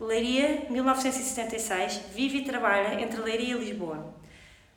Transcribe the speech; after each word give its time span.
Leiria, 0.00 0.64
1976, 0.70 2.00
vive 2.14 2.38
e 2.38 2.44
trabalha 2.44 3.02
entre 3.02 3.20
Leiria 3.20 3.54
e 3.54 3.58
Lisboa. 3.58 4.14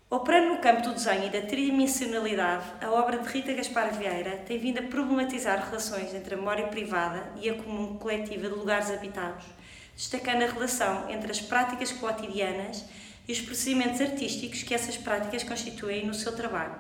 Operando 0.10 0.50
no 0.50 0.58
campo 0.58 0.82
do 0.82 0.94
desenho 0.94 1.28
e 1.28 1.30
da 1.30 1.42
tridimensionalidade, 1.42 2.66
a 2.82 2.92
obra 2.92 3.18
de 3.20 3.30
Rita 3.30 3.54
Gaspar 3.54 3.94
Vieira 3.94 4.44
tem 4.46 4.58
vindo 4.58 4.80
a 4.80 4.84
problematizar 4.84 5.66
relações 5.66 6.14
entre 6.14 6.34
a 6.34 6.38
memória 6.38 6.68
privada 6.68 7.32
e 7.42 7.50
a 7.50 7.54
comum 7.54 7.98
coletiva 7.98 8.50
de 8.50 8.54
lugares 8.54 8.92
habitados, 8.92 9.46
destacando 9.96 10.44
a 10.44 10.48
relação 10.48 11.10
entre 11.10 11.32
as 11.32 11.40
práticas 11.40 11.94
cotidianas 11.94 12.84
e 13.26 13.32
os 13.32 13.40
procedimentos 13.40 14.02
artísticos 14.02 14.62
que 14.64 14.74
essas 14.74 14.98
práticas 14.98 15.42
constituem 15.42 16.06
no 16.06 16.14
seu 16.14 16.36
trabalho, 16.36 16.76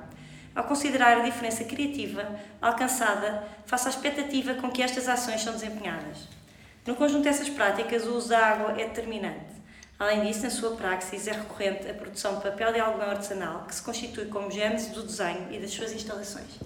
ao 0.54 0.66
considerar 0.66 1.16
a 1.16 1.24
diferença 1.24 1.64
criativa 1.64 2.38
alcançada 2.62 3.48
face 3.66 3.88
à 3.88 3.92
expectativa 3.92 4.56
com 4.56 4.70
que 4.70 4.84
estas 4.84 5.08
ações 5.08 5.40
são 5.40 5.54
desempenhadas. 5.54 6.43
No 6.86 6.96
conjunto 6.96 7.24
dessas 7.24 7.48
práticas, 7.48 8.06
o 8.06 8.16
uso 8.16 8.30
da 8.30 8.46
água 8.46 8.72
é 8.74 8.88
determinante. 8.88 9.54
Além 9.98 10.26
disso, 10.26 10.44
na 10.44 10.50
sua 10.50 10.76
praxis 10.76 11.28
é 11.28 11.32
recorrente 11.32 11.90
a 11.90 11.94
produção 11.94 12.36
de 12.36 12.42
papel 12.42 12.74
de 12.74 12.80
algodão 12.80 13.10
artesanal, 13.10 13.64
que 13.66 13.74
se 13.74 13.82
constitui 13.82 14.26
como 14.26 14.52
gênese 14.52 14.90
do 14.90 15.04
desenho 15.04 15.48
e 15.50 15.60
das 15.60 15.72
suas 15.72 15.94
instalações. 15.94 16.60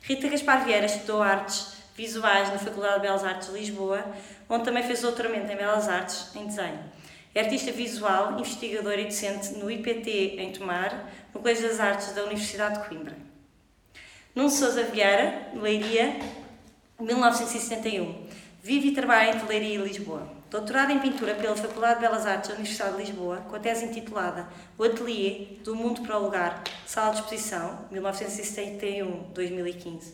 Rita 0.00 0.26
Gaspar 0.28 0.64
Vieira 0.64 0.86
estudou 0.86 1.22
artes 1.22 1.74
visuais 1.94 2.48
na 2.48 2.58
Faculdade 2.58 2.94
de 2.94 3.00
Belas 3.02 3.24
Artes 3.24 3.48
de 3.48 3.58
Lisboa, 3.58 4.02
onde 4.48 4.64
também 4.64 4.82
fez 4.84 5.02
doutoramento 5.02 5.52
em 5.52 5.56
Belas 5.56 5.86
Artes 5.86 6.34
em 6.34 6.46
desenho. 6.46 6.78
É 7.34 7.40
artista 7.40 7.70
visual, 7.70 8.32
investigadora 8.32 9.00
e 9.00 9.04
docente 9.04 9.52
no 9.52 9.70
IPT 9.70 10.36
em 10.38 10.50
Tomar, 10.50 11.10
no 11.34 11.40
Colégio 11.40 11.68
das 11.68 11.78
Artes 11.78 12.12
da 12.14 12.22
Universidade 12.22 12.80
de 12.80 12.88
Coimbra. 12.88 13.14
Nuno 14.34 14.48
Sousa 14.48 14.84
Vieira, 14.84 15.48
Leiria, 15.54 16.16
1971. 16.98 18.26
Vive 18.60 18.88
e 18.88 18.92
trabalha 18.92 19.36
em 19.36 19.46
Leiria 19.46 19.78
e 19.78 19.82
Lisboa. 19.82 20.28
Doutorado 20.50 20.90
em 20.90 20.98
Pintura 20.98 21.32
pela 21.34 21.54
Faculdade 21.54 21.94
de 21.94 22.00
Belas 22.00 22.26
Artes 22.26 22.48
da 22.48 22.56
Universidade 22.56 22.96
de 22.96 23.04
Lisboa, 23.04 23.36
com 23.48 23.54
a 23.54 23.60
tese 23.60 23.84
intitulada 23.84 24.48
O 24.76 24.82
Atelier 24.82 25.60
do 25.62 25.76
Mundo 25.76 26.02
para 26.02 26.18
o 26.18 26.24
Lugar, 26.24 26.64
Sala 26.84 27.12
de 27.12 27.20
Exposição, 27.20 27.86
1971-2015. 27.92 30.12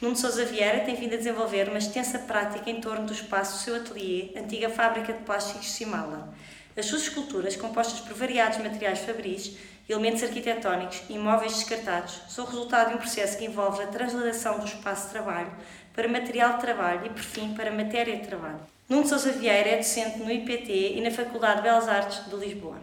Nuno 0.00 0.14
Sousa 0.16 0.44
Vieira 0.44 0.84
tem 0.84 0.94
vindo 0.94 1.14
a 1.14 1.16
desenvolver 1.16 1.68
uma 1.68 1.78
extensa 1.78 2.20
prática 2.20 2.70
em 2.70 2.80
torno 2.80 3.04
do 3.04 3.12
espaço 3.12 3.58
do 3.58 3.64
seu 3.64 3.74
atelier, 3.74 4.30
antiga 4.36 4.70
fábrica 4.70 5.12
de 5.12 5.24
plásticos 5.24 5.72
Simala. 5.72 6.32
As 6.76 6.86
suas 6.86 7.02
esculturas, 7.02 7.56
compostas 7.56 7.98
por 8.00 8.14
variados 8.14 8.58
materiais 8.58 9.00
fabris, 9.00 9.56
elementos 9.88 10.22
arquitetónicos 10.22 11.02
e 11.10 11.18
móveis 11.18 11.52
descartados, 11.52 12.22
são 12.28 12.46
resultado 12.46 12.90
de 12.90 12.94
um 12.94 12.98
processo 12.98 13.36
que 13.36 13.44
envolve 13.44 13.82
a 13.82 13.88
transladação 13.88 14.58
do 14.58 14.64
espaço 14.64 15.06
de 15.06 15.10
trabalho 15.10 15.52
para 15.94 16.08
material 16.08 16.54
de 16.54 16.60
trabalho 16.60 17.06
e, 17.06 17.10
por 17.10 17.22
fim, 17.22 17.54
para 17.54 17.70
matéria 17.70 18.16
de 18.16 18.26
trabalho. 18.26 18.60
Nuno 18.88 19.06
Sousa 19.06 19.32
Vieira 19.32 19.70
é 19.70 19.76
docente 19.76 20.18
no 20.18 20.30
IPT 20.30 20.94
e 20.96 21.00
na 21.00 21.10
Faculdade 21.10 21.56
de 21.56 21.62
Belas 21.62 21.88
Artes 21.88 22.28
de 22.28 22.36
Lisboa. 22.36 22.76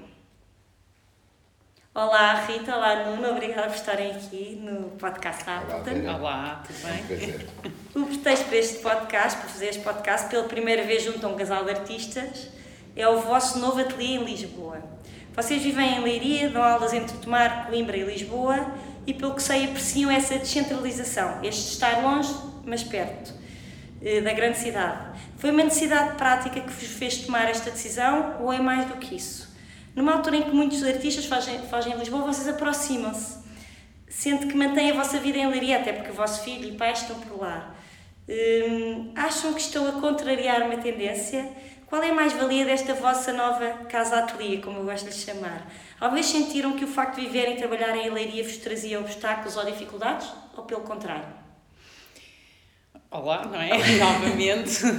Olá 1.94 2.34
Rita, 2.46 2.76
olá 2.76 3.04
Nuno, 3.04 3.32
obrigada 3.32 3.68
por 3.68 3.76
estarem 3.76 4.12
aqui 4.12 4.60
no 4.62 4.92
podcast 4.92 5.44
da 5.44 5.66
Olá, 5.66 6.18
olá, 6.18 6.64
tudo 6.66 6.78
bem? 6.84 7.72
o 8.02 8.06
pretexto 8.06 8.46
para 8.46 8.58
este 8.58 8.80
podcast, 8.80 9.40
para 9.40 9.50
fazer 9.50 9.68
este 9.68 9.84
podcast 9.84 10.30
pela 10.30 10.44
primeira 10.44 10.84
vez 10.84 11.04
junto 11.04 11.26
a 11.26 11.30
um 11.30 11.36
casal 11.36 11.66
de 11.66 11.72
artistas, 11.72 12.48
é 12.96 13.08
o 13.08 13.20
vosso 13.20 13.60
novo 13.60 13.82
ateliê 13.82 14.16
em 14.16 14.24
Lisboa. 14.24 14.82
Vocês 15.36 15.62
vivem 15.62 15.98
em 15.98 16.04
Leiria, 16.04 16.50
dão 16.50 16.64
aulas 16.64 16.94
entre 16.94 17.18
Tomar, 17.18 17.68
Coimbra 17.68 17.98
e 17.98 18.04
Lisboa 18.04 18.72
e, 19.06 19.14
pelo 19.14 19.34
que 19.34 19.44
sei, 19.44 19.66
apreciam 19.66 20.12
essa 20.12 20.38
descentralização, 20.38 21.44
este 21.44 21.74
estar 21.74 22.02
longe, 22.04 22.34
mas 22.66 22.84
perto 22.84 23.34
eh, 24.02 24.22
da 24.22 24.34
grande 24.34 24.58
cidade. 24.58 25.20
Foi 25.38 25.52
uma 25.52 25.64
necessidade 25.64 26.16
prática 26.16 26.60
que 26.62 26.72
vos 26.72 26.88
fez 26.88 27.18
tomar 27.18 27.50
esta 27.50 27.70
decisão 27.70 28.38
ou 28.42 28.52
é 28.52 28.60
mais 28.60 28.86
do 28.86 28.96
que 28.96 29.16
isso? 29.16 29.50
Numa 29.96 30.14
altura 30.14 30.38
em 30.38 30.44
que 30.44 30.52
muitos 30.52 30.84
artistas 30.84 31.26
fazem, 31.26 31.60
fazem 31.68 31.94
em 31.94 31.98
Lisboa, 31.98 32.24
vocês 32.24 32.48
aproximam-se, 32.48 33.40
sendo 34.08 34.48
que 34.48 34.56
mantêm 34.56 34.92
a 34.92 34.94
vossa 34.94 35.20
vida 35.20 35.38
em 35.38 35.48
Leiria, 35.48 35.80
até 35.80 35.92
porque 35.92 36.12
o 36.12 36.14
vosso 36.14 36.44
filho 36.44 36.70
e 36.70 36.78
pai 36.78 36.94
estão 36.94 37.20
por 37.20 37.42
lá. 37.42 37.76
Hum, 38.30 39.12
acham 39.16 39.54
que 39.54 39.60
estão 39.60 39.88
a 39.88 39.94
contrariar 39.94 40.62
uma 40.62 40.78
tendência? 40.78 41.50
Qual 41.88 42.04
é 42.04 42.12
a 42.12 42.14
mais-valia 42.14 42.64
desta 42.66 42.94
vossa 42.94 43.34
nova 43.34 43.68
casa-ateliê, 43.90 44.58
como 44.60 44.78
eu 44.78 44.86
gosto 44.86 45.10
de 45.10 45.16
chamar? 45.16 45.68
Talvez 46.00 46.28
sentiram 46.28 46.74
que 46.74 46.86
o 46.86 46.88
facto 46.88 47.16
de 47.16 47.22
viverem 47.22 47.56
e 47.56 47.58
trabalharem 47.58 48.06
em 48.06 48.12
Leiria 48.12 48.44
vos 48.44 48.58
trazia 48.58 49.00
obstáculos 49.00 49.58
ou 49.58 49.66
dificuldades? 49.66 50.32
Ou 50.56 50.64
pelo 50.64 50.82
contrário? 50.82 51.39
Olá, 53.12 53.44
não 53.52 53.60
é? 53.60 53.70
Novamente. 53.98 54.86
uh, 54.86 54.90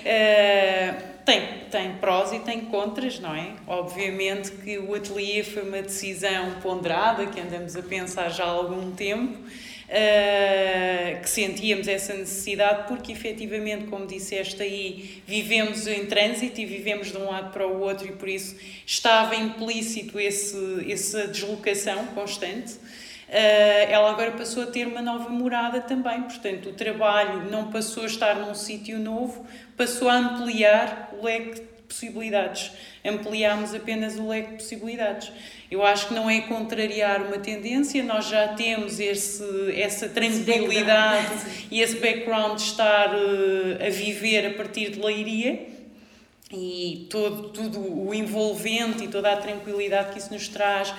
tem, 1.26 1.42
tem 1.70 1.92
prós 1.96 2.32
e 2.32 2.38
tem 2.38 2.62
contras, 2.62 3.20
não 3.20 3.34
é? 3.34 3.52
Obviamente 3.66 4.50
que 4.50 4.78
o 4.78 4.94
ateliê 4.94 5.42
foi 5.42 5.62
uma 5.62 5.82
decisão 5.82 6.52
ponderada, 6.62 7.26
que 7.26 7.38
andamos 7.38 7.76
a 7.76 7.82
pensar 7.82 8.30
já 8.30 8.44
há 8.44 8.48
algum 8.48 8.92
tempo, 8.92 9.36
uh, 9.36 11.20
que 11.20 11.28
sentíamos 11.28 11.86
essa 11.86 12.14
necessidade, 12.14 12.88
porque 12.88 13.12
efetivamente, 13.12 13.88
como 13.88 14.06
disseste 14.06 14.62
aí, 14.62 15.22
vivemos 15.26 15.86
em 15.86 16.06
trânsito 16.06 16.58
e 16.62 16.64
vivemos 16.64 17.12
de 17.12 17.18
um 17.18 17.26
lado 17.26 17.52
para 17.52 17.68
o 17.68 17.78
outro, 17.78 18.08
e 18.08 18.12
por 18.12 18.26
isso 18.26 18.56
estava 18.86 19.36
implícito 19.36 20.18
esse, 20.18 20.90
essa 20.90 21.28
deslocação 21.28 22.06
constante. 22.06 22.72
Uh, 23.34 23.90
ela 23.90 24.10
agora 24.10 24.30
passou 24.30 24.62
a 24.62 24.66
ter 24.66 24.86
uma 24.86 25.02
nova 25.02 25.28
morada 25.28 25.80
também, 25.80 26.22
portanto, 26.22 26.68
o 26.68 26.72
trabalho 26.72 27.50
não 27.50 27.68
passou 27.68 28.04
a 28.04 28.06
estar 28.06 28.36
num 28.36 28.54
sítio 28.54 28.96
novo, 28.96 29.44
passou 29.76 30.08
a 30.08 30.14
ampliar 30.14 31.10
o 31.18 31.24
leque 31.24 31.54
de 31.54 31.60
possibilidades. 31.88 32.70
Ampliámos 33.04 33.74
apenas 33.74 34.16
o 34.20 34.28
leque 34.28 34.52
de 34.52 34.56
possibilidades. 34.58 35.32
Eu 35.68 35.84
acho 35.84 36.06
que 36.06 36.14
não 36.14 36.30
é 36.30 36.42
contrariar 36.42 37.22
uma 37.22 37.38
tendência, 37.38 38.04
nós 38.04 38.28
já 38.28 38.54
temos 38.54 39.00
esse, 39.00 39.42
essa 39.76 40.08
tranquilidade 40.08 41.34
esse 41.34 41.66
e 41.72 41.80
esse 41.80 41.96
background 41.96 42.58
de 42.58 42.62
estar 42.62 43.16
uh, 43.16 43.84
a 43.84 43.90
viver 43.90 44.46
a 44.46 44.54
partir 44.54 44.90
de 44.90 45.00
Leiria 45.00 45.74
e 46.52 47.08
todo, 47.10 47.48
tudo 47.48 47.80
o 47.80 48.14
envolvente 48.14 49.02
e 49.02 49.08
toda 49.08 49.32
a 49.32 49.36
tranquilidade 49.36 50.12
que 50.12 50.20
isso 50.20 50.32
nos 50.32 50.46
traz 50.46 50.94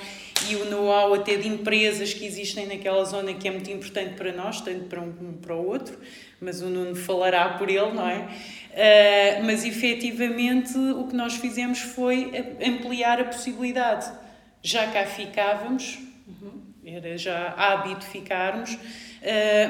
e 0.49 0.55
o 0.55 0.65
know-how 0.65 1.13
até 1.13 1.35
de 1.37 1.47
empresas 1.47 2.13
que 2.13 2.25
existem 2.25 2.67
naquela 2.67 3.03
zona 3.05 3.33
que 3.33 3.47
é 3.47 3.51
muito 3.51 3.69
importante 3.71 4.13
para 4.15 4.31
nós, 4.31 4.61
tanto 4.61 4.85
para 4.85 5.01
um 5.01 5.11
como 5.11 5.33
para 5.33 5.55
o 5.55 5.65
outro, 5.67 5.97
mas 6.39 6.61
o 6.61 6.69
Nuno 6.69 6.95
falará 6.95 7.49
por 7.57 7.69
ele, 7.69 7.91
não 7.91 8.07
é? 8.07 8.27
Uh, 8.75 9.43
mas 9.45 9.63
efetivamente 9.63 10.77
o 10.77 11.07
que 11.07 11.15
nós 11.15 11.35
fizemos 11.35 11.79
foi 11.79 12.31
ampliar 12.63 13.19
a 13.21 13.25
possibilidade. 13.25 14.11
Já 14.61 14.87
cá 14.87 15.05
ficávamos, 15.05 15.97
era 16.85 17.17
já 17.17 17.53
hábito 17.57 18.05
ficarmos, 18.05 18.73
uh, 18.73 18.79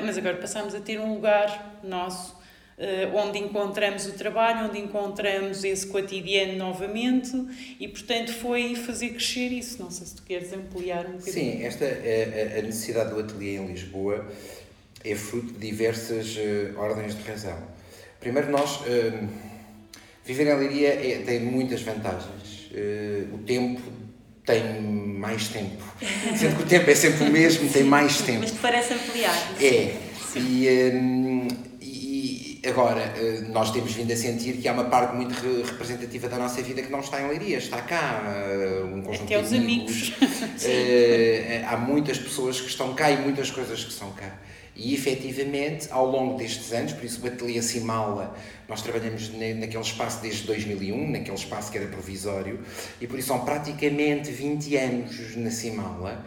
mas 0.05 0.17
agora 0.17 0.37
passamos 0.37 0.73
a 0.73 0.79
ter 0.81 0.99
um 0.99 1.13
lugar 1.13 1.79
nosso 1.83 2.34
onde 3.13 3.39
encontramos 3.39 4.05
o 4.05 4.11
trabalho, 4.11 4.67
onde 4.69 4.79
encontramos 4.79 5.63
esse 5.63 5.87
cotidiano 5.87 6.57
novamente 6.57 7.31
e, 7.79 7.87
portanto, 7.87 8.33
foi 8.33 8.75
fazer 8.75 9.09
crescer 9.09 9.49
isso. 9.51 9.81
Não 9.81 9.89
sei 9.89 10.05
se 10.07 10.15
tu 10.15 10.23
queres 10.23 10.51
ampliar 10.51 11.05
um 11.05 11.13
bocadinho. 11.13 11.33
Sim, 11.33 11.63
esta, 11.63 11.85
a, 11.85 12.59
a 12.59 12.61
necessidade 12.61 13.11
do 13.11 13.19
ateliê 13.19 13.57
em 13.57 13.67
Lisboa 13.67 14.25
é 15.03 15.15
fruto 15.15 15.53
de 15.53 15.59
diversas 15.59 16.35
uh, 16.35 16.77
ordens 16.77 17.15
de 17.15 17.23
razão. 17.23 17.57
Primeiro, 18.19 18.51
nós, 18.51 18.81
uh, 18.81 19.29
viver 20.25 20.47
em 20.47 20.55
Leiria 20.57 20.89
é, 20.89 21.21
tem 21.25 21.39
muitas 21.39 21.81
vantagens. 21.81 22.69
o 23.31 23.37
tempo 23.39 23.81
tem 24.45 24.81
mais 24.81 25.47
tempo. 25.47 25.83
Sendo 26.37 26.57
que 26.57 26.63
o 26.63 26.65
tempo 26.65 26.89
é 26.89 26.95
sempre 26.95 27.23
o 27.27 27.31
mesmo, 27.31 27.69
tem 27.69 27.83
mais 27.83 28.21
tempo. 28.21 28.39
Mas 28.41 28.51
te 28.51 28.59
parece 28.59 28.93
ampliar. 28.93 29.35
É. 29.61 29.95
E, 30.37 30.67
Agora, 32.67 33.13
eh, 33.15 33.43
nós 33.49 33.69
temos 33.71 33.93
vindo 33.93 34.11
a 34.11 34.15
sentir 34.15 34.53
que 34.53 34.67
há 34.67 34.73
uma 34.73 34.85
parte 34.85 35.15
muito 35.15 35.35
representativa 35.61 36.27
da 36.27 36.37
nossa 36.37 36.63
vida 36.63 36.81
que 36.81 36.91
não 36.91 36.99
está 36.99 37.21
em 37.21 37.27
Leiria, 37.27 37.59
está 37.59 37.79
cá. 37.81 38.23
Eh, 38.25 38.83
um 38.91 39.03
conjunto 39.03 39.25
Até 39.25 39.39
os 39.39 39.53
amigos. 39.53 40.13
amigos. 40.17 40.65
Eh, 40.65 41.63
há 41.67 41.77
muitas 41.77 42.17
pessoas 42.17 42.59
que 42.59 42.67
estão 42.67 42.95
cá 42.95 43.11
e 43.11 43.17
muitas 43.17 43.51
coisas 43.51 43.83
que 43.83 43.93
são 43.93 44.11
cá. 44.13 44.39
E 44.75 44.95
efetivamente, 44.95 45.87
ao 45.91 46.05
longo 46.09 46.37
destes 46.37 46.73
anos, 46.73 46.91
por 46.93 47.05
isso 47.05 47.23
o 47.23 47.27
Ateliê 47.27 47.61
Simala, 47.61 48.35
nós 48.67 48.81
trabalhamos 48.81 49.29
naquele 49.29 49.83
espaço 49.83 50.21
desde 50.21 50.47
2001, 50.47 51.11
naquele 51.11 51.37
espaço 51.37 51.71
que 51.71 51.77
era 51.77 51.87
provisório, 51.87 52.59
e 52.99 53.07
por 53.07 53.17
isso 53.19 53.29
são 53.29 53.45
praticamente 53.45 54.31
20 54.31 54.75
anos 54.75 55.35
na 55.37 55.49
Simala, 55.49 56.25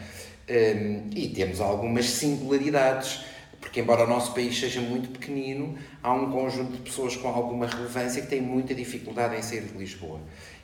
e 1.15 1.29
temos 1.29 1.61
algumas 1.61 2.07
singularidades 2.09 3.21
porque, 3.61 3.81
embora 3.81 4.05
o 4.05 4.07
nosso 4.07 4.33
país 4.33 4.59
seja 4.59 4.81
muito 4.81 5.09
pequenino, 5.11 5.77
há 6.03 6.13
um 6.13 6.31
conjunto 6.31 6.73
de 6.73 6.79
pessoas 6.79 7.17
com 7.17 7.29
alguma 7.29 7.67
relevância 7.67 8.23
que 8.23 8.29
têm 8.29 8.41
muita 8.41 8.75
dificuldade 8.75 9.37
em 9.37 9.43
sair 9.43 9.63
de 9.63 9.77
Lisboa. 9.77 10.21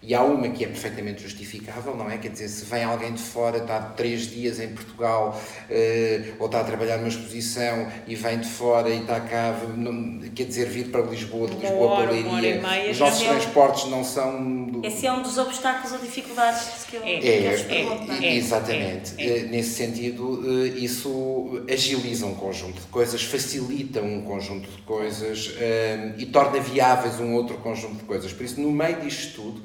E 0.06 0.14
há 0.14 0.22
uma 0.22 0.50
que 0.50 0.62
é 0.62 0.66
perfeitamente 0.66 1.22
justificável, 1.22 1.96
não 1.96 2.10
é? 2.10 2.18
Quer 2.18 2.28
dizer, 2.28 2.48
se 2.48 2.66
vem 2.66 2.84
alguém 2.84 3.14
de 3.14 3.22
fora, 3.22 3.56
está 3.56 3.80
três 3.80 4.30
dias 4.30 4.60
em 4.60 4.68
Portugal, 4.68 5.40
uh, 5.70 6.34
ou 6.38 6.46
está 6.46 6.60
a 6.60 6.64
trabalhar 6.64 6.98
numa 6.98 7.08
exposição 7.08 7.88
e 8.06 8.14
vem 8.14 8.38
de 8.38 8.46
fora 8.46 8.90
e 8.90 9.00
está 9.00 9.18
cá, 9.20 9.58
não, 9.74 10.20
quer 10.34 10.44
dizer, 10.44 10.68
vir 10.68 10.90
para 10.90 11.00
Lisboa, 11.00 11.48
de 11.48 11.56
Lisboa 11.56 11.86
hora, 11.86 12.08
para 12.08 12.12
Leiria, 12.12 12.90
os 12.90 12.98
nossos 12.98 13.22
transportes 13.22 13.86
não 13.86 14.04
são... 14.04 14.64
Do... 14.66 14.84
Esse 14.84 15.06
é 15.06 15.12
um 15.12 15.22
dos 15.22 15.38
obstáculos 15.38 15.92
ou 15.92 15.98
dificuldades 15.98 16.84
que 16.84 16.96
eu, 16.96 17.02
é, 17.02 17.18
que 17.18 17.26
eu 17.26 17.32
é, 17.32 18.20
é, 18.20 18.26
é, 18.26 18.36
Exatamente. 18.36 19.14
É, 19.16 19.38
é. 19.38 19.42
Nesse 19.44 19.70
sentido, 19.70 20.42
eh, 20.46 20.68
isso 20.80 21.64
agiliza 21.66 22.26
um 22.26 22.34
conjunto 22.34 22.82
de 22.84 22.90
coisas, 22.90 23.22
facilita 23.22 24.00
um 24.00 24.22
conjunto 24.22 24.70
de 24.70 24.82
coisas 24.82 25.48
um, 25.48 26.20
e 26.20 26.26
torna 26.26 26.60
viáveis 26.60 27.18
um 27.20 27.34
outro 27.34 27.56
conjunto 27.58 27.96
de 27.96 28.04
coisas. 28.04 28.32
Por 28.32 28.44
isso, 28.44 28.60
no 28.60 28.70
meio 28.70 29.00
disto 29.00 29.42
tudo, 29.42 29.62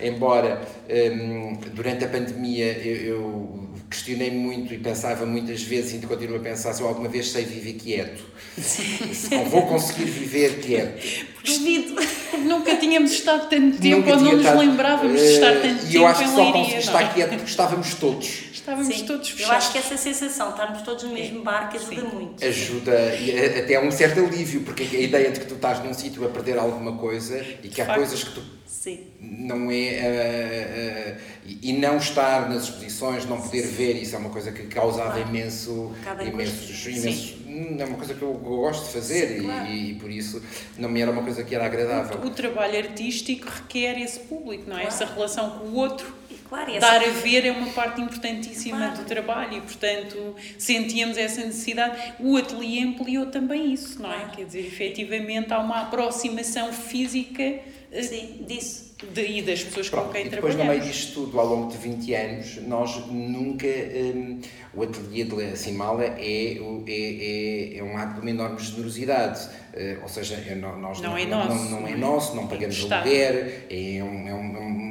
embora 0.00 0.62
um, 0.88 1.56
durante 1.74 2.04
a 2.04 2.08
pandemia 2.08 2.72
eu, 2.78 2.96
eu 2.96 3.70
questionei 3.90 4.30
muito 4.30 4.72
e 4.72 4.78
pensava 4.78 5.26
muitas 5.26 5.62
vezes, 5.62 6.02
e 6.02 6.06
continuo 6.06 6.36
a 6.36 6.40
pensar 6.40 6.72
se 6.72 6.80
eu 6.80 6.88
alguma 6.88 7.08
vez 7.08 7.30
sei 7.30 7.44
viver 7.44 7.74
quieto. 7.74 8.22
se 8.56 9.36
vou 9.50 9.66
conseguir 9.66 10.04
viver 10.04 10.60
quieto. 10.60 11.26
Porque 11.34 12.38
nunca 12.38 12.76
tínhamos 12.76 13.10
estado 13.10 13.48
tanto 13.48 13.78
tempo 13.78 14.08
ou 14.08 14.16
não 14.16 14.36
nos 14.36 14.58
lembrávamos 14.58 15.20
de 15.20 15.26
estar 15.26 15.52
tanto 15.60 15.80
tempo 15.80 15.92
E 15.92 15.96
eu 15.96 16.06
acho 16.06 16.22
que 16.22 16.30
só 16.30 16.52
consegui 16.52 16.78
estar 16.78 17.14
quieto 17.14 17.30
porque 17.30 17.50
estávamos 17.50 17.94
todos. 17.94 18.49
Estávamos 18.60 18.94
Sim, 18.94 19.06
todos 19.06 19.30
fechados. 19.30 19.50
Eu 19.50 19.56
acho 19.56 19.72
que 19.72 19.78
essa 19.78 19.96
sensação, 19.96 20.50
estarmos 20.50 20.82
todos 20.82 21.04
no 21.04 21.14
mesmo 21.14 21.42
barco, 21.42 21.76
ajuda 21.76 22.00
Sim. 22.00 22.06
muito. 22.08 22.44
Ajuda, 22.44 23.14
e 23.16 23.58
até 23.58 23.80
um 23.80 23.90
certo 23.90 24.20
alívio, 24.20 24.60
porque 24.60 24.82
a 24.82 25.00
ideia 25.00 25.30
de 25.30 25.40
que 25.40 25.46
tu 25.46 25.54
estás 25.54 25.82
num 25.82 25.94
sítio 25.94 26.24
a 26.26 26.28
perder 26.28 26.58
alguma 26.58 26.96
coisa 26.96 27.42
e 27.62 27.68
que 27.68 27.80
há 27.80 27.86
facto. 27.86 27.98
coisas 27.98 28.22
que 28.22 28.34
tu 28.34 28.42
Sim. 28.66 29.06
não 29.18 29.70
é 29.70 31.16
uh, 31.16 31.48
uh, 31.48 31.56
e 31.62 31.72
não 31.72 31.96
estar 31.96 32.50
nas 32.50 32.64
exposições, 32.64 33.24
não 33.24 33.40
poder 33.40 33.62
Sim. 33.62 33.74
ver, 33.74 33.96
isso 33.96 34.14
é 34.14 34.18
uma 34.18 34.30
coisa 34.30 34.52
que 34.52 34.64
causava 34.64 35.12
claro. 35.12 35.28
imenso, 35.28 35.92
imensos, 36.20 36.86
imensos 36.86 37.40
é 37.78 37.84
uma 37.84 37.96
coisa 37.96 38.14
que 38.14 38.22
eu 38.22 38.32
gosto 38.34 38.86
de 38.86 38.92
fazer 38.92 39.28
Sim, 39.28 39.42
claro. 39.42 39.66
e, 39.66 39.90
e, 39.90 39.94
por 39.96 40.10
isso 40.10 40.40
não 40.78 40.88
me 40.88 41.00
era 41.00 41.10
uma 41.10 41.22
coisa 41.22 41.42
que 41.42 41.54
era 41.54 41.66
agradável. 41.66 42.18
O, 42.18 42.26
o 42.26 42.30
trabalho 42.30 42.78
artístico 42.78 43.48
requer 43.48 44.00
esse 44.00 44.20
público, 44.20 44.64
não 44.68 44.78
é? 44.78 44.82
Claro. 44.82 44.94
Essa 44.94 45.04
relação 45.06 45.50
com 45.50 45.64
o 45.66 45.74
outro 45.74 46.19
Claro, 46.50 46.80
Dar 46.80 47.00
a 47.00 47.08
ver 47.10 47.46
é 47.46 47.52
uma 47.52 47.68
parte 47.68 48.00
importantíssima 48.00 48.78
claro. 48.78 48.96
do 48.96 49.04
trabalho 49.04 49.58
e, 49.58 49.60
portanto, 49.60 50.34
sentíamos 50.58 51.16
essa 51.16 51.44
necessidade. 51.44 52.14
O 52.18 52.36
ateliê 52.36 52.82
ampliou 52.82 53.26
também 53.26 53.72
isso, 53.72 54.02
não 54.02 54.12
é? 54.12 54.28
Quer 54.34 54.46
dizer, 54.46 54.66
efetivamente 54.66 55.52
há 55.52 55.60
uma 55.60 55.82
aproximação 55.82 56.72
física 56.72 57.60
eh, 57.92 58.02
Sim, 58.02 58.44
disso. 58.48 58.90
De, 59.14 59.24
e 59.24 59.42
das 59.42 59.62
pessoas 59.62 59.88
Pronto, 59.88 60.06
com 60.08 60.12
quem 60.12 60.26
e 60.26 60.28
depois, 60.28 60.54
trabalhamos. 60.54 60.76
no 60.76 60.82
meio 60.82 60.92
disto 60.92 61.14
tudo, 61.14 61.40
ao 61.40 61.46
longo 61.46 61.72
de 61.72 61.78
20 61.78 62.14
anos, 62.14 62.56
nós 62.66 62.96
nunca. 63.06 63.66
Um, 63.66 64.40
o 64.74 64.82
ateliê 64.82 65.24
de 65.24 65.56
Simala 65.56 66.04
é, 66.04 66.08
é, 66.18 66.58
é, 66.58 67.78
é 67.78 67.82
um 67.82 67.96
ato 67.96 68.14
de 68.14 68.20
uma 68.20 68.30
enorme 68.30 68.58
generosidade. 68.58 69.48
Uh, 69.72 70.02
ou 70.02 70.08
seja, 70.08 70.34
é, 70.34 70.54
nós 70.54 71.00
não, 71.00 71.10
não, 71.10 71.16
é 71.16 71.24
não, 71.24 71.48
nosso. 71.48 71.70
Não, 71.70 71.80
não 71.80 71.88
é 71.88 71.96
nosso, 71.96 72.36
não 72.36 72.46
pagamos 72.46 72.92
aluguer, 72.92 73.66
é 73.70 74.02
um, 74.02 74.28
é 74.28 74.34
um, 74.34 74.56
é 74.56 74.60
um 74.60 74.89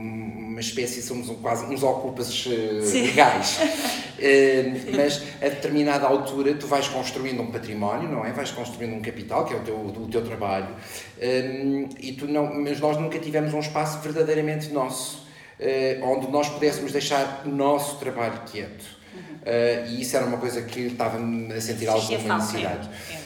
uma 0.59 0.61
espécie, 0.61 1.01
somos 1.01 1.29
um, 1.29 1.35
quase 1.35 1.65
uns 1.65 1.81
ocupas 1.81 2.45
uh, 2.45 2.50
legais. 2.94 3.59
uh, 4.19 4.95
mas 4.95 5.23
a 5.41 5.47
determinada 5.47 6.06
altura 6.06 6.53
tu 6.56 6.67
vais 6.67 6.88
construindo 6.89 7.41
um 7.41 7.50
património, 7.50 8.09
não 8.09 8.25
é? 8.25 8.33
Vais 8.33 8.51
construindo 8.51 8.94
um 8.94 9.01
capital, 9.01 9.45
que 9.45 9.53
é 9.53 9.57
o 9.57 9.61
teu, 9.61 9.75
o 9.75 10.07
teu 10.11 10.23
trabalho, 10.23 10.75
um, 11.21 11.89
e 11.97 12.11
tu 12.11 12.27
não, 12.27 12.53
mas 12.53 12.79
nós 12.79 12.97
nunca 12.97 13.17
tivemos 13.19 13.53
um 13.53 13.59
espaço 13.59 14.00
verdadeiramente 14.00 14.69
nosso, 14.73 15.25
uh, 15.59 16.06
onde 16.06 16.29
nós 16.29 16.50
pudéssemos 16.50 16.91
deixar 16.91 17.44
o 17.45 17.50
nosso 17.50 17.97
trabalho 17.97 18.41
quieto. 18.45 19.00
Uh, 19.15 19.88
e 19.88 20.01
isso 20.01 20.17
era 20.17 20.25
uma 20.25 20.38
coisa 20.38 20.61
que 20.61 20.81
estava-me 20.81 21.53
a 21.53 21.61
sentir 21.61 21.88
alguma 21.88 22.38
necessidade. 22.38 22.89
É. 23.09 23.19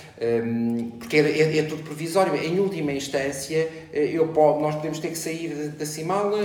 Porque 0.99 1.17
é, 1.17 1.41
é, 1.41 1.57
é, 1.57 1.63
tudo 1.63 1.83
provisório. 1.83 2.35
Em 2.35 2.59
última 2.59 2.91
instância, 2.91 3.67
eh, 3.91 4.11
eu, 4.13 4.31
nós 4.61 4.75
podemos 4.75 4.99
ter 4.99 5.09
que 5.09 5.17
sair 5.17 5.49
da 5.77 5.85
Cimala 5.85 6.39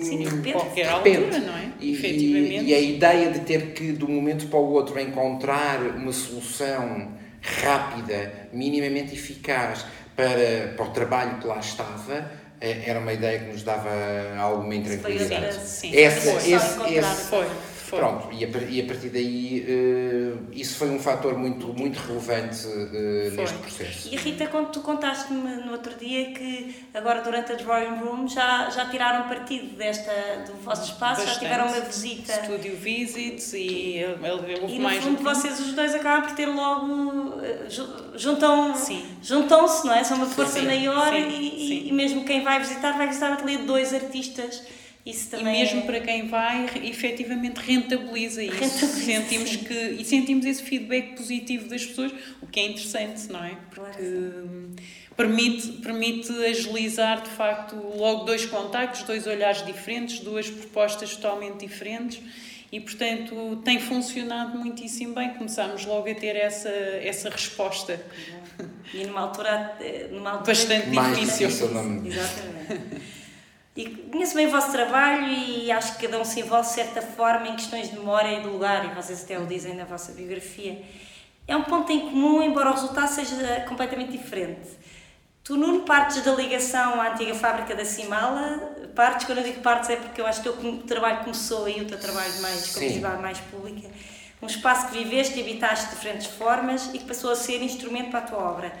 Sim, 0.00 0.18
de 0.18 0.24
repente, 0.24 0.52
qualquer 0.52 0.88
altura, 0.88 1.38
não 1.38 1.56
é? 1.56 1.68
E, 1.80 1.92
Efetivamente. 1.92 2.64
E, 2.64 2.74
a 2.74 2.80
ideia 2.80 3.30
de 3.30 3.40
ter 3.40 3.72
que, 3.72 3.92
de 3.92 4.04
um 4.04 4.10
momento 4.10 4.48
para 4.48 4.58
o 4.58 4.72
outro, 4.72 4.98
encontrar 4.98 5.80
uma 5.96 6.12
solução 6.12 7.12
rápida, 7.40 8.48
minimamente 8.52 9.14
eficaz 9.14 9.86
para, 10.16 10.74
para 10.76 10.84
o 10.84 10.90
trabalho 10.90 11.38
que 11.38 11.46
lá 11.46 11.58
estava, 11.58 12.30
eh, 12.60 12.82
era 12.86 12.98
uma 12.98 13.12
ideia 13.12 13.38
que 13.38 13.52
nos 13.52 13.62
dava 13.62 13.90
alguma 14.38 14.74
intranquilidade. 14.74 15.54
Sim, 15.66 15.96
essa, 15.96 16.32
foi, 16.32 16.52
esse, 16.52 16.94
esse, 16.98 17.30
Pronto, 17.96 18.28
e 18.32 18.44
a, 18.44 18.48
e 18.68 18.80
a 18.80 18.86
partir 18.86 19.08
daí 19.08 19.66
uh, 19.68 20.48
isso 20.52 20.76
foi 20.76 20.90
um 20.90 20.98
fator 20.98 21.36
muito, 21.36 21.68
muito 21.68 21.98
relevante 21.98 22.66
uh, 22.66 23.34
neste 23.36 23.58
processo. 23.58 24.08
E 24.12 24.16
Rita, 24.16 24.46
quando 24.46 24.70
tu 24.70 24.80
contaste-me 24.80 25.56
no 25.64 25.72
outro 25.72 25.94
dia 25.98 26.32
que 26.32 26.74
agora 26.92 27.22
durante 27.22 27.52
a 27.52 27.54
Drawing 27.56 27.98
Room 28.00 28.28
já, 28.28 28.70
já 28.70 28.86
tiraram 28.86 29.28
partido 29.28 29.76
desta, 29.76 30.12
do 30.46 30.54
vosso 30.62 30.92
espaço, 30.92 31.20
Bastante. 31.20 31.34
já 31.34 31.40
tiveram 31.40 31.66
uma 31.66 31.80
visita. 31.80 32.32
Studio 32.44 32.76
visits 32.76 33.52
e 33.54 34.04
houve 34.30 34.74
e 34.74 34.78
mais. 34.78 35.04
E 35.04 35.10
no 35.10 35.16
fundo 35.16 35.22
vocês 35.22 35.60
os 35.60 35.72
dois 35.72 35.94
acabam 35.94 36.26
por 36.26 36.34
ter 36.34 36.46
logo. 36.46 37.40
Eh, 37.42 37.68
juntam, 38.16 38.74
juntam-se, 39.22 39.86
não 39.86 39.94
é? 39.94 40.04
São 40.04 40.16
uma 40.16 40.26
força 40.26 40.60
sim, 40.60 40.66
maior 40.66 41.12
sim, 41.12 41.28
e, 41.28 41.68
sim. 41.68 41.88
e 41.88 41.92
mesmo 41.92 42.24
quem 42.24 42.42
vai 42.42 42.58
visitar 42.58 42.96
vai 42.96 43.08
visitar 43.08 43.32
ateliê 43.32 43.58
de 43.58 43.64
dois 43.64 43.92
artistas 43.92 44.62
isso 45.04 45.30
também 45.30 45.54
e 45.54 45.58
mesmo 45.64 45.80
é... 45.80 45.82
para 45.82 46.00
quem 46.00 46.28
vai, 46.28 46.64
efetivamente 46.82 47.58
rentabiliza 47.58 48.42
isso. 48.42 48.54
Rentabiliza, 48.54 49.04
sentimos 49.04 49.50
sim. 49.50 49.58
que 49.58 49.74
e 49.74 50.04
sentimos 50.04 50.46
esse 50.46 50.62
feedback 50.62 51.16
positivo 51.16 51.68
das 51.68 51.84
pessoas, 51.84 52.12
o 52.40 52.46
que 52.46 52.60
é 52.60 52.66
interessante, 52.68 53.30
não 53.30 53.44
é? 53.44 53.56
Porque 53.70 54.02
claro. 54.02 54.70
permite 55.14 55.68
permite 55.82 56.32
agilizar 56.46 57.22
de 57.22 57.28
facto 57.30 57.76
logo 57.76 58.24
dois 58.24 58.46
contactos, 58.46 59.02
dois 59.02 59.26
olhares 59.26 59.64
diferentes, 59.66 60.20
duas 60.20 60.48
propostas 60.48 61.14
totalmente 61.16 61.66
diferentes. 61.66 62.22
E, 62.72 62.80
portanto, 62.80 63.62
tem 63.64 63.78
funcionado 63.78 64.58
muitíssimo 64.58 65.14
bem. 65.14 65.34
Começámos 65.34 65.86
logo 65.86 66.10
a 66.10 66.14
ter 66.14 66.34
essa, 66.34 66.68
essa 66.68 67.30
resposta. 67.30 68.04
E 68.92 69.04
numa 69.04 69.20
altura, 69.20 69.78
numa 70.10 70.30
altura 70.30 70.46
bastante 70.46 70.90
difícil. 70.90 71.46
difícil. 71.46 71.66
Exatamente. 72.06 73.13
E 73.76 73.86
conheço 73.86 74.36
bem 74.36 74.46
o 74.46 74.50
vosso 74.50 74.70
trabalho 74.70 75.26
e 75.26 75.72
acho 75.72 75.96
que 75.96 76.06
cada 76.06 76.20
um 76.20 76.24
se 76.24 76.38
envolve 76.38 76.68
de 76.68 76.74
certa 76.74 77.02
forma 77.02 77.48
em 77.48 77.56
questões 77.56 77.90
de 77.90 77.98
memória 77.98 78.38
e 78.38 78.40
de 78.40 78.46
lugar, 78.46 78.84
e 78.84 78.94
vocês 78.94 79.24
até 79.24 79.36
o 79.36 79.46
dizem 79.46 79.74
na 79.74 79.84
vossa 79.84 80.12
biografia. 80.12 80.80
É 81.48 81.56
um 81.56 81.64
ponto 81.64 81.90
em 81.90 82.00
comum, 82.00 82.40
embora 82.40 82.70
o 82.70 82.74
resultado 82.74 83.08
seja 83.08 83.64
completamente 83.68 84.12
diferente. 84.12 84.68
Tu, 85.42 85.56
Nuno, 85.56 85.80
partes 85.80 86.22
da 86.22 86.32
ligação 86.32 87.00
à 87.00 87.12
antiga 87.12 87.34
fábrica 87.34 87.74
da 87.74 87.84
Cimala, 87.84 88.76
partes, 88.94 89.26
quando 89.26 89.38
eu 89.38 89.44
digo 89.44 89.60
partes 89.60 89.90
é 89.90 89.96
porque 89.96 90.20
eu 90.20 90.26
acho 90.26 90.40
que 90.40 90.48
o 90.48 90.52
teu 90.52 90.78
trabalho 90.86 91.24
começou 91.24 91.64
aí, 91.64 91.80
o 91.80 91.84
teu 91.84 91.98
trabalho 91.98 92.40
mais 92.40 92.72
colegiado, 92.72 93.20
mais 93.20 93.40
pública. 93.40 93.90
Um 94.40 94.46
espaço 94.46 94.88
que 94.88 95.02
viveste 95.02 95.36
e 95.36 95.42
habitaste 95.42 95.86
de 95.86 95.94
diferentes 95.96 96.28
formas 96.28 96.90
e 96.94 96.98
que 96.98 97.04
passou 97.04 97.32
a 97.32 97.36
ser 97.36 97.60
instrumento 97.60 98.10
para 98.10 98.20
a 98.20 98.22
tua 98.22 98.38
obra. 98.38 98.72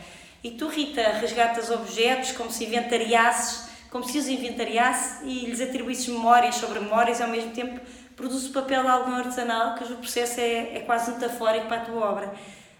E 0.42 0.52
tu, 0.52 0.68
Rita, 0.68 1.02
resgatas 1.20 1.68
objetos 1.70 2.30
como 2.32 2.50
se 2.50 2.64
inventariasses 2.64 3.73
como 3.94 4.02
se 4.02 4.18
os 4.18 4.26
inventariasse 4.26 5.24
e 5.24 5.46
lhes 5.46 5.60
atribuísse 5.60 6.10
memórias 6.10 6.56
sobre 6.56 6.80
memórias 6.80 7.20
e 7.20 7.22
ao 7.22 7.28
mesmo 7.28 7.52
tempo 7.52 7.80
produz 8.16 8.44
o 8.44 8.50
papel 8.50 8.82
de 8.82 8.88
algum 8.88 9.12
artesanal, 9.12 9.76
cujo 9.76 9.94
processo 9.98 10.40
é, 10.40 10.78
é 10.78 10.80
quase 10.80 11.12
metafórico 11.12 11.68
para 11.68 11.82
a 11.82 11.84
tua 11.84 12.10
obra. 12.10 12.34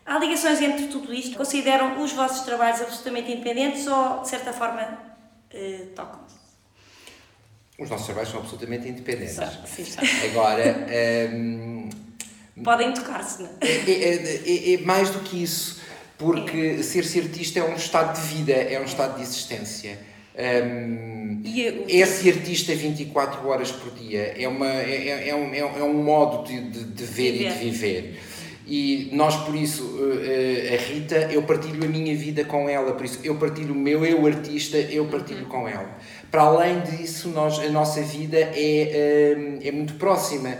Há 0.04 0.18
ligações 0.18 0.60
entre 0.60 0.88
tudo 0.88 1.14
isto? 1.14 1.36
Consideram 1.36 2.02
os 2.02 2.10
vossos 2.10 2.40
trabalhos 2.40 2.80
absolutamente 2.80 3.30
independentes 3.30 3.86
ou, 3.86 4.22
de 4.22 4.28
certa 4.28 4.52
forma, 4.52 4.98
eh, 5.52 5.86
tocam-se? 5.94 6.34
Os 7.78 7.88
nossos 7.88 8.06
trabalhos 8.06 8.30
são 8.30 8.40
absolutamente 8.40 8.88
independentes. 8.88 9.36
Sim, 9.66 9.84
sim. 9.84 10.00
Agora. 10.30 10.84
Um, 11.32 11.90
Podem 12.64 12.92
tocar-se, 12.92 13.40
não 13.40 13.50
é? 13.60 13.66
É, 13.68 13.90
é, 13.92 14.72
é? 14.72 14.74
é, 14.74 14.78
mais 14.78 15.10
do 15.10 15.20
que 15.20 15.40
isso, 15.44 15.80
porque 16.18 16.82
ser-se 16.82 17.20
artista 17.20 17.60
é 17.60 17.64
um 17.64 17.76
estado 17.76 18.20
de 18.20 18.26
vida, 18.34 18.52
é 18.52 18.80
um 18.80 18.84
estado 18.84 19.14
de 19.14 19.22
existência. 19.22 20.12
Um, 20.36 21.42
esse 21.86 22.28
artista 22.28 22.74
24 22.74 23.46
horas 23.46 23.70
por 23.70 23.92
dia 23.92 24.34
é, 24.36 24.48
uma, 24.48 24.66
é, 24.66 25.08
é, 25.08 25.28
é, 25.28 25.34
um, 25.34 25.54
é 25.54 25.84
um 25.84 26.02
modo 26.02 26.44
de, 26.48 26.60
de, 26.70 26.84
de 26.84 27.04
ver 27.04 27.40
e 27.40 27.48
de 27.48 27.58
viver. 27.58 28.20
E 28.66 29.10
nós, 29.12 29.36
por 29.44 29.54
isso, 29.54 30.00
a 30.72 30.90
Rita, 30.90 31.16
eu 31.30 31.42
partilho 31.42 31.84
a 31.84 31.86
minha 31.86 32.16
vida 32.16 32.46
com 32.46 32.66
ela, 32.66 32.92
por 32.92 33.04
isso 33.04 33.20
eu 33.22 33.34
partilho 33.34 33.74
o 33.74 33.76
meu 33.76 34.06
eu 34.06 34.26
artista, 34.26 34.78
eu 34.78 35.04
partilho 35.04 35.44
com 35.44 35.68
ela. 35.68 35.98
Para 36.30 36.44
além 36.44 36.80
disso, 36.80 37.28
nós, 37.28 37.58
a 37.58 37.68
nossa 37.68 38.00
vida 38.00 38.38
é, 38.38 39.58
é 39.62 39.70
muito 39.70 39.94
próxima. 39.94 40.56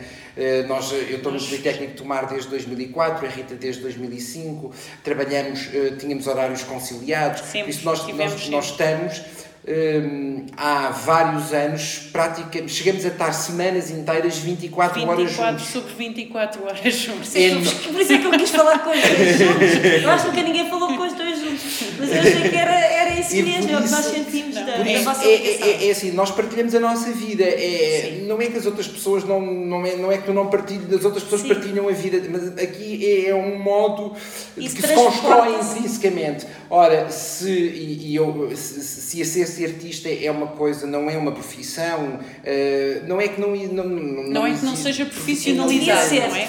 Nós, 0.69 0.93
eu 0.93 1.17
estou 1.17 1.33
no 1.33 1.41
Politécnico 1.41 1.93
de 1.93 1.97
Tomar 1.97 2.27
desde 2.27 2.51
2004, 2.51 3.27
a 3.27 3.31
Rita 3.31 3.55
desde 3.55 3.81
2005, 3.81 4.71
trabalhamos, 5.03 5.71
tínhamos 5.99 6.27
horários 6.27 6.63
conciliados, 6.63 7.41
Sempre 7.41 7.63
por 7.63 7.71
isso 7.71 7.85
nós, 7.87 8.07
nós, 8.07 8.49
nós 8.51 8.65
estamos 8.67 9.23
Hum, 9.67 10.45
há 10.59 10.91
vários 10.91 11.51
anos, 11.55 12.11
praticamente, 12.13 12.71
chegamos 12.71 13.03
a 13.07 13.09
estar 13.09 13.33
semanas 13.33 13.91
inteiras 13.91 14.37
24, 14.37 15.01
24 15.01 15.23
horas 15.23 15.33
juntos. 15.33 15.67
sobre 15.69 15.95
24 15.95 16.65
horas 16.67 16.95
juntos. 16.95 17.35
É, 17.35 17.51
por 17.91 17.99
isso 17.99 18.13
é 18.13 18.19
que 18.19 18.27
eu 18.27 18.31
quis 18.33 18.51
falar 18.51 18.81
com 18.81 18.91
os 18.91 19.01
dois 19.01 19.39
juntos. 19.39 20.03
Eu 20.03 20.11
acho 20.11 20.31
que 20.33 20.43
ninguém 20.43 20.69
falou 20.69 20.95
com 20.95 21.07
os 21.07 21.15
dois 21.15 21.39
juntos. 21.41 21.65
Mas 21.99 22.11
eu 22.13 22.21
achei 22.21 22.51
que 22.51 22.57
era, 22.57 22.75
era 22.75 23.14
isso 23.33 23.45
mesmo, 23.45 23.71
é 23.71 23.79
o 23.79 23.83
que 23.83 23.91
nós 23.91 24.05
sentimos 24.05 24.55
da, 24.55 24.63
da 24.63 25.03
vossa 25.03 25.25
é, 25.25 25.35
é, 25.35 25.87
é, 25.87 25.91
assim, 25.91 26.13
nós 26.13 26.31
partilhamos 26.31 26.75
a 26.75 26.81
nossa 26.81 27.11
vida. 27.13 27.45
É, 27.45 28.23
não 28.27 28.41
é 28.41 28.47
que 28.47 28.59
as 28.59 28.67
outras 28.67 28.87
pessoas 28.87 29.25
não, 29.25 29.41
não, 29.41 29.87
é, 29.87 29.97
não 29.97 30.13
é 30.13 30.19
que 30.19 30.25
tu 30.25 30.33
não 30.33 30.49
partilhes, 30.49 30.93
as 30.93 31.05
outras 31.05 31.23
pessoas 31.23 31.43
Sim. 31.43 31.49
partilham 31.49 31.89
a 31.89 31.93
vida, 31.93 32.23
mas 32.31 32.49
aqui 32.59 33.05
é, 33.05 33.31
é 33.31 33.35
um 33.35 33.59
modo 33.59 34.15
que 34.55 34.71
se 34.71 34.95
constrói 34.95 35.55
intrinsecamente. 35.61 36.47
Ora, 36.71 37.11
se, 37.11 37.51
e, 37.51 38.11
e 38.11 38.17
eu, 38.17 38.51
se, 38.57 39.25
se 39.25 39.43
a 39.43 39.47
ser 39.47 39.67
artista 39.67 40.09
é 40.09 40.31
uma 40.31 40.49
coisa, 40.49 40.87
não 40.87 41.09
é 41.09 41.17
uma 41.17 41.33
profissão, 41.33 42.19
uh, 42.19 43.07
não 43.07 43.21
é 43.21 43.29
que 43.29 43.41
não 43.41 43.55
não, 43.55 43.85
não, 43.85 44.23
não 44.25 44.47
é 44.47 44.55
que 44.55 44.65
não 44.65 44.77
seja 44.77 45.07
profissionalizado, 45.07 46.09
ser, 46.09 46.29
não 46.29 46.37
é? 46.37 46.49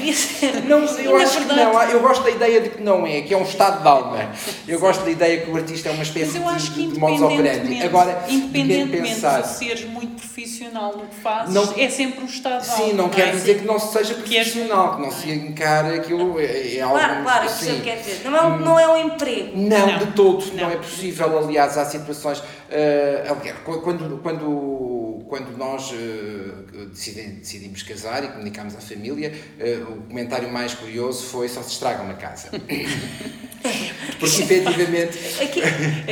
Não, 0.67 0.85
eu 0.99 1.15
acho 1.17 1.41
que 1.41 1.53
não, 1.53 1.83
eu 1.83 1.99
gosto 1.99 2.23
da 2.23 2.31
ideia 2.31 2.61
de 2.61 2.69
que 2.69 2.81
não 2.81 3.05
é, 3.05 3.21
que 3.21 3.33
é 3.33 3.37
um 3.37 3.43
estado 3.43 3.81
de 3.81 3.87
alma. 3.87 4.31
Eu 4.67 4.79
gosto 4.79 5.03
da 5.03 5.11
ideia 5.11 5.41
que 5.41 5.49
o 5.49 5.55
artista 5.55 5.89
é 5.89 5.91
uma 5.91 6.03
espécie 6.03 6.39
de, 6.39 6.64
de 6.69 6.99
modus 6.99 7.21
operandi. 7.21 7.81
Agora, 7.83 8.25
independentemente 8.29 9.13
pensar, 9.13 9.41
de 9.41 9.47
seres 9.49 9.85
muito 9.85 10.15
profissional 10.15 10.97
no 10.97 11.07
que 11.07 11.15
fazes, 11.15 11.53
não, 11.53 11.73
é 11.77 11.89
sempre 11.89 12.23
um 12.23 12.25
estado 12.25 12.63
de 12.63 12.69
alma. 12.69 12.83
Sim, 12.83 12.93
não, 12.93 13.09
quer 13.09 13.27
é? 13.27 13.31
dizer 13.31 13.59
que 13.59 13.65
não 13.65 13.79
se 13.79 13.93
seja 13.93 14.13
profissional, 14.15 14.95
que 14.95 15.01
não 15.01 15.11
se 15.11 15.31
encare 15.31 15.95
aquilo 15.95 16.39
é, 16.39 16.75
é 16.75 16.81
algo. 16.81 16.97
Claro, 16.97 17.23
claro, 17.23 17.45
isso 17.45 17.65
que 17.65 17.81
quer 17.81 17.97
dizer. 17.97 18.21
Não 18.25 18.35
é, 18.35 18.41
um, 18.43 18.59
não 18.59 18.79
é 18.79 18.87
um 18.87 18.97
emprego. 19.07 19.51
Não, 19.55 19.97
de 19.97 20.07
todo, 20.13 20.45
não. 20.53 20.69
é 20.69 20.75
possível. 20.75 21.37
Aliás, 21.37 21.77
há 21.77 21.85
situações 21.85 22.41
Uh, 22.67 23.81
quando, 23.81 24.17
quando, 24.23 25.23
quando 25.27 25.55
nós 25.55 25.91
uh, 25.91 26.87
decidimos 26.89 27.83
casar 27.83 28.23
e 28.23 28.27
comunicámos 28.29 28.75
à 28.75 28.79
família, 28.79 29.31
uh, 29.59 29.93
o 29.93 30.01
comentário 30.07 30.51
mais 30.51 30.73
curioso 30.73 31.25
foi 31.25 31.47
só 31.47 31.61
se 31.61 31.73
estraga 31.73 32.01
uma 32.01 32.15
casa. 32.15 32.49
Porque 34.19 34.41
efetivamente. 34.41 35.17
Aqui, 35.41 35.61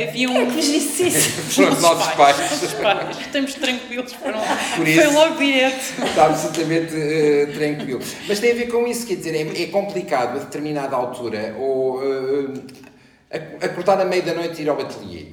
havia 0.00 0.30
um. 0.30 0.36
É 0.36 0.46
que 0.46 0.60
disse 0.60 1.06
isso? 1.06 1.62
Os 1.62 1.80
nossos 1.80 2.14
pais. 2.14 2.36
pais. 2.36 2.62
Os 2.62 2.72
pais. 2.74 3.18
Estamos 3.20 3.54
tranquilos. 3.54 4.12
Foram... 4.12 4.40
Por 4.76 4.88
isso, 4.88 5.02
foi 5.02 5.12
logo 5.12 5.36
direto. 5.36 6.02
Está 6.04 6.26
absolutamente 6.26 6.94
uh, 6.94 7.52
tranquilo. 7.52 8.00
Mas 8.28 8.40
tem 8.40 8.52
a 8.52 8.54
ver 8.54 8.66
com 8.68 8.86
isso, 8.86 9.06
quer 9.06 9.16
dizer, 9.16 9.34
é, 9.34 9.62
é 9.62 9.66
complicado 9.66 10.36
a 10.36 10.44
determinada 10.44 10.96
altura 10.96 11.54
ou 11.58 11.98
uh, 11.98 12.52
acordar 13.60 14.00
à 14.00 14.04
meia 14.04 14.22
da 14.22 14.34
noite 14.34 14.60
e 14.60 14.62
ir 14.62 14.68
ao 14.68 14.80
ateliê. 14.80 15.26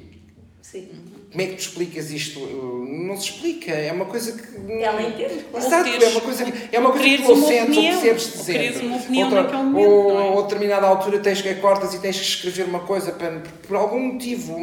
Sim. 0.60 1.11
Como 1.32 1.42
é 1.42 1.46
que 1.46 1.54
tu 1.54 1.60
explicas 1.60 2.10
isto? 2.10 2.40
Não 2.40 3.16
se 3.16 3.30
explica, 3.30 3.72
é 3.72 3.90
uma 3.90 4.04
coisa 4.04 4.32
que. 4.32 4.72
Ela 4.82 5.00
entende. 5.00 5.46
Exato, 5.56 5.88
é 5.88 6.08
uma 6.08 6.20
coisa, 6.20 6.44
é 6.70 6.78
uma 6.78 6.90
coisa 6.92 7.04
que 7.04 7.22
tu 7.22 7.36
sentes 7.36 7.76
ou 7.78 7.82
percebes 7.82 8.82
opinião 9.02 9.28
Outra, 9.28 9.58
momento, 9.58 9.88
ou, 9.88 10.20
é? 10.20 10.24
ou 10.24 10.38
a 10.38 10.42
determinada 10.42 10.86
altura 10.86 11.18
tens 11.20 11.40
que 11.40 11.54
cortas 11.54 11.94
e 11.94 12.00
tens 12.00 12.18
que 12.18 12.24
escrever 12.26 12.66
uma 12.66 12.80
coisa 12.80 13.12
para, 13.12 13.42
por 13.66 13.76
algum 13.76 13.98
motivo. 13.98 14.56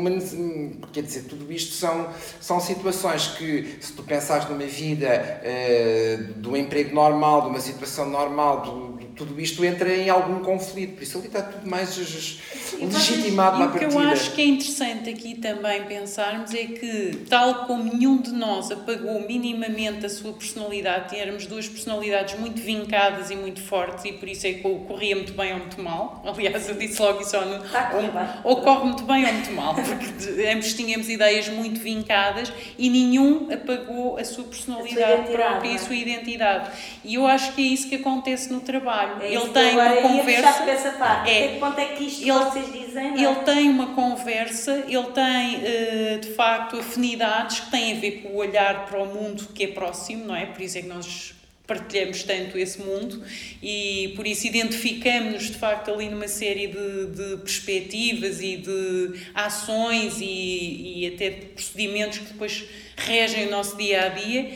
Quer 0.93 1.01
dizer, 1.01 1.23
tudo 1.23 1.51
isto 1.51 1.73
são, 1.73 2.07
são 2.39 2.59
situações 2.59 3.29
que, 3.29 3.77
se 3.81 3.93
tu 3.93 4.03
pensares 4.03 4.47
numa 4.47 4.65
vida 4.65 5.41
uh, 5.41 6.23
do 6.33 6.55
emprego 6.55 6.93
normal, 6.93 7.41
de 7.41 7.47
uma 7.47 7.59
situação 7.59 8.07
normal, 8.07 8.61
do, 8.61 9.08
tudo 9.19 9.39
isto 9.41 9.65
entra 9.65 9.93
em 9.93 10.09
algum 10.09 10.39
conflito, 10.39 10.95
por 10.95 11.03
isso 11.03 11.17
ali 11.17 11.27
está 11.27 11.41
tudo 11.41 11.69
mais 11.69 11.97
legitimado 11.97 13.61
e 13.61 13.65
o 13.65 13.71
que 13.73 13.83
eu 13.83 13.99
acho 13.99 14.31
que 14.31 14.41
é 14.41 14.45
interessante 14.45 15.09
aqui 15.09 15.35
também 15.35 15.83
pensarmos 15.83 16.53
é 16.53 16.65
que, 16.65 17.25
tal 17.29 17.65
como 17.65 17.83
nenhum 17.83 18.21
de 18.21 18.31
nós 18.31 18.71
apagou 18.71 19.19
minimamente 19.27 20.05
a 20.05 20.09
sua 20.09 20.31
personalidade, 20.31 21.09
tínhamos 21.09 21.45
duas 21.45 21.67
personalidades 21.67 22.39
muito 22.39 22.61
vincadas 22.61 23.29
e 23.29 23.35
muito 23.35 23.61
fortes 23.61 24.05
e 24.05 24.13
por 24.13 24.29
isso 24.29 24.47
é 24.47 24.53
que 24.53 24.61
corria 24.61 25.17
muito 25.17 25.33
bem 25.33 25.51
ou 25.51 25.59
muito 25.59 25.81
mal. 25.81 26.23
Aliás, 26.25 26.69
eu 26.69 26.75
disse 26.75 27.01
logo 27.01 27.21
isso 27.21 27.35
no, 27.41 27.55
ou, 27.55 28.55
ou 28.55 28.61
corre 28.61 28.85
muito 28.85 29.03
bem 29.03 29.25
ou 29.25 29.33
muito 29.33 29.51
mal, 29.51 29.75
porque 29.75 30.47
ambos 30.47 30.73
tínhamos 30.73 31.09
ideias 31.09 31.49
muito 31.49 31.81
vincadas 31.81 32.53
e 32.77 32.89
nenhum 32.89 33.51
apagou 33.51 34.17
a 34.17 34.23
sua 34.23 34.45
personalidade 34.45 35.11
a 35.11 35.25
sua 35.25 35.35
própria 35.35 35.67
e 35.67 35.71
a 35.71 35.75
é? 35.75 35.77
sua 35.77 35.95
identidade. 35.95 36.71
E 37.03 37.15
eu 37.15 37.27
acho 37.27 37.51
que 37.53 37.61
é 37.61 37.65
isso 37.65 37.89
que 37.89 37.95
acontece 37.95 38.53
no 38.53 38.61
trabalho 38.61 39.08
É 39.21 39.33
ele 39.33 39.49
tem 39.49 39.73
uma 39.73 39.95
conversa. 40.01 40.63
É, 40.63 40.75
Até 41.01 41.47
que 41.47 41.59
ponto 41.59 41.79
é 41.79 41.85
que 41.85 42.03
isto 42.05 42.21
ele, 42.21 42.31
vocês 42.31 42.71
dizem? 42.71 43.11
Não? 43.11 43.17
Ele 43.17 43.35
tem 43.43 43.69
uma 43.69 43.87
conversa, 43.87 44.83
ele 44.87 45.07
tem 45.07 45.55
uh, 45.57 46.19
de 46.19 46.33
facto 46.33 46.77
afinidades 46.77 47.61
que 47.61 47.71
têm 47.71 47.93
a 47.93 47.99
ver 47.99 48.11
com 48.21 48.29
o 48.29 48.35
olhar 48.37 48.85
para 48.85 49.01
o 49.01 49.05
mundo 49.05 49.47
que 49.53 49.63
é 49.63 49.67
próximo, 49.67 50.25
não 50.25 50.35
é? 50.35 50.45
Por 50.45 50.61
isso 50.61 50.77
é 50.77 50.81
que 50.81 50.87
nós 50.87 51.33
partilhamos 51.69 52.23
tanto 52.23 52.57
esse 52.57 52.81
mundo 52.81 53.23
e 53.61 54.11
por 54.15 54.25
isso 54.25 54.47
identificamos-nos 54.47 55.51
de 55.51 55.57
facto 55.59 55.91
ali 55.91 56.09
numa 56.09 56.27
série 56.27 56.65
de, 56.65 57.05
de 57.05 57.37
perspectivas 57.37 58.41
e 58.41 58.57
de 58.57 59.13
ações 59.35 60.19
e, 60.19 61.03
e 61.03 61.13
até 61.13 61.29
de 61.29 61.45
procedimentos 61.45 62.17
que 62.17 62.25
depois 62.25 62.65
regem 62.97 63.47
o 63.47 63.51
nosso 63.51 63.77
dia 63.77 64.05
a 64.05 64.09
dia 64.09 64.51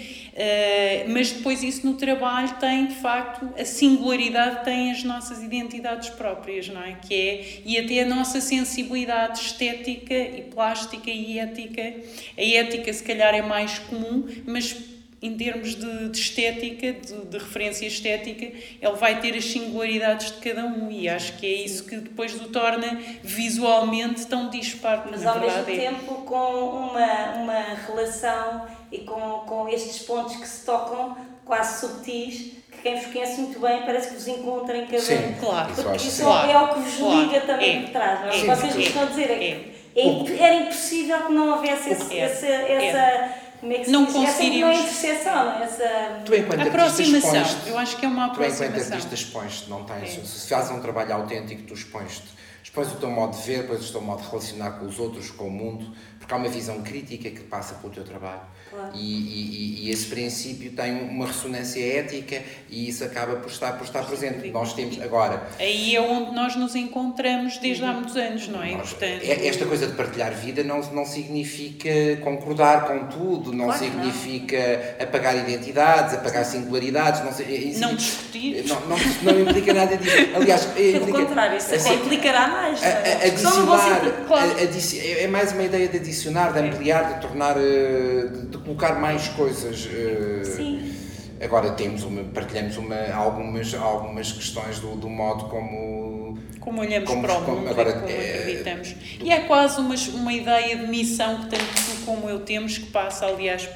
mas 1.09 1.31
depois 1.31 1.61
isso 1.61 1.85
no 1.85 1.93
trabalho 1.93 2.55
tem 2.59 2.87
de 2.87 2.95
facto 2.95 3.49
a 3.57 3.63
singularidade 3.63 4.65
tem 4.65 4.91
as 4.91 5.03
nossas 5.03 5.43
identidades 5.43 6.09
próprias 6.09 6.67
não 6.67 6.81
é 6.81 6.93
que 6.93 7.13
é 7.13 7.61
e 7.65 7.77
até 7.77 8.01
a 8.01 8.05
nossa 8.05 8.41
sensibilidade 8.41 9.39
estética 9.39 10.13
e 10.13 10.41
plástica 10.41 11.11
e 11.11 11.37
ética 11.37 11.93
a 12.37 12.41
ética 12.41 12.91
se 12.91 13.03
calhar 13.03 13.35
é 13.35 13.41
mais 13.41 13.77
comum 13.77 14.27
mas 14.45 14.93
em 15.23 15.37
termos 15.37 15.73
de, 15.75 16.09
de 16.09 16.19
estética, 16.19 16.91
de, 16.91 17.25
de, 17.25 17.37
referência 17.37 17.85
estética, 17.85 18.45
ele 18.45 18.95
vai 18.99 19.21
ter 19.21 19.33
as 19.33 19.45
singularidades 19.45 20.33
de 20.33 20.37
cada 20.39 20.65
um 20.65 20.91
e 20.91 21.07
acho 21.07 21.37
que 21.37 21.45
é 21.45 21.63
isso 21.63 21.85
que 21.85 21.95
depois 21.95 22.35
o 22.35 22.49
torna 22.49 22.99
visualmente 23.23 24.27
tão 24.27 24.49
disparo. 24.49 25.03
Mas 25.09 25.25
ao 25.25 25.39
mesmo 25.39 25.61
é. 25.61 25.63
tempo 25.63 26.15
com 26.23 26.89
uma, 26.89 27.35
uma 27.37 27.61
relação 27.87 28.67
e 28.93 29.00
com, 29.00 29.43
com 29.47 29.67
estes 29.67 30.03
pontos 30.03 30.35
que 30.35 30.47
se 30.47 30.63
tocam 30.63 31.17
quase 31.43 31.81
subtis, 31.81 32.53
que 32.71 32.77
quem 32.83 32.95
vos 32.95 33.07
conhece 33.07 33.41
muito 33.41 33.59
bem 33.59 33.81
parece 33.81 34.09
que 34.09 34.13
vos 34.13 34.27
encontra 34.27 34.77
em 34.77 34.85
cada 34.85 35.01
Sim, 35.01 35.35
claro. 35.39 35.73
Porque 35.73 35.97
isso, 35.97 36.07
isso 36.07 36.23
claro, 36.23 36.51
é 36.51 36.57
o 36.59 36.67
que 36.69 36.79
vos 36.79 36.95
claro, 36.95 37.21
liga 37.21 37.41
também 37.41 37.77
é, 37.77 37.81
por 37.81 37.89
trás. 37.89 38.19
Não 38.21 38.27
é? 38.27 38.31
Sim, 38.31 38.45
Vocês 38.45 38.75
estão 38.75 39.01
a 39.01 39.05
dizer 39.05 39.31
é, 39.31 39.50
é. 39.50 39.73
É, 39.95 40.43
era 40.43 40.55
impossível 40.55 41.25
que 41.25 41.33
não 41.33 41.55
houvesse 41.55 41.89
esse, 41.89 42.13
é, 42.13 42.19
essa, 42.19 42.45
essa 42.47 43.33
como 43.59 43.73
é 43.73 43.79
que 43.79 43.89
não 43.89 44.05
conseguiríamos. 44.05 44.77
Essa 44.77 45.07
interseção, 45.07 45.62
essa 45.62 46.21
tu, 46.25 46.35
enquanto 46.35 46.67
aproximação. 46.67 47.41
Expões, 47.41 47.67
eu 47.67 47.77
acho 47.77 47.97
que 47.97 48.05
é 48.05 48.09
uma 48.09 48.25
aproximação. 48.25 48.67
Tu, 48.67 48.71
enquanto 48.71 48.93
artista, 48.93 49.15
expões 49.15 49.67
não 49.67 49.83
tens. 49.85 50.17
É. 50.17 50.21
Se 50.23 50.50
fazes 50.50 50.71
um 50.71 50.81
trabalho 50.81 51.15
autêntico, 51.15 51.63
tu 51.63 51.73
expões-te. 51.73 52.27
Expões 52.63 52.93
o 52.93 52.96
teu 52.96 53.12
modo 53.12 53.36
de 53.38 53.43
ver, 53.43 53.63
depois 53.63 53.89
o 53.89 53.91
teu 53.91 54.01
modo 54.01 54.22
de 54.22 54.29
relacionar 54.29 54.72
com 54.72 54.86
os 54.86 54.98
outros, 54.98 55.29
com 55.29 55.48
o 55.48 55.51
mundo, 55.51 55.93
porque 56.17 56.34
há 56.34 56.38
uma 56.38 56.48
visão 56.48 56.82
crítica 56.82 57.29
que 57.29 57.41
passa 57.41 57.75
pelo 57.75 57.91
teu 57.91 58.05
trabalho. 58.05 58.39
Claro. 58.70 58.91
E, 58.96 59.00
e, 59.00 59.86
e, 59.86 59.91
esse 59.91 60.08
princípio 60.08 60.72
tem 60.72 60.93
uma 61.01 61.27
ressonância 61.27 61.79
ética 61.79 62.41
e 62.70 62.88
isso 62.88 63.03
acaba 63.03 63.36
por 63.36 63.51
estar, 63.51 63.74
por 63.74 63.84
estar 63.84 64.03
presente. 64.05 64.50
Nós 64.50 64.74
temos 64.74 65.00
agora. 65.01 65.46
Aí 65.60 65.93
é 65.93 66.01
onde 66.01 66.34
nós 66.34 66.55
nos 66.55 66.74
encontramos 66.74 67.58
desde 67.58 67.84
há 67.84 67.91
muitos 67.91 68.15
anos, 68.15 68.48
não 68.48 68.63
é? 68.63 68.72
Nós, 68.72 68.91
Portanto... 68.91 69.22
É, 69.24 69.46
esta 69.46 69.65
coisa 69.65 69.86
de 69.86 69.93
partilhar 69.93 70.34
vida 70.34 70.63
não, 70.63 70.79
não 70.91 71.05
significa 71.05 71.89
concordar 72.24 72.88
com 72.88 73.08
tudo, 73.08 73.51
não 73.51 73.65
claro 73.65 73.79
significa 73.84 74.58
não. 74.98 75.05
apagar 75.05 75.36
identidades, 75.36 76.13
apagar 76.15 76.46
singularidades, 76.46 77.20
não, 77.20 77.89
não 77.89 77.96
discutir. 77.96 78.65
Não, 78.65 78.79
não, 78.88 78.98
não 79.24 79.41
implica 79.41 79.74
nada 79.74 79.98
disso. 79.98 80.15
Aliás, 80.34 80.65
Pelo 80.65 80.98
implica, 80.98 81.25
contrário, 81.25 81.58
isso 81.58 81.75
assim, 81.75 81.93
implicará 81.96 82.52
mais. 82.53 82.83
A, 82.83 82.88
a, 82.88 83.27
adicionar, 83.27 84.25
claro. 84.27 84.51
a, 84.51 85.22
é 85.22 85.27
mais 85.27 85.51
uma 85.51 85.63
ideia 85.63 85.88
de 85.88 85.98
adicionar, 85.98 86.53
de 86.53 86.60
ampliar, 86.60 87.15
de 87.15 87.22
tornar. 87.22 87.57
Eh, 87.57 88.27
de, 88.31 88.48
de 88.48 88.57
colocar 88.60 89.00
mais 89.00 89.27
coisas. 89.29 89.86
Uh, 89.86 90.45
Sim. 90.45 90.93
Agora 91.41 91.72
temos 91.72 92.03
uma, 92.03 92.24
partilhamos 92.24 92.77
uma, 92.77 93.13
algumas, 93.13 93.74
algumas 93.74 94.31
questões 94.31 94.79
do, 94.79 94.95
do 94.95 95.10
modo 95.10 95.45
como. 95.45 96.38
Como 96.60 96.79
olhamos 96.79 97.10
como, 97.10 97.22
para 97.24 97.38
o 97.38 97.41
mundo 97.41 97.69
agora, 97.69 97.89
e 97.89 97.93
como 97.93 98.07
é, 98.07 98.39
acreditamos. 98.39 98.93
Do... 98.93 99.25
E 99.25 99.31
é 99.31 99.39
quase 99.41 99.81
uma, 99.81 99.95
uma 100.13 100.31
ideia 100.31 100.77
de 100.77 100.88
missão 100.88 101.41
que 101.41 101.50
tanto 101.50 101.65
tu 101.65 102.05
como 102.05 102.29
eu 102.29 102.39
temos, 102.39 102.77
que 102.77 102.86
passa, 102.86 103.25
aliás, 103.25 103.67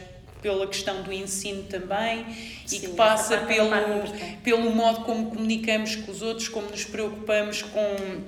pela 0.42 0.66
questão 0.68 1.02
do 1.02 1.12
ensino 1.12 1.64
também 1.64 2.26
Sim, 2.66 2.78
e 2.78 2.80
que 2.80 2.88
passa 2.90 3.36
é 3.36 3.38
pelo, 3.40 3.70
pelo 4.44 4.72
modo 4.72 5.02
como 5.02 5.32
comunicamos 5.32 5.98
com 5.98 6.12
os 6.12 6.22
outros, 6.22 6.48
como 6.48 6.70
nos 6.70 6.86
preocupamos 6.86 7.64
com 7.64 8.22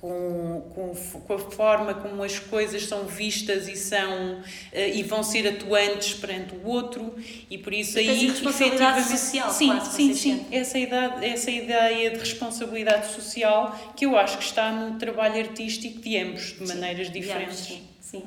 com, 0.00 0.62
com, 0.74 0.94
com 1.20 1.34
a 1.34 1.38
forma 1.38 1.92
como 1.94 2.22
as 2.22 2.38
coisas 2.38 2.86
são 2.86 3.04
vistas 3.04 3.68
e 3.68 3.76
são 3.76 4.40
eh, 4.72 4.96
e 4.96 5.02
vão 5.02 5.22
ser 5.22 5.46
atuantes 5.46 6.14
perante 6.14 6.54
o 6.54 6.66
outro 6.66 7.14
e 7.50 7.58
por 7.58 7.72
isso 7.74 7.98
aí 7.98 8.26
responsabilidade 8.28 9.00
efetivamente- 9.00 9.18
social, 9.18 9.50
sim 9.50 9.66
quase, 9.68 9.96
sim 9.96 10.14
sim 10.14 10.38
sentem. 10.38 10.58
essa 10.58 10.78
ideia 10.78 11.14
essa 11.22 11.50
ideia 11.50 12.10
de 12.12 12.18
responsabilidade 12.18 13.12
social 13.12 13.92
que 13.94 14.06
eu 14.06 14.16
acho 14.16 14.38
que 14.38 14.44
está 14.44 14.72
no 14.72 14.98
trabalho 14.98 15.38
artístico 15.38 16.00
de 16.00 16.16
ambos 16.16 16.54
de 16.58 16.66
maneiras 16.66 17.06
Sim, 17.08 17.12
diferentes 17.12 17.58
Sim, 17.58 17.82
sim. 18.00 18.22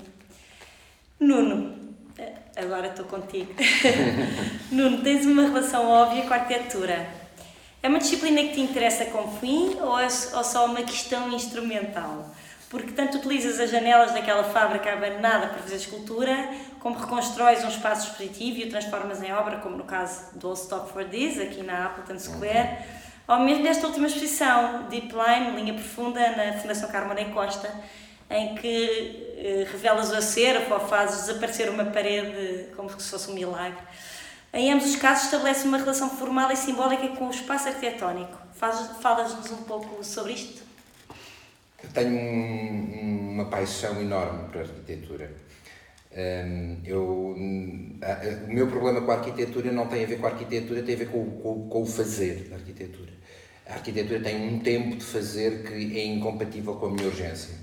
Nuno, 1.19 1.75
eh, 2.17 2.33
agora 2.55 2.87
estou 2.87 3.05
contigo. 3.05 3.53
Nuno, 4.71 5.01
tens 5.01 5.25
uma 5.25 5.43
relação 5.43 5.87
óbvia 5.89 6.23
com 6.23 6.33
a 6.33 6.37
arquitetura. 6.37 7.22
É 7.83 7.89
uma 7.89 7.99
disciplina 7.99 8.41
que 8.43 8.53
te 8.53 8.61
interessa 8.61 9.03
como 9.07 9.37
fim 9.41 9.75
ou 9.81 9.99
é 9.99 10.05
ou 10.05 10.43
só 10.45 10.65
uma 10.65 10.81
questão 10.83 11.29
instrumental? 11.33 12.33
Porque 12.69 12.93
tanto 12.93 13.17
utilizas 13.17 13.59
as 13.59 13.69
janelas 13.71 14.13
daquela 14.13 14.45
fábrica 14.45 14.93
abandonada 14.93 15.47
para 15.47 15.61
fazer 15.61 15.75
escultura, 15.75 16.49
como 16.79 16.97
reconstróis 16.97 17.61
um 17.61 17.67
espaço 17.67 18.07
expositivo 18.07 18.59
e 18.59 18.63
o 18.63 18.69
transformas 18.69 19.21
em 19.21 19.33
obra, 19.33 19.57
como 19.57 19.75
no 19.75 19.83
caso 19.83 20.33
do 20.39 20.47
All 20.47 20.53
Stop 20.53 20.93
for 20.93 21.03
This, 21.03 21.37
aqui 21.37 21.61
na 21.61 21.87
Appleton 21.87 22.17
Square, 22.17 22.77
ou 23.27 23.39
mesmo 23.39 23.63
desta 23.63 23.85
última 23.85 24.07
exposição, 24.07 24.83
Deep 24.89 25.13
Line, 25.13 25.57
Linha 25.57 25.73
Profunda, 25.73 26.21
na 26.37 26.53
Fundação 26.53 26.89
Carmonei 26.89 27.25
Costa, 27.33 27.69
em 28.29 28.55
que 28.55 29.33
eh, 29.35 29.67
revelas 29.69 30.09
o 30.09 30.15
acervo 30.15 30.73
ou 30.73 30.79
fazes 30.79 31.25
desaparecer 31.25 31.69
uma 31.69 31.83
parede 31.83 32.67
como 32.77 32.89
se 32.89 33.09
fosse 33.09 33.29
um 33.29 33.33
milagre. 33.33 33.83
Em 34.53 34.71
ambos 34.71 34.85
os 34.85 34.95
casos 34.95 35.25
estabelece 35.25 35.67
uma 35.67 35.77
relação 35.77 36.09
formal 36.09 36.51
e 36.51 36.55
simbólica 36.55 37.07
com 37.09 37.27
o 37.27 37.31
espaço 37.31 37.69
arquitetónico. 37.69 38.37
Falas-nos 39.01 39.51
um 39.51 39.63
pouco 39.63 40.03
sobre 40.03 40.33
isto? 40.33 40.61
Eu 41.83 41.89
tenho 41.89 42.15
um- 42.15 43.31
uma 43.33 43.45
paixão 43.45 43.99
enorme 43.99 44.47
a 44.55 44.59
arquitetura. 44.59 45.31
Hum, 46.15 46.77
eu, 46.85 47.35
o 47.35 48.53
meu 48.53 48.67
problema 48.67 49.01
com 49.01 49.11
a 49.11 49.15
arquitetura 49.15 49.71
não 49.71 49.87
tem 49.87 50.03
a 50.03 50.07
ver 50.07 50.19
com 50.19 50.27
a 50.27 50.29
arquitetura, 50.29 50.83
tem 50.83 50.93
a 50.93 50.97
ver 50.99 51.09
com, 51.09 51.25
com, 51.41 51.67
com 51.67 51.81
o 51.81 51.85
fazer 51.85 52.47
da 52.49 52.55
arquitetura. 52.57 53.11
A 53.67 53.73
arquitetura 53.73 54.19
tem 54.19 54.47
um 54.53 54.59
tempo 54.59 54.95
de 54.95 55.03
fazer 55.03 55.63
que 55.63 55.99
é 55.99 56.05
incompatível 56.05 56.75
com 56.75 56.85
a 56.85 56.91
minha 56.91 57.07
urgência. 57.07 57.55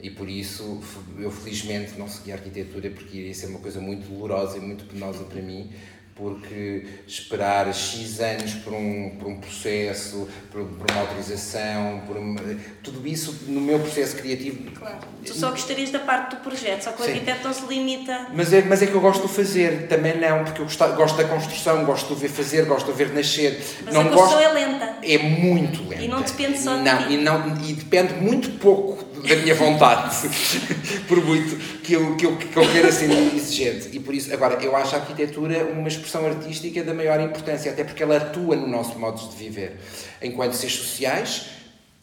E 0.00 0.10
por 0.10 0.28
isso 0.28 0.80
eu 1.18 1.30
felizmente 1.30 1.98
não 1.98 2.06
segui 2.06 2.30
a 2.30 2.34
arquitetura 2.36 2.90
porque 2.90 3.16
iria 3.16 3.34
ser 3.34 3.46
uma 3.46 3.58
coisa 3.58 3.80
muito 3.80 4.06
dolorosa 4.06 4.58
e 4.58 4.60
muito 4.60 4.84
penosa 4.84 5.24
para 5.24 5.40
mim, 5.40 5.72
porque 6.14 6.86
esperar 7.08 7.72
X 7.74 8.20
anos 8.20 8.54
por 8.54 8.72
um, 8.72 9.16
por 9.18 9.28
um 9.28 9.40
processo, 9.40 10.28
por, 10.50 10.64
por 10.64 10.90
uma 10.90 11.00
autorização, 11.00 12.02
por 12.06 12.16
uma, 12.16 12.40
tudo 12.84 13.06
isso 13.06 13.36
no 13.48 13.60
meu 13.60 13.80
processo 13.80 14.16
criativo. 14.16 14.70
Claro. 14.70 14.98
Tu 15.26 15.34
só 15.34 15.50
gostarias 15.50 15.90
da 15.90 15.98
parte 15.98 16.36
do 16.36 16.42
projeto, 16.42 16.82
só 16.82 16.92
que 16.92 17.02
o 17.02 17.04
Sim. 17.04 17.12
arquiteto 17.12 17.44
não 17.44 17.52
se 17.52 17.66
limita. 17.66 18.28
Mas 18.32 18.52
é, 18.52 18.62
mas 18.62 18.80
é 18.82 18.86
que 18.86 18.94
eu 18.94 19.00
gosto 19.00 19.26
de 19.26 19.34
fazer, 19.34 19.88
também 19.88 20.16
não, 20.20 20.44
porque 20.44 20.60
eu 20.60 20.66
gosto, 20.66 20.86
gosto 20.94 21.16
da 21.16 21.24
construção, 21.24 21.84
gosto 21.84 22.14
de 22.14 22.20
ver 22.20 22.28
fazer, 22.28 22.64
gosto 22.66 22.92
de 22.92 22.92
ver 22.92 23.12
nascer. 23.12 23.60
Mas 23.84 23.94
não 23.94 24.02
a 24.02 24.04
construção 24.04 24.40
gosto, 24.40 24.48
é 24.48 24.52
lenta. 24.52 24.94
é 25.02 25.18
muito 25.18 25.88
lenta. 25.88 26.02
E 26.02 26.08
não 26.08 26.22
depende 26.22 26.58
só 26.60 26.76
de 26.76 26.82
não, 26.82 27.08
ti. 27.08 27.12
E, 27.12 27.16
não, 27.16 27.56
e 27.64 27.72
depende 27.72 28.14
muito 28.14 28.50
pouco 28.60 28.93
da 29.28 29.36
minha 29.36 29.54
vontade, 29.54 30.28
por 31.08 31.24
muito 31.24 31.56
que 31.82 31.94
eu, 31.94 32.16
que, 32.16 32.26
eu, 32.26 32.36
que 32.36 32.56
eu 32.56 32.70
queira 32.70 32.92
ser 32.92 33.10
exigente. 33.10 33.88
E 33.92 34.00
por 34.00 34.14
isso, 34.14 34.32
agora, 34.32 34.62
eu 34.62 34.76
acho 34.76 34.94
a 34.94 34.98
arquitetura 34.98 35.64
uma 35.64 35.88
expressão 35.88 36.26
artística 36.26 36.82
da 36.82 36.94
maior 36.94 37.20
importância, 37.20 37.70
até 37.70 37.84
porque 37.84 38.02
ela 38.02 38.16
atua 38.16 38.56
no 38.56 38.66
nosso 38.66 38.98
modo 38.98 39.20
de 39.28 39.36
viver, 39.36 39.76
enquanto 40.22 40.52
seres 40.52 40.76
sociais, 40.76 41.46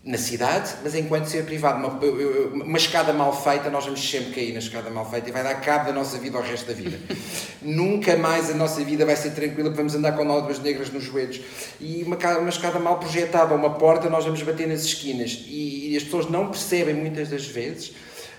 na 0.03 0.17
cidade, 0.17 0.71
mas 0.83 0.95
enquanto 0.95 1.25
ser 1.25 1.45
privado. 1.45 1.77
Uma, 1.77 2.63
uma 2.63 2.77
escada 2.77 3.13
mal 3.13 3.39
feita, 3.43 3.69
nós 3.69 3.85
vamos 3.85 4.01
sempre 4.09 4.31
cair 4.33 4.51
na 4.51 4.57
escada 4.57 4.89
mal 4.89 5.07
feita 5.07 5.29
e 5.29 5.31
vai 5.31 5.43
dar 5.43 5.55
cabo 5.61 5.85
da 5.85 5.93
nossa 5.93 6.17
vida 6.17 6.37
ao 6.39 6.43
resto 6.43 6.65
da 6.67 6.73
vida. 6.73 6.97
Nunca 7.61 8.15
mais 8.17 8.49
a 8.49 8.55
nossa 8.55 8.83
vida 8.83 9.05
vai 9.05 9.15
ser 9.15 9.29
tranquila, 9.31 9.65
porque 9.65 9.77
vamos 9.77 9.93
andar 9.93 10.13
com 10.13 10.23
nódoas 10.23 10.57
negras 10.59 10.89
nos 10.91 11.03
joelhos. 11.03 11.39
E 11.79 12.01
uma, 12.03 12.17
uma 12.39 12.49
escada 12.49 12.79
mal 12.79 12.97
projetada, 12.99 13.53
uma 13.53 13.75
porta, 13.75 14.09
nós 14.09 14.25
vamos 14.25 14.41
bater 14.41 14.67
nas 14.67 14.83
esquinas. 14.83 15.45
E, 15.47 15.91
e 15.91 15.97
as 15.97 16.03
pessoas 16.03 16.27
não 16.29 16.47
percebem 16.49 16.95
muitas 16.95 17.29
das 17.29 17.45
vezes 17.45 17.93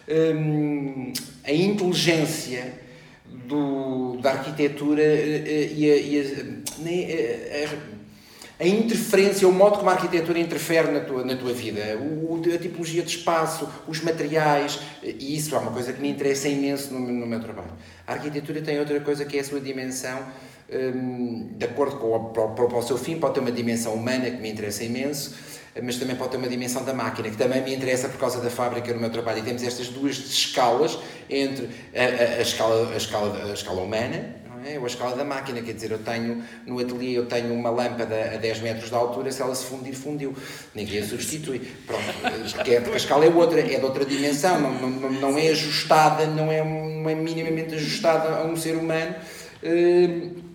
hum, 0.09 1.12
a 1.44 1.53
inteligência 1.53 2.72
do, 3.46 4.16
da 4.20 4.33
arquitetura 4.33 5.03
eh, 5.03 5.42
eh, 5.46 5.72
e 5.77 5.90
a, 5.90 5.96
e 5.96 6.20
a- 6.20 6.88
eh, 6.90 7.68
a- 7.70 8.03
a 8.61 8.67
interferência, 8.67 9.49
o 9.49 9.53
modo 9.53 9.79
como 9.79 9.91
a 9.91 9.95
arquitetura 9.95 10.38
interfere 10.38 10.91
na 10.93 11.01
tua, 11.01 11.25
na 11.25 11.35
tua 11.37 11.53
vida, 11.53 11.99
o, 11.99 12.41
a 12.55 12.59
tipologia 12.59 13.03
de 13.03 13.17
espaço, 13.17 13.69
os 13.88 14.01
materiais, 14.01 14.79
e 15.03 15.37
isso 15.37 15.55
é 15.55 15.59
uma 15.59 15.73
coisa 15.73 15.93
que 15.93 16.01
me 16.01 16.09
interessa 16.09 16.49
imenso 16.49 16.93
no, 16.95 17.01
no 17.01 17.27
meu 17.27 17.41
trabalho. 17.41 17.73
A 18.07 18.12
arquitetura 18.12 18.61
tem 18.61 18.79
outra 18.79 19.01
coisa 19.01 19.25
que 19.25 19.37
é 19.37 19.41
a 19.41 19.45
sua 19.45 19.61
dimensão, 19.61 20.19
hum, 20.73 21.51
de 21.57 21.65
acordo 21.65 21.97
com 21.97 22.15
o, 22.15 22.21
para, 22.31 22.49
para 22.49 22.77
o 22.79 22.83
seu 22.83 22.97
fim, 22.99 23.19
pode 23.19 23.35
ter 23.35 23.41
uma 23.41 23.53
dimensão 23.53 23.95
humana 23.95 24.31
que 24.31 24.37
me 24.41 24.51
interessa 24.51 24.85
imenso, 24.85 25.35
mas 25.83 25.97
também 25.97 26.15
pode 26.17 26.31
ter 26.33 26.37
uma 26.37 26.49
dimensão 26.49 26.85
da 26.85 26.93
máquina, 26.93 27.31
que 27.31 27.37
também 27.37 27.62
me 27.62 27.75
interessa 27.75 28.09
por 28.09 28.19
causa 28.19 28.41
da 28.41 28.51
fábrica 28.51 28.93
no 28.93 29.01
meu 29.01 29.11
trabalho. 29.11 29.38
E 29.38 29.43
temos 29.43 29.62
estas 29.62 29.88
duas 29.88 30.17
escalas 30.19 30.99
entre 31.31 31.69
a, 31.97 32.03
a- 32.03 32.38
a 32.38 32.43
escala, 32.43 32.93
a, 32.93 32.97
escala, 32.97 33.51
a 33.51 33.55
escala 33.55 33.81
humana 33.81 34.41
é? 34.64 34.79
ou 34.79 34.85
a 34.85 34.87
escala 34.87 35.16
da 35.16 35.25
máquina. 35.25 35.61
Quer 35.62 35.72
dizer, 35.72 35.90
eu 35.90 35.98
tenho 35.98 36.42
no 36.66 36.79
ateliê 36.79 37.16
eu 37.16 37.27
tenho 37.27 37.53
uma 37.55 37.70
lâmpada 37.70 38.33
a 38.35 38.37
10 38.37 38.61
metros 38.61 38.88
de 38.88 38.94
altura, 38.94 39.31
se 39.31 39.42
ela 39.42 39.55
se 39.55 39.64
fundir, 39.66 39.94
fundiu. 39.94 40.35
Ninguém 40.75 41.01
a 41.01 41.07
substitui. 41.07 41.61
Pronto, 41.87 42.03
porque, 42.55 42.72
é, 42.72 42.79
a 42.79 42.96
escala 42.96 43.25
é 43.25 43.29
outra, 43.29 43.61
é 43.61 43.79
de 43.79 43.85
outra 43.85 44.05
dimensão, 44.05 44.61
não, 44.61 44.90
não, 44.90 45.11
não 45.11 45.38
é 45.38 45.48
ajustada, 45.48 46.27
não 46.27 46.51
é, 46.51 46.62
não 46.64 47.09
é 47.09 47.14
minimamente 47.14 47.75
ajustada 47.75 48.37
a 48.37 48.44
um 48.44 48.57
ser 48.57 48.77
humano. 48.77 49.14
hum, 49.62 50.53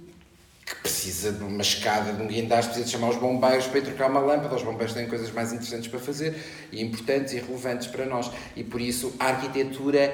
que 0.68 0.76
precisa 0.82 1.32
de 1.32 1.42
uma 1.42 1.62
escada, 1.62 2.12
de 2.12 2.22
um 2.22 2.28
guindaste, 2.28 2.72
precisa 2.72 2.86
de 2.86 2.92
chamar 2.92 3.12
os 3.12 3.16
bombeiros 3.16 3.68
para 3.68 3.80
ir 3.80 3.84
trocar 3.84 4.10
uma 4.10 4.20
lâmpada. 4.20 4.54
Os 4.54 4.64
bombeiros 4.64 4.94
têm 4.94 5.08
coisas 5.08 5.32
mais 5.32 5.54
interessantes 5.54 5.88
para 5.88 5.98
fazer 5.98 6.36
e 6.74 6.84
importantes 6.84 7.34
e 7.34 7.40
relevantes 7.40 7.88
para 7.88 8.06
nós. 8.06 8.30
E 8.54 8.66
por 8.66 8.82
isso 8.82 9.16
a 9.18 9.28
arquitetura 9.28 10.14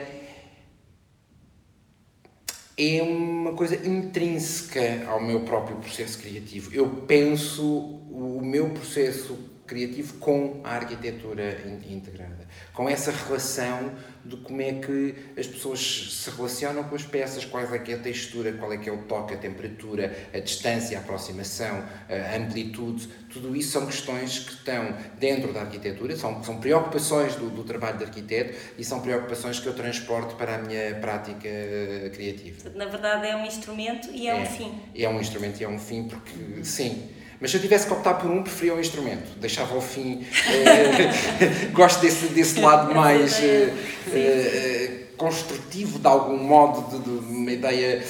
é 2.77 3.01
uma 3.01 3.53
coisa 3.53 3.75
intrínseca 3.87 5.05
ao 5.07 5.21
meu 5.21 5.41
próprio 5.41 5.77
processo 5.77 6.19
criativo. 6.19 6.73
Eu 6.73 6.87
penso 7.07 7.63
o 7.65 8.41
meu 8.41 8.69
processo 8.69 9.37
criativo 9.65 10.15
com 10.15 10.61
a 10.63 10.75
arquitetura 10.75 11.57
in- 11.65 11.95
integrada, 11.95 12.47
com 12.73 12.89
essa 12.89 13.11
relação 13.11 13.93
de 14.25 14.37
como 14.37 14.61
é 14.61 14.73
que 14.73 15.15
as 15.37 15.47
pessoas 15.47 15.79
se 16.11 16.29
relacionam 16.29 16.83
com 16.83 16.95
as 16.95 17.03
peças, 17.03 17.43
qual 17.45 17.63
é 17.63 17.79
que 17.79 17.91
é 17.91 17.95
a 17.95 17.99
textura, 17.99 18.53
qual 18.53 18.71
é 18.71 18.77
que 18.77 18.89
é 18.89 18.91
o 18.91 18.99
toque, 19.03 19.33
a 19.33 19.37
temperatura, 19.37 20.15
a 20.33 20.39
distância, 20.39 20.97
a 20.97 21.01
aproximação, 21.01 21.83
a 22.09 22.37
amplitude, 22.37 23.07
tudo 23.31 23.55
isso 23.55 23.71
são 23.71 23.85
questões 23.85 24.39
que 24.39 24.53
estão 24.53 24.95
dentro 25.19 25.51
da 25.53 25.61
arquitetura, 25.61 26.15
são, 26.15 26.43
são 26.43 26.59
preocupações 26.59 27.35
do, 27.35 27.49
do 27.49 27.63
trabalho 27.63 27.97
de 27.97 28.03
arquiteto 28.05 28.55
e 28.77 28.83
são 28.83 29.01
preocupações 29.01 29.59
que 29.59 29.67
eu 29.67 29.73
transporto 29.73 30.35
para 30.35 30.55
a 30.55 30.57
minha 30.59 30.95
prática 30.95 31.47
eh, 31.47 32.11
criativa. 32.13 32.69
Na 32.75 32.85
verdade 32.85 33.27
é 33.27 33.35
um 33.35 33.45
instrumento 33.45 34.09
e 34.11 34.27
é, 34.27 34.35
um 34.35 34.45
fim. 34.45 34.81
É 34.95 35.09
um 35.09 35.19
instrumento 35.19 35.59
e 35.59 35.63
é 35.63 35.69
um 35.69 35.79
fim, 35.79 36.07
porque 36.07 36.63
sim. 36.63 37.09
Mas 37.39 37.51
se 37.51 37.57
eu 37.57 37.61
tivesse 37.61 37.85
que 37.87 37.93
optar 37.93 38.15
por 38.15 38.29
um, 38.29 38.41
preferia 38.41 38.73
o 38.75 38.79
instrumento. 38.79 39.37
Deixava 39.39 39.75
o 39.75 39.81
fim. 39.81 40.25
eh, 40.47 41.67
gosto 41.73 42.01
desse, 42.01 42.27
desse 42.27 42.59
lado 42.59 42.93
mais 42.93 43.41
eh, 43.41 43.73
eh, 44.13 44.91
construtivo, 45.17 45.99
de 45.99 46.07
algum 46.07 46.37
modo, 46.37 46.97
de, 46.97 47.03
de 47.03 47.33
uma 47.33 47.51
ideia. 47.51 48.03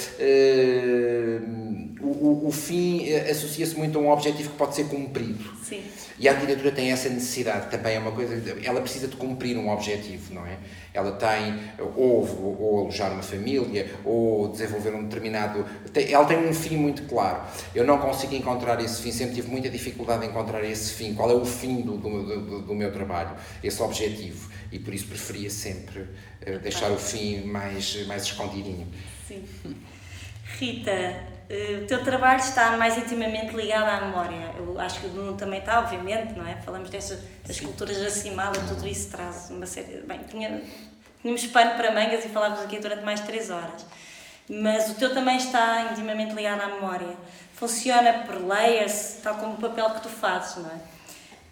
O, 2.04 2.44
o, 2.44 2.48
o 2.48 2.52
fim 2.52 3.08
eh, 3.08 3.30
associa-se 3.30 3.76
muito 3.76 3.98
a 3.98 4.00
um 4.02 4.10
objetivo 4.10 4.50
que 4.50 4.56
pode 4.56 4.74
ser 4.74 4.84
cumprido. 4.84 5.44
Sim. 5.62 5.82
E 6.18 6.28
a 6.28 6.32
arquitetura 6.32 6.70
tem 6.70 6.92
essa 6.92 7.08
necessidade, 7.08 7.70
também 7.70 7.96
é 7.96 7.98
uma 7.98 8.12
coisa, 8.12 8.34
ela 8.62 8.80
precisa 8.80 9.08
de 9.08 9.16
cumprir 9.16 9.56
um 9.56 9.68
objetivo, 9.68 10.32
não 10.32 10.46
é? 10.46 10.58
Ela 10.92 11.10
tem, 11.12 11.58
ou, 11.96 12.58
ou 12.60 12.80
alojar 12.82 13.12
uma 13.12 13.22
família, 13.22 13.90
ou 14.04 14.48
desenvolver 14.48 14.94
um 14.94 15.02
determinado. 15.04 15.66
tem- 15.92 16.12
ela 16.12 16.24
tem 16.24 16.38
um 16.38 16.54
fim 16.54 16.76
muito 16.76 17.02
claro. 17.04 17.42
Eu 17.74 17.84
não 17.84 17.98
consigo 17.98 18.34
encontrar 18.34 18.80
esse 18.80 19.02
fim, 19.02 19.10
sempre 19.10 19.34
tive 19.34 19.50
muita 19.50 19.68
dificuldade 19.68 20.24
em 20.24 20.28
encontrar 20.28 20.62
esse 20.62 20.92
fim. 20.92 21.14
Qual 21.14 21.28
é 21.30 21.34
o 21.34 21.44
fim 21.44 21.80
do, 21.80 21.96
do, 21.96 22.40
do, 22.40 22.62
do 22.62 22.74
meu 22.74 22.92
trabalho, 22.92 23.34
esse 23.62 23.82
objetivo. 23.82 24.50
E 24.70 24.78
por 24.78 24.94
isso 24.94 25.06
preferia 25.06 25.50
sempre 25.50 26.06
eh, 26.42 26.58
deixar 26.58 26.90
o 26.92 26.98
fim 26.98 27.42
mais, 27.42 28.06
mais 28.06 28.22
escondidinho. 28.24 28.86
Sim. 29.26 29.44
Rita, 30.58 31.22
o 31.48 31.86
teu 31.86 32.02
trabalho 32.02 32.40
está 32.40 32.76
mais 32.76 32.96
intimamente 32.96 33.54
ligado 33.54 33.88
à 33.88 34.06
memória. 34.06 34.54
Eu 34.56 34.80
acho 34.80 35.00
que 35.00 35.06
o 35.06 35.10
Bruno 35.10 35.36
também 35.36 35.60
está, 35.60 35.80
obviamente, 35.80 36.32
não 36.34 36.46
é? 36.46 36.56
Falamos 36.62 36.88
destas 36.90 37.18
das 37.46 37.60
culturas 37.60 37.98
acimada, 38.00 38.58
tudo 38.66 38.86
isso 38.86 39.10
traz 39.10 39.50
uma 39.50 39.66
série. 39.66 40.00
Bem, 40.06 40.20
tinha, 40.20 40.62
tínhamos 41.20 41.46
pano 41.46 41.74
para 41.76 41.90
mangas 41.92 42.24
e 42.24 42.28
falávamos 42.28 42.64
aqui 42.64 42.78
durante 42.78 43.04
mais 43.04 43.20
três 43.20 43.50
horas. 43.50 43.84
mas 44.48 44.90
o 44.90 44.94
teu 44.94 45.12
também 45.14 45.36
está 45.36 45.90
intimamente 45.92 46.34
ligado 46.34 46.60
à 46.62 46.66
memória. 46.66 47.14
Funciona 47.54 48.24
por 48.26 48.36
layers, 48.36 49.18
tal 49.22 49.36
como 49.36 49.54
o 49.54 49.56
papel 49.56 49.90
que 49.90 50.02
tu 50.02 50.08
fazes, 50.08 50.56
não 50.56 50.70
é? 50.70 50.78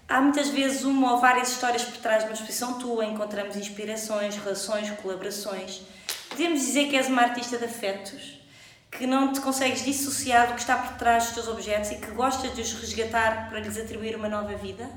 Há 0.08 0.20
muitas 0.20 0.48
vezes 0.48 0.84
uma 0.84 1.12
ou 1.12 1.18
várias 1.18 1.50
histórias 1.50 1.82
por 1.84 1.96
trás 1.98 2.22
de 2.22 2.28
uma 2.28 2.34
exposição 2.34 2.78
tua, 2.78 3.04
encontramos 3.04 3.56
inspirações, 3.56 4.36
relações, 4.36 4.90
colaborações. 5.00 5.82
Podemos 6.28 6.60
dizer 6.60 6.88
que 6.88 6.96
és 6.96 7.08
uma 7.08 7.22
artista 7.22 7.56
de 7.56 7.64
afetos, 7.64 8.31
que 8.92 9.06
não 9.06 9.32
te 9.32 9.40
consegues 9.40 9.84
dissociar 9.84 10.48
do 10.48 10.54
que 10.54 10.60
está 10.60 10.76
por 10.76 10.96
trás 10.96 11.24
dos 11.24 11.34
teus 11.34 11.48
objetos 11.48 11.90
e 11.90 11.96
que 11.96 12.10
gostas 12.10 12.54
de 12.54 12.60
os 12.60 12.72
resgatar 12.74 13.48
para 13.48 13.58
lhes 13.58 13.78
atribuir 13.78 14.14
uma 14.14 14.28
nova 14.28 14.54
vida? 14.54 14.88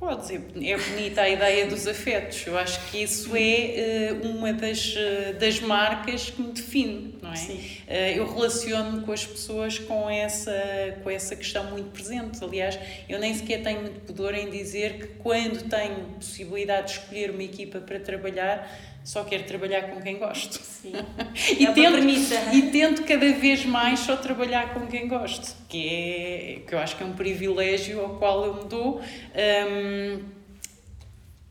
Pode 0.00 0.28
ser, 0.28 0.40
é 0.62 0.76
bonita 0.76 1.22
a 1.22 1.28
ideia 1.28 1.66
dos 1.66 1.84
afetos. 1.84 2.46
Eu 2.46 2.56
acho 2.56 2.88
que 2.88 3.02
isso 3.02 3.34
é 3.34 4.12
uh, 4.12 4.28
uma 4.28 4.52
das, 4.52 4.94
uh, 4.94 5.34
das 5.40 5.58
marcas 5.58 6.30
que 6.30 6.40
me 6.40 6.52
define, 6.52 7.18
não 7.20 7.32
é? 7.32 7.36
Sim. 7.36 7.56
Uh, 7.56 7.92
eu 8.16 8.32
relaciono-me 8.32 9.04
com 9.04 9.10
as 9.10 9.26
pessoas 9.26 9.76
com 9.80 10.08
essa, 10.08 10.52
com 11.02 11.10
essa 11.10 11.34
questão 11.34 11.64
muito 11.72 11.90
presente. 11.90 12.42
Aliás, 12.44 12.78
eu 13.08 13.18
nem 13.18 13.34
sequer 13.34 13.60
tenho 13.64 13.80
muito 13.80 13.98
pudor 14.02 14.34
em 14.34 14.48
dizer 14.48 14.98
que 14.98 15.06
quando 15.20 15.68
tenho 15.68 16.04
possibilidade 16.14 16.92
de 16.92 17.00
escolher 17.00 17.32
uma 17.32 17.42
equipa 17.42 17.80
para 17.80 17.98
trabalhar, 17.98 18.70
só 19.08 19.24
quero 19.24 19.44
trabalhar 19.44 19.88
com 19.88 20.02
quem 20.02 20.18
gosto. 20.18 20.62
Sim. 20.62 20.92
e, 21.58 21.64
é 21.64 21.72
tento, 21.72 22.54
e 22.54 22.62
tento 22.70 23.04
cada 23.04 23.32
vez 23.32 23.64
mais 23.64 24.00
só 24.00 24.14
trabalhar 24.16 24.74
com 24.74 24.86
quem 24.86 25.08
gosto, 25.08 25.56
que 25.66 25.88
é 25.88 26.62
que 26.66 26.74
eu 26.74 26.78
acho 26.78 26.94
que 26.94 27.02
é 27.02 27.06
um 27.06 27.14
privilégio 27.14 28.02
ao 28.02 28.18
qual 28.18 28.44
eu 28.44 28.54
me 28.56 28.64
dou. 28.68 29.00
Um, 29.00 30.22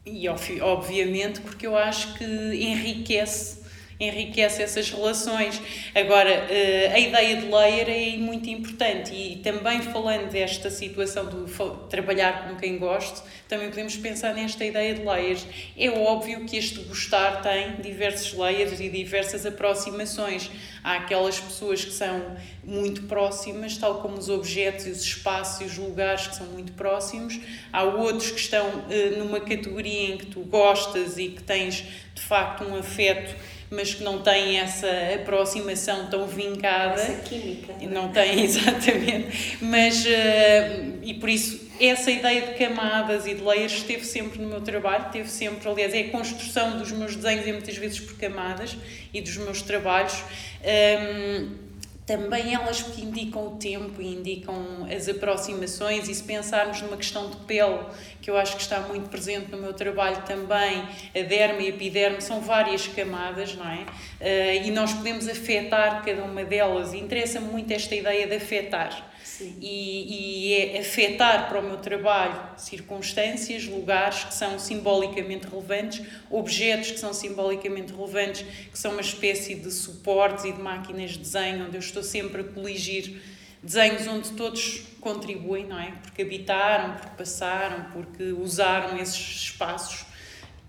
e 0.06 0.30
obviamente 0.62 1.42
porque 1.42 1.66
eu 1.66 1.76
acho 1.76 2.14
que 2.14 2.24
enriquece 2.24 3.64
enriquece 4.00 4.62
essas 4.62 4.90
relações. 4.92 5.62
Agora, 5.96 6.30
eh, 6.30 6.92
a 6.94 7.00
ideia 7.00 7.38
de 7.38 7.48
layer 7.48 7.90
é 7.90 8.18
muito 8.18 8.50
importante 8.50 9.14
e 9.14 9.38
também 9.38 9.82
falando 9.82 10.30
desta 10.30 10.70
situação 10.70 11.26
de 11.26 11.52
trabalhar 11.90 12.48
com 12.48 12.56
quem 12.56 12.78
gosto, 12.78 13.24
também 13.48 13.70
podemos 13.70 13.96
pensar 13.96 14.34
nesta 14.34 14.64
ideia 14.64 14.94
de 14.94 15.04
layers. 15.04 15.46
É 15.78 15.90
óbvio 15.90 16.46
que 16.46 16.58
este 16.58 16.80
gostar 16.82 17.42
tem 17.42 17.78
diversos 17.82 18.34
layers 18.34 18.80
e 18.80 18.90
diversas 18.90 19.46
aproximações. 19.46 20.52
Há 20.84 20.98
aquelas 20.98 21.40
pessoas 21.40 21.84
que 21.84 21.92
são 21.92 22.38
muito 22.64 23.04
próximas, 23.04 23.78
tal 23.78 24.02
como 24.02 24.18
os 24.18 24.30
objetos 24.30 24.86
e 24.86 24.90
os 24.92 25.02
espaços 25.02 25.62
e 25.62 25.64
os 25.64 25.78
lugares 25.78 26.28
que 26.28 26.36
são 26.36 26.48
muito 26.48 26.74
próximos. 26.74 27.40
Há 27.72 27.84
outros 27.84 28.32
que 28.32 28.40
estão 28.40 28.68
uh, 28.68 29.18
numa 29.18 29.40
categoria 29.40 30.14
em 30.14 30.18
que 30.18 30.28
tu 30.28 30.42
gostas 30.42 31.18
e 31.18 31.30
que 31.30 31.42
tens 31.42 31.84
de 32.14 32.22
facto 32.22 32.64
um 32.64 32.76
afeto 32.76 33.36
mas 33.70 33.94
que 33.94 34.04
não 34.04 34.22
têm 34.22 34.60
essa 34.60 34.88
aproximação 35.16 36.08
tão 36.08 36.26
vincada. 36.28 37.02
Essa 37.02 37.22
química. 37.22 37.74
Não 37.82 38.12
têm, 38.12 38.44
exatamente. 38.44 39.58
Mas, 39.62 40.06
uh, 40.06 40.98
e 41.04 41.14
por 41.16 41.30
isso, 41.30 41.68
essa 41.80 42.10
ideia 42.10 42.42
de 42.42 42.54
camadas 42.54 43.26
e 43.26 43.34
de 43.34 43.42
layers 43.42 43.74
esteve 43.74 44.06
sempre 44.06 44.42
no 44.42 44.48
meu 44.48 44.62
trabalho, 44.62 45.08
esteve 45.08 45.30
sempre, 45.30 45.68
aliás, 45.68 45.94
é 45.94 46.02
a 46.02 46.10
construção 46.10 46.78
dos 46.78 46.92
meus 46.92 47.16
desenhos 47.16 47.46
e 47.46 47.52
muitas 47.52 47.78
vezes 47.78 48.00
por 48.00 48.18
camadas 48.18 48.78
e 49.14 49.22
dos 49.22 49.38
meus 49.38 49.62
trabalhos. 49.62 50.16
Um, 50.64 50.68
ehm, 50.70 51.67
também 52.08 52.54
elas 52.54 52.82
que 52.82 53.02
indicam 53.02 53.48
o 53.48 53.58
tempo 53.58 54.02
e 54.02 54.08
indicam 54.08 54.88
as 54.90 55.10
aproximações 55.10 56.08
e 56.08 56.16
se 56.16 56.24
pensarmos 56.24 56.82
numa 56.82 56.96
questão 56.96 57.30
de 57.30 57.36
pele, 57.46 57.80
que 58.22 58.32
eu 58.32 58.38
acho 58.38 58.56
que 58.56 58.62
está 58.62 58.80
muito 58.80 59.10
presente 59.10 59.52
no 59.52 59.58
meu 59.58 59.74
trabalho 59.74 60.24
também, 60.26 60.88
a 61.14 61.22
derme 61.28 61.66
e 61.66 61.68
a 61.68 61.70
epiderme 61.70 62.22
são 62.22 62.40
várias 62.40 62.88
camadas, 62.88 63.54
não 63.56 63.70
é? 63.70 63.82
Uh, 63.82 64.68
e 64.68 64.72
nós 64.72 64.94
podemos 64.94 65.28
afetar 65.28 66.02
cada 66.06 66.24
uma 66.24 66.46
delas. 66.46 66.94
Interessa-me 66.94 67.48
muito 67.48 67.72
esta 67.74 67.94
ideia 67.94 68.26
de 68.26 68.36
afetar 68.36 69.17
e, 69.42 70.50
e 70.50 70.54
é 70.54 70.80
afetar 70.80 71.48
para 71.48 71.60
o 71.60 71.64
meu 71.64 71.78
trabalho 71.78 72.58
circunstâncias, 72.58 73.66
lugares 73.66 74.24
que 74.24 74.34
são 74.34 74.58
simbolicamente 74.58 75.48
relevantes, 75.48 76.06
objetos 76.30 76.92
que 76.92 77.00
são 77.00 77.14
simbolicamente 77.14 77.94
relevantes, 77.94 78.46
que 78.72 78.78
são 78.78 78.92
uma 78.92 79.02
espécie 79.02 79.56
de 79.56 79.72
suportes 79.72 80.46
e 80.46 80.52
de 80.52 80.62
máquinas 80.62 81.12
de 81.12 81.20
desenho, 81.20 81.66
onde 81.68 81.76
eu 81.76 81.82
estou 81.82 82.04
sempre 82.04 82.42
a 82.42 82.44
coligir 82.44 83.22
desenhos 83.62 84.08
onde 84.08 84.32
todos 84.32 84.84
contribuem, 85.02 85.66
não 85.66 85.80
é? 85.80 85.92
Porque 86.02 86.22
habitaram, 86.22 86.96
porque 86.96 87.18
passaram, 87.18 87.92
porque 87.92 88.24
usaram 88.32 88.98
esses 88.98 89.18
espaços 89.18 90.06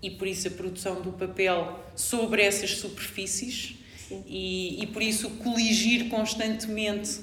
e 0.01 0.09
por 0.09 0.27
isso 0.27 0.47
a 0.47 0.51
produção 0.51 1.01
do 1.01 1.11
papel 1.11 1.79
sobre 1.95 2.43
essas 2.43 2.71
superfícies. 2.77 3.75
E, 4.25 4.81
e 4.81 4.87
por 4.87 5.03
isso 5.03 5.29
coligir 5.29 6.09
constantemente 6.09 7.19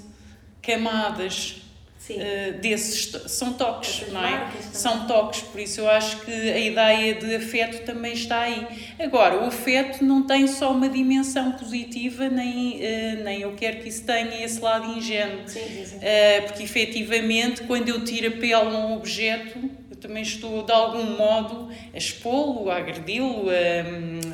camadas 0.67 1.63
uh, 2.11 2.59
desses 2.61 3.13
são 3.31 3.53
toques, 3.53 4.03
Essas 4.03 4.13
não 4.13 4.25
é? 4.25 4.51
São 4.73 5.07
toques, 5.07 5.43
por 5.43 5.61
isso 5.61 5.81
eu 5.81 5.89
acho 5.89 6.21
que 6.21 6.33
a 6.33 6.59
ideia 6.59 7.15
de 7.15 7.37
afeto 7.37 7.85
também 7.85 8.13
está 8.13 8.41
aí. 8.41 8.67
Agora, 8.99 9.43
o 9.43 9.47
afeto 9.47 10.05
não 10.05 10.27
tem 10.27 10.49
só 10.49 10.73
uma 10.73 10.89
dimensão 10.89 11.53
positiva, 11.53 12.29
nem, 12.29 12.77
uh, 12.77 13.25
nem 13.25 13.41
eu 13.43 13.55
quero 13.55 13.79
que 13.79 13.89
isso 13.89 14.05
tenha 14.05 14.45
esse 14.45 14.61
lado 14.61 14.87
ingênuo. 14.99 15.47
Sim, 15.47 15.61
sim. 15.85 15.97
Uh, 15.97 16.43
porque 16.47 16.65
efetivamente, 16.65 17.63
quando 17.63 17.89
eu 17.89 18.05
tiro 18.05 18.29
a 18.29 18.31
pele 18.33 18.55
a 18.55 18.61
um 18.63 18.97
objeto, 18.97 19.59
eu 19.89 19.97
também 19.97 20.23
estou 20.23 20.63
de 20.63 20.73
algum 20.73 21.17
modo 21.17 21.71
a 21.95 21.97
expô-lo, 21.97 22.71
a 22.71 22.77
agredi-lo, 22.77 23.47
a, 23.49 23.53
a 23.53 24.26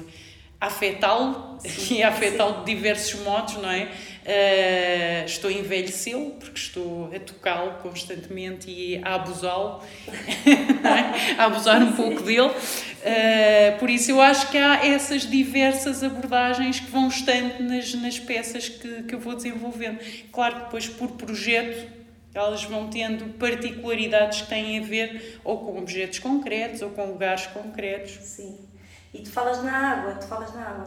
afetá-lo 0.62 1.58
e 1.90 2.04
afetá-lo 2.04 2.64
de 2.64 2.72
diversos 2.72 3.20
modos, 3.22 3.54
não 3.54 3.68
é? 3.68 3.88
Uh, 4.22 5.26
estou 5.26 5.50
a 5.50 5.52
envelhecê-lo 5.52 6.30
porque 6.38 6.56
estou 6.56 7.10
a 7.12 7.18
tocá-lo 7.18 7.72
constantemente 7.82 8.70
e 8.70 9.00
a 9.02 9.16
abusá-lo, 9.16 9.82
é? 10.06 11.34
a 11.36 11.46
abusar 11.46 11.82
um 11.82 11.90
pouco 11.94 12.22
dele. 12.22 12.46
Uh, 12.46 13.78
por 13.80 13.90
isso, 13.90 14.12
eu 14.12 14.20
acho 14.20 14.52
que 14.52 14.58
há 14.58 14.86
essas 14.86 15.28
diversas 15.28 16.04
abordagens 16.04 16.78
que 16.78 16.88
vão 16.92 17.08
estando 17.08 17.60
nas, 17.64 17.92
nas 17.94 18.20
peças 18.20 18.68
que, 18.68 19.02
que 19.02 19.16
eu 19.16 19.18
vou 19.18 19.34
desenvolvendo. 19.34 19.98
Claro 20.30 20.54
que 20.54 20.60
depois, 20.66 20.86
por 20.86 21.10
projeto, 21.10 21.90
elas 22.32 22.62
vão 22.62 22.88
tendo 22.88 23.36
particularidades 23.36 24.42
que 24.42 24.48
têm 24.48 24.78
a 24.78 24.82
ver 24.82 25.40
ou 25.42 25.58
com 25.58 25.76
objetos 25.78 26.20
concretos 26.20 26.82
ou 26.82 26.90
com 26.90 27.06
lugares 27.06 27.48
concretos. 27.48 28.12
Sim. 28.22 28.71
E 29.14 29.20
tu 29.20 29.30
falas 29.30 29.62
na 29.62 29.76
água, 29.76 30.14
tu 30.14 30.26
falas 30.26 30.54
na 30.54 30.62
água, 30.62 30.86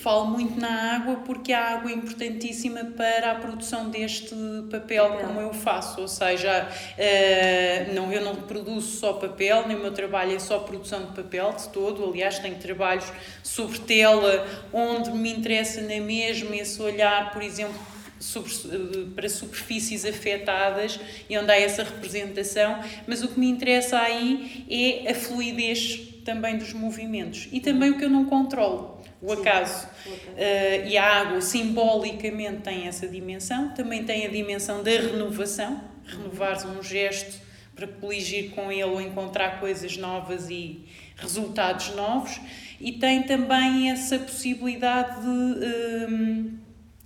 Falo 0.00 0.26
muito 0.26 0.60
na 0.60 0.96
água 0.96 1.22
porque 1.24 1.52
a 1.52 1.74
água 1.74 1.88
é 1.88 1.94
importantíssima 1.94 2.86
para 2.86 3.30
a 3.30 3.34
produção 3.36 3.88
deste 3.88 4.34
papel, 4.68 5.10
papel. 5.10 5.26
como 5.28 5.40
eu 5.40 5.54
faço, 5.54 6.00
ou 6.00 6.08
seja, 6.08 6.68
uh, 6.68 7.94
não, 7.94 8.12
eu 8.12 8.20
não 8.24 8.34
produzo 8.34 8.98
só 8.98 9.12
papel, 9.12 9.68
nem 9.68 9.76
o 9.76 9.80
meu 9.80 9.92
trabalho 9.92 10.34
é 10.34 10.40
só 10.40 10.58
produção 10.58 11.06
de 11.06 11.12
papel 11.12 11.52
de 11.52 11.68
todo, 11.68 12.04
aliás 12.04 12.40
tenho 12.40 12.56
trabalhos 12.56 13.04
sobre 13.44 13.78
tela, 13.78 14.44
onde 14.72 15.12
me 15.12 15.32
interessa 15.32 15.80
na 15.82 16.00
mesma 16.00 16.56
esse 16.56 16.82
olhar, 16.82 17.32
por 17.32 17.42
exemplo, 17.42 17.78
sobre, 18.18 18.50
eh, 18.50 19.06
para 19.14 19.28
superfícies 19.28 20.04
afetadas 20.04 20.98
e 21.30 21.38
onde 21.38 21.52
há 21.52 21.60
essa 21.60 21.84
representação, 21.84 22.82
mas 23.06 23.22
o 23.22 23.28
que 23.28 23.38
me 23.38 23.48
interessa 23.48 24.00
aí 24.00 24.66
é 24.68 25.12
a 25.12 25.14
fluidez 25.14 26.11
também 26.22 26.56
dos 26.56 26.72
movimentos. 26.72 27.48
E 27.52 27.60
também 27.60 27.90
o 27.90 27.98
que 27.98 28.04
eu 28.04 28.10
não 28.10 28.24
controlo, 28.24 29.00
o 29.20 29.32
acaso. 29.32 29.86
Uh, 30.06 30.88
e 30.88 30.96
a 30.96 31.20
água 31.20 31.40
simbolicamente 31.40 32.62
tem 32.62 32.86
essa 32.86 33.06
dimensão, 33.06 33.70
também 33.70 34.04
tem 34.04 34.26
a 34.26 34.28
dimensão 34.28 34.82
da 34.82 34.90
renovação, 34.90 35.80
renovar 36.06 36.66
um 36.66 36.82
gesto 36.82 37.40
para 37.74 37.86
coligir 37.86 38.50
com 38.50 38.70
ele 38.70 38.84
ou 38.84 39.00
encontrar 39.00 39.58
coisas 39.60 39.96
novas 39.96 40.50
e 40.50 40.84
resultados 41.16 41.94
novos, 41.94 42.40
e 42.80 42.92
tem 42.92 43.22
também 43.22 43.90
essa 43.90 44.18
possibilidade 44.18 45.22
de 45.22 45.28
um, 45.28 46.58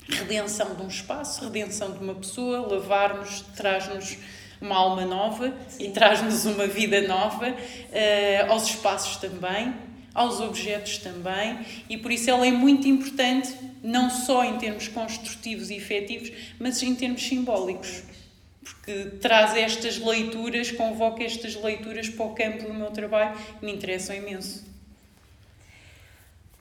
redenção 0.08 0.74
de 0.74 0.82
um 0.82 0.88
espaço, 0.88 1.44
redenção 1.44 1.92
de 1.92 1.98
uma 1.98 2.14
pessoa, 2.14 2.66
lavar-nos, 2.66 3.42
traz-nos 3.54 4.16
uma 4.60 4.76
alma 4.76 5.04
nova 5.04 5.52
Sim. 5.68 5.84
e 5.84 5.90
traz-nos 5.90 6.44
uma 6.44 6.66
vida 6.66 7.02
nova, 7.02 7.50
uh, 7.50 8.50
aos 8.50 8.68
espaços 8.68 9.16
também, 9.16 9.74
aos 10.14 10.40
objetos 10.40 10.98
também, 10.98 11.58
e 11.90 11.98
por 11.98 12.10
isso 12.10 12.30
ela 12.30 12.46
é 12.46 12.50
muito 12.50 12.88
importante, 12.88 13.54
não 13.82 14.08
só 14.08 14.44
em 14.44 14.56
termos 14.56 14.88
construtivos 14.88 15.70
e 15.70 15.76
efetivos, 15.76 16.32
mas 16.58 16.82
em 16.82 16.94
termos 16.94 17.22
simbólicos. 17.22 18.02
Porque 18.64 19.16
traz 19.20 19.54
estas 19.56 19.98
leituras, 19.98 20.70
convoca 20.72 21.22
estas 21.22 21.54
leituras 21.54 22.08
para 22.08 22.26
o 22.26 22.34
campo 22.34 22.64
do 22.64 22.74
meu 22.74 22.90
trabalho 22.90 23.36
que 23.58 23.64
me 23.64 23.72
interessam 23.72 24.16
imenso. 24.16 24.64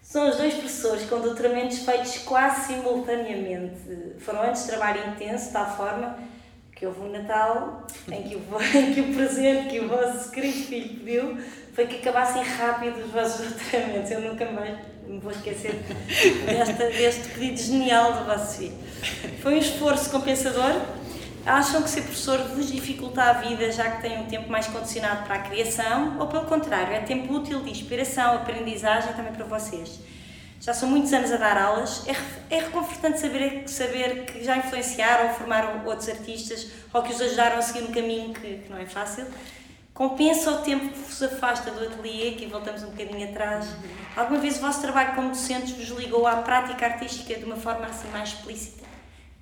São 0.04 0.30
os 0.30 0.38
dois 0.38 0.54
professores 0.54 1.10
com 1.10 1.20
doutoramentos 1.20 1.80
feitos 1.80 2.20
quase 2.20 2.68
simultaneamente. 2.68 4.20
Foram 4.20 4.44
antes 4.44 4.62
de 4.62 4.68
trabalho 4.70 5.02
intenso, 5.12 5.48
de 5.48 5.54
tal 5.54 5.76
forma 5.76 6.18
que 6.76 6.86
houve 6.86 7.00
um 7.00 7.12
Natal 7.12 7.88
em 8.12 8.24
que, 8.24 8.36
o, 8.36 8.42
em 8.78 8.94
que 8.94 9.02
o 9.02 9.14
presente 9.16 9.70
que 9.70 9.80
o 9.80 9.88
vosso 9.88 10.30
querido 10.30 10.68
filho 10.68 11.00
pediu 11.00 11.38
foi 11.74 11.88
que 11.88 11.96
acabassem 11.98 12.44
rápido 12.44 13.04
os 13.04 13.12
vossos 13.12 13.52
doutoramentos. 13.52 14.12
Eu 14.12 14.22
nunca 14.22 14.52
mais, 14.52 14.78
me 15.08 15.20
vou 15.20 15.32
esquecer 15.32 15.74
desta, 16.46 16.88
deste 16.88 17.30
pedido 17.30 17.58
genial 17.58 18.14
do 18.14 18.26
vosso 18.26 18.58
filho. 18.58 18.78
Foi 19.42 19.56
um 19.56 19.58
esforço 19.58 20.10
compensador? 20.10 20.82
Acham 21.46 21.84
que 21.84 21.90
ser 21.90 22.02
professor 22.02 22.40
vos 22.40 22.72
dificulta 22.72 23.22
a 23.22 23.34
vida 23.34 23.72
já 23.72 23.92
que 23.92 24.02
têm 24.02 24.20
um 24.20 24.26
tempo 24.26 24.50
mais 24.50 24.68
condicionado 24.68 25.26
para 25.26 25.36
a 25.36 25.40
criação? 25.40 26.18
Ou 26.20 26.28
pelo 26.28 26.46
contrário, 26.46 26.94
é 26.94 27.00
tempo 27.02 27.34
útil 27.34 27.62
de 27.62 27.70
inspiração, 27.70 28.36
aprendizagem 28.36 29.14
também 29.14 29.32
para 29.32 29.46
vocês? 29.46 30.00
Já 30.66 30.74
são 30.74 30.90
muitos 30.90 31.14
anos 31.14 31.32
a 31.32 31.38
dar 31.38 31.60
aulas, 31.60 32.04
é, 32.08 32.56
é 32.56 32.60
reconfortante 32.60 33.20
saber, 33.20 33.70
saber 33.70 34.26
que 34.26 34.44
já 34.44 34.58
influenciaram, 34.58 35.32
formaram 35.36 35.86
outros 35.86 36.10
artistas 36.10 36.72
ou 36.92 37.04
que 37.04 37.14
os 37.14 37.22
ajudaram 37.22 37.60
a 37.60 37.62
seguir 37.62 37.84
um 37.84 37.92
caminho 37.92 38.34
que, 38.34 38.58
que 38.58 38.70
não 38.72 38.80
é 38.80 38.88
fácil. 38.88 39.28
Compensa 39.94 40.50
o 40.50 40.58
tempo 40.64 40.90
que 40.90 40.98
vos 40.98 41.22
afasta 41.22 41.70
do 41.70 41.86
ateliê, 41.86 42.32
que 42.32 42.48
voltamos 42.48 42.82
um 42.82 42.88
bocadinho 42.88 43.30
atrás. 43.30 43.68
Alguma 44.16 44.40
vez 44.40 44.58
o 44.58 44.62
vosso 44.62 44.82
trabalho 44.82 45.14
como 45.14 45.30
docentes 45.30 45.70
vos 45.74 46.00
ligou 46.00 46.26
à 46.26 46.38
prática 46.38 46.84
artística 46.88 47.36
de 47.36 47.46
uma 47.46 47.58
forma 47.58 47.86
assim 47.86 48.08
mais 48.08 48.30
explícita? 48.30 48.85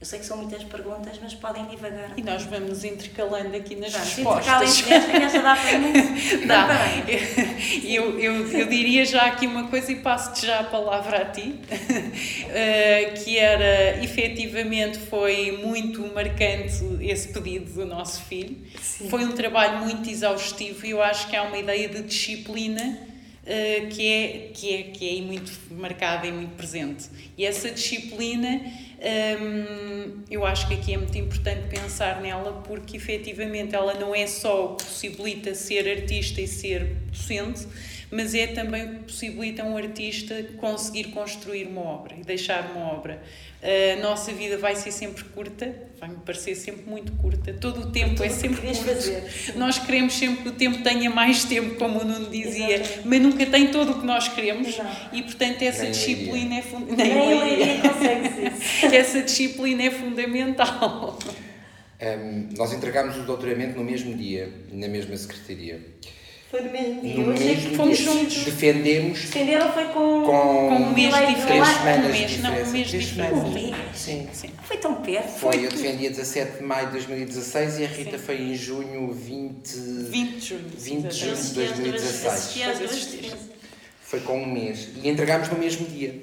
Eu 0.04 0.06
sei 0.06 0.20
que 0.20 0.26
são 0.26 0.36
muitas 0.36 0.62
perguntas, 0.66 1.18
mas 1.22 1.34
podem 1.34 1.66
divagar. 1.68 2.12
E 2.18 2.22
nós 2.22 2.44
vamos 2.44 2.84
intercalando 2.84 3.56
aqui 3.56 3.74
nas 3.78 3.94
Vamos, 3.94 4.10
respostas. 4.10 4.86
Nesta, 4.86 5.40
dá 5.42 5.56
para 5.56 5.80
muito. 5.80 6.46
Dá. 6.46 6.68
Eu, 7.86 8.20
eu, 8.20 8.52
eu 8.52 8.68
diria 8.68 9.06
já 9.06 9.28
aqui 9.28 9.48
uma 9.48 9.70
coisa 9.70 9.94
e 9.94 9.96
passo-te 9.96 10.46
já 10.46 10.60
a 10.60 10.64
palavra 10.66 11.22
a 11.22 11.26
ti, 11.32 11.56
uh, 11.58 13.14
que 13.24 13.38
era, 13.38 14.04
efetivamente, 14.04 14.98
foi 14.98 15.58
muito 15.64 16.02
marcante 16.14 16.84
esse 17.00 17.30
pedido 17.30 17.72
do 17.72 17.86
nosso 17.86 18.24
filho. 18.24 18.58
Sim. 18.82 19.08
Foi 19.08 19.24
um 19.24 19.32
trabalho 19.32 19.86
muito 19.86 20.10
exaustivo 20.10 20.86
e 20.86 20.90
eu 20.90 21.02
acho 21.02 21.30
que 21.30 21.36
há 21.38 21.44
uma 21.44 21.58
ideia 21.58 21.88
de 21.88 22.04
disciplina 22.04 23.00
uh, 23.44 23.88
que, 23.88 24.06
é, 24.06 24.50
que, 24.54 24.76
é, 24.76 24.84
que 24.84 25.18
é 25.18 25.22
muito 25.22 25.50
marcada 25.72 26.28
e 26.28 26.32
muito 26.34 26.56
presente. 26.56 27.06
E 27.38 27.46
essa 27.46 27.72
disciplina 27.72 28.60
eu 30.30 30.46
acho 30.46 30.68
que 30.68 30.74
aqui 30.76 30.94
é 30.94 30.98
muito 30.98 31.18
importante 31.18 31.68
pensar 31.68 32.22
nela 32.22 32.54
porque 32.66 32.98
efetivamente 32.98 33.76
ela 33.76 33.94
não 33.96 34.16
é 34.16 34.26
só 34.26 34.68
possibilita 34.68 35.54
ser 35.54 35.90
artista 35.90 36.40
e 36.40 36.48
ser 36.48 36.96
docente, 37.12 37.68
mas 38.14 38.36
é 38.36 38.48
também 38.48 38.86
o 38.86 38.90
que 38.90 39.04
possibilita 39.06 39.64
um 39.64 39.76
artista 39.76 40.44
conseguir 40.58 41.06
construir 41.06 41.66
uma 41.66 41.82
obra 41.82 42.16
e 42.16 42.24
deixar 42.24 42.72
uma 42.72 42.94
obra. 42.94 43.22
A 43.62 44.02
nossa 44.02 44.32
vida 44.34 44.58
vai 44.58 44.76
ser 44.76 44.92
sempre 44.92 45.24
curta, 45.24 45.74
vai-me 46.00 46.18
parecer 46.18 46.54
sempre 46.54 46.84
muito 46.86 47.14
curta, 47.14 47.54
todo 47.54 47.82
o 47.82 47.92
tempo 47.92 48.22
é 48.24 48.30
sempre 48.30 48.62
curto. 48.62 48.84
Fazer. 48.84 49.24
Nós 49.56 49.80
queremos 49.80 50.14
sempre 50.14 50.44
que 50.44 50.50
o 50.50 50.52
tempo 50.52 50.84
tenha 50.84 51.10
mais 51.10 51.46
tempo, 51.46 51.76
como 51.76 52.02
o 52.02 52.06
Nuno 52.06 52.30
dizia, 52.30 52.76
Exatamente. 52.76 53.08
mas 53.08 53.22
nunca 53.22 53.46
tem 53.46 53.72
todo 53.72 53.94
o 53.94 54.00
que 54.02 54.06
nós 54.06 54.28
queremos 54.28 54.78
não. 54.78 54.92
e, 55.14 55.24
portanto, 55.24 55.62
essa 55.62 55.84
Nem 55.84 55.92
disciplina 55.92 56.56
é 56.56 56.62
fundamental. 56.62 57.94
Essa 58.94 59.22
disciplina 59.22 59.84
é 59.84 59.92
fundamental. 59.92 61.18
Um, 62.02 62.50
nós 62.58 62.74
entregámos 62.74 63.18
o 63.18 63.22
doutoramento 63.22 63.78
no 63.78 63.84
mesmo 63.84 64.14
dia, 64.16 64.52
na 64.72 64.88
mesma 64.88 65.16
secretaria. 65.16 65.80
Foi 66.54 66.62
no 66.62 66.70
mesmo 66.70 67.02
dia. 67.02 67.16
No 67.16 67.24
eu 67.24 67.34
achei 67.34 67.56
que 67.56 67.76
fomos 67.76 67.98
juntos. 67.98 68.46
Defendemos. 68.46 69.22
Defenderam 69.22 69.74
foi 69.74 69.86
com, 69.86 70.22
com, 70.22 70.68
com 70.70 70.76
um 70.76 70.94
mês 70.94 71.16
de 71.16 71.34
diferença. 71.34 71.80
Um 71.82 72.12
mês, 72.12 72.40
não, 72.42 72.54
um 72.54 72.72
mês 72.72 72.88
de 72.90 73.00
diferença. 73.00 73.34
Um 73.34 73.52
mês? 73.52 73.76
Sim. 73.96 74.30
Sim. 74.32 74.50
Foi 74.62 74.78
tão 74.78 74.94
perto. 75.02 75.30
Foi, 75.30 75.66
eu 75.66 75.72
defendi 75.72 76.06
a 76.06 76.10
17 76.12 76.58
de 76.58 76.64
maio 76.64 76.86
de 76.86 76.92
2016 76.92 77.80
e 77.80 77.86
a 77.86 77.88
Rita 77.88 78.20
Sim. 78.20 78.24
foi 78.24 78.36
em 78.40 78.54
junho 78.54 79.12
20... 79.12 79.68
20 79.74 80.36
de 80.36 80.46
junho. 80.48 80.62
20 80.78 81.08
de 81.08 81.18
junho 81.18 81.36
de 81.36 81.54
2016. 81.56 83.36
Foi 84.04 84.20
com 84.20 84.44
um 84.44 84.46
mês. 84.46 84.90
E 85.02 85.10
entregámos 85.10 85.50
no 85.50 85.58
mesmo 85.58 85.88
dia. 85.88 86.22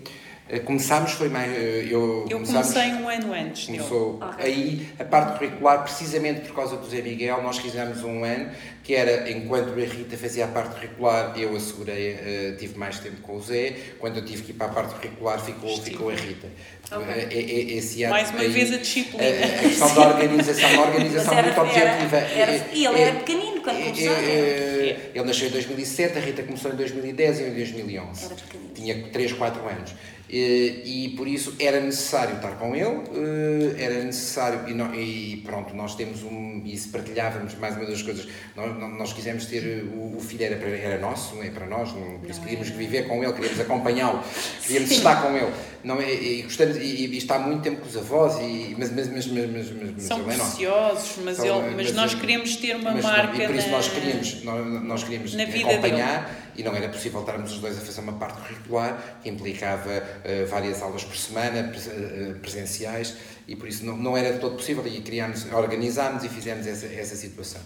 Eh, 0.50 0.58
começámos, 0.58 1.12
foi 1.12 1.28
mais. 1.28 1.52
Eh, 1.52 1.86
eu, 1.88 2.26
eu 2.28 2.40
comecei 2.40 2.92
um 2.94 3.08
ano 3.08 3.32
antes. 3.32 3.66
Começou 3.66 4.16
okay. 4.16 4.44
aí 4.44 4.88
a 4.98 5.04
parte 5.04 5.38
curricular, 5.38 5.84
precisamente 5.84 6.40
por 6.40 6.56
causa 6.56 6.76
do 6.76 6.90
Zé 6.90 7.00
Miguel, 7.00 7.40
nós 7.40 7.58
fizemos 7.58 8.02
um 8.02 8.24
ano, 8.24 8.50
que 8.82 8.92
era 8.92 9.30
enquanto 9.30 9.72
a 9.72 9.84
Rita 9.84 10.16
fazia 10.16 10.46
a 10.46 10.48
parte 10.48 10.74
curricular, 10.74 11.38
eu 11.38 11.54
assegurei, 11.54 12.14
uh, 12.14 12.56
tive 12.56 12.76
mais 12.76 12.98
tempo 12.98 13.18
com 13.22 13.36
o 13.36 13.40
Zé, 13.40 13.76
quando 14.00 14.16
eu 14.16 14.24
tive 14.24 14.42
que 14.42 14.50
ir 14.50 14.54
para 14.54 14.66
a 14.66 14.70
parte 14.70 14.96
curricular, 14.96 15.38
ficou, 15.38 15.80
ficou 15.80 16.10
a 16.10 16.14
Rita. 16.14 16.48
Okay. 16.90 17.76
Esse 17.78 18.02
ano, 18.02 18.14
mais 18.14 18.30
uma 18.30 18.40
aí, 18.40 18.48
vez 18.48 18.72
a 18.72 18.78
disciplina. 18.78 19.22
A, 19.22 19.28
a 19.28 19.58
questão 19.60 19.94
da 19.94 20.08
organização, 20.08 20.72
uma 20.72 20.86
organização 20.86 21.34
era, 21.34 21.46
muito 21.46 21.60
objetiva. 21.60 22.16
Era, 22.16 22.52
era, 22.52 22.66
e 22.72 22.86
ele 22.86 23.00
era 23.00 23.16
pequenino 23.20 23.62
quando 23.62 23.76
começou. 23.76 24.12
Ele 24.12 25.24
nasceu 25.24 25.46
em 25.46 25.52
2007, 25.52 26.18
a 26.18 26.20
Rita 26.20 26.42
começou 26.42 26.72
em 26.72 26.76
2010 26.76 27.38
e 27.38 27.42
eu 27.42 27.48
em 27.48 27.54
2011. 27.54 28.24
Era 28.24 28.34
pequenino. 28.34 28.74
Tinha 28.74 29.08
3, 29.12 29.32
4 29.34 29.68
anos. 29.68 29.94
Eh, 30.32 30.82
e 30.84 31.08
por 31.16 31.26
isso 31.26 31.56
era 31.58 31.80
necessário 31.80 32.36
estar 32.36 32.52
com 32.52 32.76
ele, 32.76 33.02
eh, 33.16 33.82
era 33.82 34.04
necessário, 34.04 34.60
e, 34.94 35.42
pronto, 35.44 35.74
nós 35.74 35.96
temos 35.96 36.22
um, 36.22 36.62
e 36.64 36.76
se 36.76 36.88
partilhávamos 36.90 37.56
mais 37.56 37.76
uma 37.76 37.84
das 37.84 38.00
coisas, 38.00 38.28
nós, 38.54 38.78
nós 38.78 39.12
quisemos 39.12 39.46
ter, 39.46 39.82
o, 39.92 40.16
o 40.16 40.20
filho 40.20 40.44
era, 40.44 40.56
para, 40.56 40.68
era 40.68 41.00
nosso, 41.00 41.34
não 41.34 41.42
é 41.42 41.50
para 41.50 41.66
nós, 41.66 41.92
não, 41.92 42.20
por 42.20 42.30
isso 42.30 42.40
queríamos 42.42 42.68
viver 42.68 43.08
com 43.08 43.24
ele, 43.24 43.32
queríamos 43.32 43.58
acompanhá-lo, 43.58 44.22
queríamos 44.64 44.92
estar 44.92 45.20
com 45.20 45.36
ele, 45.36 45.52
não 45.82 46.00
é, 46.00 46.12
e, 46.12 46.42
gostamos, 46.42 46.76
e, 46.76 47.06
e 47.06 47.16
está 47.16 47.36
muito 47.36 47.62
tempo 47.62 47.80
com 47.80 47.88
os 47.88 47.96
avós, 47.96 48.38
e, 48.40 48.76
mas, 48.78 48.92
mas, 48.92 49.08
mas, 49.08 49.26
mas, 49.26 49.50
mas, 49.50 49.70
mas 49.72 50.02
São 50.04 50.20
ele 50.20 50.32
é 50.32 50.36
preciosos, 50.36 51.18
mas, 51.24 51.36
São, 51.38 51.44
ele, 51.44 51.74
mas, 51.74 51.86
mas, 51.86 51.92
nós 51.96 52.14
queremos 52.14 52.54
ter 52.54 52.76
uma 52.76 52.92
marca 52.92 53.42
E 53.42 53.46
por 53.48 53.56
isso 53.56 53.68
nós 53.70 53.88
queríamos, 53.88 54.44
nós, 54.44 54.82
nós 54.84 55.02
queríamos 55.02 55.34
acompanhar. 55.34 56.49
E 56.60 56.62
não 56.62 56.76
era 56.76 56.90
possível 56.90 57.20
estarmos 57.20 57.52
os 57.52 57.58
dois 57.58 57.78
a 57.78 57.80
fazer 57.80 58.02
uma 58.02 58.12
parte 58.12 58.38
curricular, 58.42 59.18
que 59.22 59.30
implicava 59.30 59.90
uh, 59.90 60.46
várias 60.46 60.82
aulas 60.82 61.02
por 61.02 61.16
semana, 61.16 61.72
uh, 61.72 62.38
presenciais, 62.38 63.16
e 63.48 63.56
por 63.56 63.66
isso 63.66 63.84
não, 63.84 63.96
não 63.96 64.14
era 64.14 64.34
de 64.34 64.40
todo 64.40 64.56
possível, 64.56 64.86
e 64.86 65.00
criámos, 65.00 65.50
organizámos 65.50 66.22
e 66.22 66.28
fizemos 66.28 66.66
essa, 66.66 66.86
essa 66.86 67.16
situação. 67.16 67.62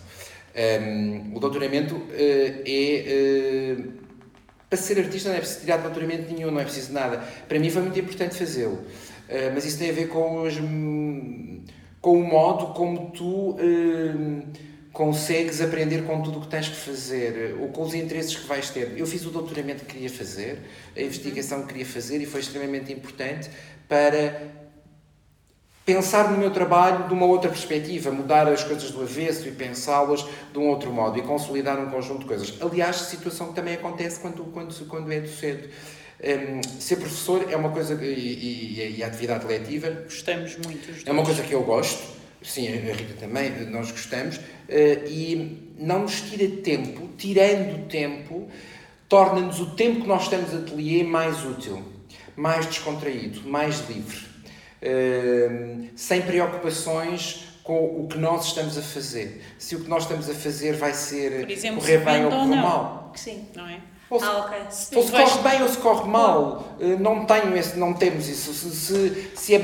Um, 0.56 1.34
o 1.34 1.40
doutoramento 1.40 1.96
uh, 1.96 2.08
é 2.14 3.76
para 4.70 4.78
ser 4.78 4.98
artista 4.98 5.28
não 5.28 5.36
é 5.36 5.40
preciso 5.40 5.60
tirar 5.60 5.78
doutoramento 5.78 6.32
nenhum, 6.32 6.50
não 6.50 6.60
é 6.60 6.64
preciso 6.64 6.92
nada. 6.92 7.18
Para 7.48 7.58
mim 7.58 7.70
foi 7.70 7.82
muito 7.82 7.98
importante 7.98 8.36
fazê-lo. 8.36 8.82
Mas 9.54 9.64
isso 9.64 9.78
tem 9.78 9.90
a 9.90 9.92
ver 9.92 10.08
com, 10.08 10.42
os, 10.42 10.54
com 12.00 12.18
o 12.18 12.24
modo 12.24 12.74
como 12.74 13.10
tu 13.10 13.50
uh, 13.50 14.42
consegues 14.94 15.60
aprender 15.60 16.04
com 16.04 16.22
tudo 16.22 16.38
o 16.38 16.40
que 16.40 16.46
tens 16.46 16.68
que 16.68 16.76
fazer, 16.76 17.56
ou 17.60 17.68
com 17.68 17.82
os 17.82 17.94
interesses 17.94 18.36
que 18.36 18.46
vais 18.46 18.70
ter. 18.70 18.96
Eu 18.96 19.04
fiz 19.06 19.26
o 19.26 19.30
doutoramento 19.30 19.84
que 19.84 19.92
queria 19.92 20.08
fazer, 20.08 20.60
a 20.96 21.00
investigação 21.00 21.62
que 21.62 21.68
queria 21.68 21.84
fazer 21.84 22.22
e 22.22 22.26
foi 22.26 22.40
extremamente 22.40 22.92
importante 22.92 23.50
para 23.88 24.40
pensar 25.84 26.30
no 26.30 26.38
meu 26.38 26.52
trabalho 26.52 27.08
de 27.08 27.12
uma 27.12 27.26
outra 27.26 27.50
perspectiva, 27.50 28.12
mudar 28.12 28.46
as 28.46 28.62
coisas 28.62 28.92
do 28.92 29.02
avesso 29.02 29.48
e 29.48 29.50
pensá-las 29.50 30.24
de 30.52 30.58
um 30.58 30.68
outro 30.68 30.92
modo 30.92 31.18
e 31.18 31.22
consolidar 31.22 31.76
um 31.78 31.90
conjunto 31.90 32.20
de 32.20 32.26
coisas. 32.26 32.54
Aliás, 32.60 32.96
situação 32.96 33.48
que 33.48 33.54
também 33.54 33.74
acontece 33.74 34.20
quando, 34.20 34.44
quando, 34.44 34.86
quando 34.86 35.12
é 35.12 35.20
docente. 35.20 35.70
Um, 36.22 36.80
ser 36.80 36.96
professor 36.96 37.44
é 37.50 37.56
uma 37.56 37.70
coisa, 37.70 38.02
e, 38.02 38.06
e, 38.06 38.96
e, 38.98 39.02
a 39.02 39.08
atividade 39.08 39.44
letiva. 39.44 39.90
Gostamos 40.04 40.56
muito. 40.56 40.88
É 41.04 41.10
uma 41.10 41.24
coisa 41.24 41.42
que 41.42 41.52
eu 41.52 41.62
gosto, 41.64 42.00
sim, 42.44 42.68
a 42.68 42.94
Rita 42.94 43.14
também, 43.18 43.50
nós 43.66 43.90
gostamos, 43.90 44.36
uh, 44.36 45.08
e 45.08 45.72
não 45.78 46.02
nos 46.02 46.20
tira 46.20 46.48
tempo, 46.62 47.08
tirando 47.18 47.88
tempo, 47.88 48.48
torna-nos 49.08 49.60
o 49.60 49.74
tempo 49.74 50.02
que 50.02 50.06
nós 50.06 50.24
estamos 50.24 50.54
a 50.54 50.58
ateliê 50.58 51.02
mais 51.02 51.44
útil, 51.44 51.82
mais 52.36 52.66
descontraído, 52.66 53.48
mais 53.48 53.88
livre. 53.88 54.34
Ehm, 54.84 55.88
sem 55.96 56.20
preocupações 56.20 57.46
com 57.62 58.02
o 58.02 58.06
que 58.06 58.18
nós 58.18 58.48
estamos 58.48 58.76
a 58.76 58.82
fazer. 58.82 59.42
Se 59.58 59.74
o 59.74 59.80
que 59.80 59.88
nós 59.88 60.02
estamos 60.02 60.28
a 60.28 60.34
fazer 60.34 60.74
vai 60.74 60.92
ser 60.92 61.50
exemplo, 61.50 61.80
correr 61.80 62.04
bem 62.04 62.24
ou 62.26 62.30
correr 62.30 62.56
mal. 62.56 63.12
Sim. 63.16 63.48
Não 63.54 63.66
é? 63.66 63.80
Ou 64.14 64.20
se, 64.20 64.26
ah, 64.26 64.38
okay. 64.38 64.60
ou 64.94 65.02
se 65.02 65.10
corre 65.10 65.50
bem 65.50 65.62
ou 65.62 65.68
se 65.68 65.78
corre 65.78 66.08
mal. 66.08 66.76
Eh, 66.80 66.96
não, 67.00 67.24
tenho 67.24 67.56
esse, 67.56 67.76
não 67.76 67.92
temos 67.92 68.28
isso. 68.28 68.54
Se, 68.54 68.70
se, 68.70 69.30
se 69.34 69.54
é, 69.54 69.58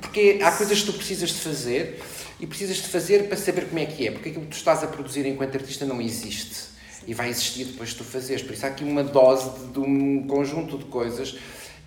porque 0.00 0.38
há 0.42 0.52
coisas 0.52 0.80
que 0.80 0.86
tu 0.86 0.92
precisas 0.92 1.30
de 1.30 1.40
fazer 1.40 2.00
e 2.38 2.46
precisas 2.46 2.76
de 2.76 2.88
fazer 2.88 3.24
para 3.28 3.36
saber 3.36 3.66
como 3.66 3.80
é 3.80 3.86
que 3.86 4.06
é. 4.06 4.12
Porque 4.12 4.28
aquilo 4.28 4.44
que 4.44 4.50
tu 4.50 4.56
estás 4.56 4.84
a 4.84 4.86
produzir 4.86 5.26
enquanto 5.26 5.56
artista 5.56 5.84
não 5.84 6.00
existe. 6.00 6.54
Sim. 6.54 7.04
E 7.08 7.14
vai 7.14 7.30
existir 7.30 7.64
depois 7.64 7.88
de 7.88 7.96
tu 7.96 8.04
fazeres. 8.04 8.42
Por 8.42 8.52
isso 8.52 8.64
há 8.64 8.68
aqui 8.68 8.84
uma 8.84 9.02
dose 9.02 9.50
de, 9.58 9.72
de 9.72 9.80
um 9.80 10.24
conjunto 10.28 10.78
de 10.78 10.84
coisas 10.84 11.36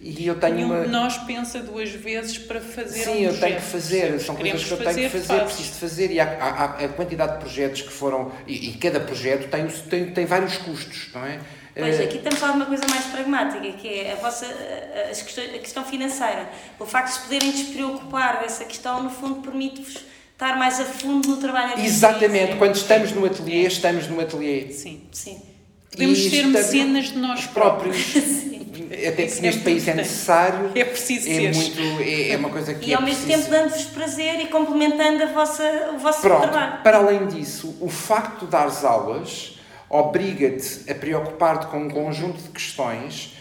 e 0.03 0.27
eu 0.27 0.35
tenho 0.35 0.55
Nenhum 0.55 0.67
uma... 0.67 0.81
de 0.81 0.89
nós 0.89 1.17
pensa 1.19 1.61
duas 1.61 1.89
vezes 1.89 2.37
para 2.37 2.59
fazer 2.59 3.05
Sim, 3.05 3.25
um 3.25 3.29
eu 3.29 3.39
tenho 3.39 3.55
que 3.55 3.61
fazer, 3.61 4.19
são 4.19 4.35
coisas 4.35 4.63
que 4.65 4.71
eu 4.71 4.77
tenho 4.77 5.09
que 5.09 5.09
fazer, 5.09 5.43
preciso 5.45 5.71
de 5.71 5.79
fazer 5.79 6.11
e 6.11 6.19
há, 6.19 6.25
há, 6.25 6.49
há, 6.49 6.65
a 6.83 6.89
quantidade 6.89 7.33
de 7.33 7.39
projetos 7.39 7.81
que 7.83 7.89
foram, 7.89 8.29
e, 8.45 8.69
e, 8.69 8.73
cada 8.73 8.99
projeto 8.99 9.49
tem, 9.49 9.65
tem, 9.65 10.11
tem 10.11 10.25
vários 10.25 10.57
custos, 10.57 11.09
não 11.13 11.25
é? 11.25 11.39
Pois, 11.75 11.99
eh, 11.99 12.03
aqui 12.03 12.17
estamos 12.17 12.37
a 12.37 12.39
falar 12.39 12.51
de 12.53 12.57
uma 12.59 12.65
coisa 12.67 12.83
mais 12.87 13.05
pragmática, 13.05 13.71
que 13.77 13.87
é 13.87 14.13
a, 14.13 14.15
vossa, 14.15 14.45
a, 14.45 15.09
questão, 15.09 15.43
a 15.43 15.59
questão 15.59 15.85
financeira. 15.85 16.49
O 16.79 16.85
facto 16.85 17.07
de 17.09 17.13
se 17.15 17.21
poderem 17.21 17.51
despreocupar 17.51 18.39
dessa 18.41 18.65
questão, 18.65 19.01
no 19.01 19.09
fundo, 19.09 19.41
permite-vos 19.41 19.97
estar 20.31 20.57
mais 20.57 20.79
a 20.79 20.85
fundo 20.85 21.27
no 21.29 21.37
trabalho 21.37 21.79
Exatamente, 21.79 22.57
quando 22.57 22.75
estamos 22.75 23.11
no 23.11 23.25
ateliê, 23.25 23.65
estamos 23.65 24.07
no 24.07 24.19
ateliê. 24.19 24.71
Sim, 24.71 25.01
sim. 25.11 25.41
Podemos 25.91 26.19
ser 26.29 26.47
mecenas 26.47 27.05
de 27.05 27.17
nós 27.17 27.45
próprios. 27.47 27.97
até 29.07 29.27
que 29.27 29.41
neste 29.41 29.61
país 29.61 29.87
é 29.87 29.93
necessário. 29.93 30.71
É 30.75 30.83
preciso 30.83 31.29
é 31.29 31.33
ser. 31.33 31.53
muito 31.53 32.01
é, 32.01 32.31
é, 32.31 32.37
uma 32.37 32.49
coisa 32.49 32.73
que 32.73 32.89
E 32.89 32.93
é 32.93 32.95
ao 32.95 33.01
mesmo 33.01 33.23
preciso. 33.25 33.49
tempo 33.49 33.63
dando-vos 33.63 33.83
prazer 33.85 34.39
e 34.41 34.47
complementando 34.47 35.23
a 35.23 35.27
vossa, 35.27 35.91
o 35.93 35.97
vosso 35.97 36.21
Pronto, 36.21 36.41
trabalho. 36.41 36.83
para 36.83 36.97
além 36.97 37.27
disso, 37.27 37.75
o 37.79 37.89
facto 37.89 38.45
de 38.45 38.51
dares 38.51 38.83
aulas 38.83 39.52
obriga-te 39.95 40.89
a 40.91 40.95
preocupar-te 40.95 41.67
com 41.67 41.77
um 41.83 41.89
conjunto 41.89 42.41
de 42.41 42.49
questões 42.49 43.33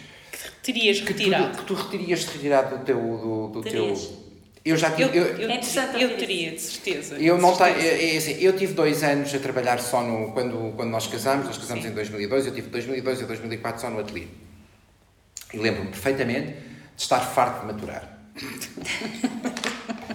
Terias 0.61 0.99
que 1.01 1.13
tu, 1.13 1.17
retirado. 1.17 1.57
que 1.57 1.65
tu 1.65 1.73
retirias 1.73 2.25
retirado 2.25 2.77
do 2.77 2.85
teu. 2.85 2.97
Do, 2.99 3.47
do 3.47 3.61
teu 3.63 4.23
eu 4.65 4.77
já 4.77 4.87
Eu, 4.91 4.95
tive. 5.09 5.17
eu- 5.17 5.25
eu, 5.25 5.49
É 5.49 5.55
interessante 5.55 6.01
eu 6.01 6.15
teria, 6.17 6.51
de 6.51 6.61
certeza. 6.61 7.15
Eu 7.15 7.37
não 7.37 7.53
certeza. 7.53 7.85
é, 7.85 8.13
é 8.13 8.17
assim, 8.17 8.37
eu 8.39 8.55
tive 8.55 8.71
dois 8.73 9.03
anos 9.03 9.33
a 9.35 9.39
trabalhar 9.39 9.77
só 9.81 10.01
no 10.01 10.31
quando 10.31 10.71
quando 10.75 10.89
nós 10.89 11.05
casamos, 11.07 11.47
nós 11.47 11.57
casamos 11.57 11.83
Sim. 11.83 11.89
em 11.89 11.93
2002, 11.93 12.45
eu 12.47 12.53
tive 12.53 12.69
2002 12.69 13.21
e 13.21 13.25
2004 13.25 13.81
só 13.81 13.89
no 13.89 13.99
ateliê. 13.99 14.27
E 15.53 15.57
lembro-me 15.57 15.89
perfeitamente 15.89 16.53
de 16.53 17.01
estar 17.01 17.19
farto 17.19 17.61
de 17.67 17.73
maturar. 17.73 18.17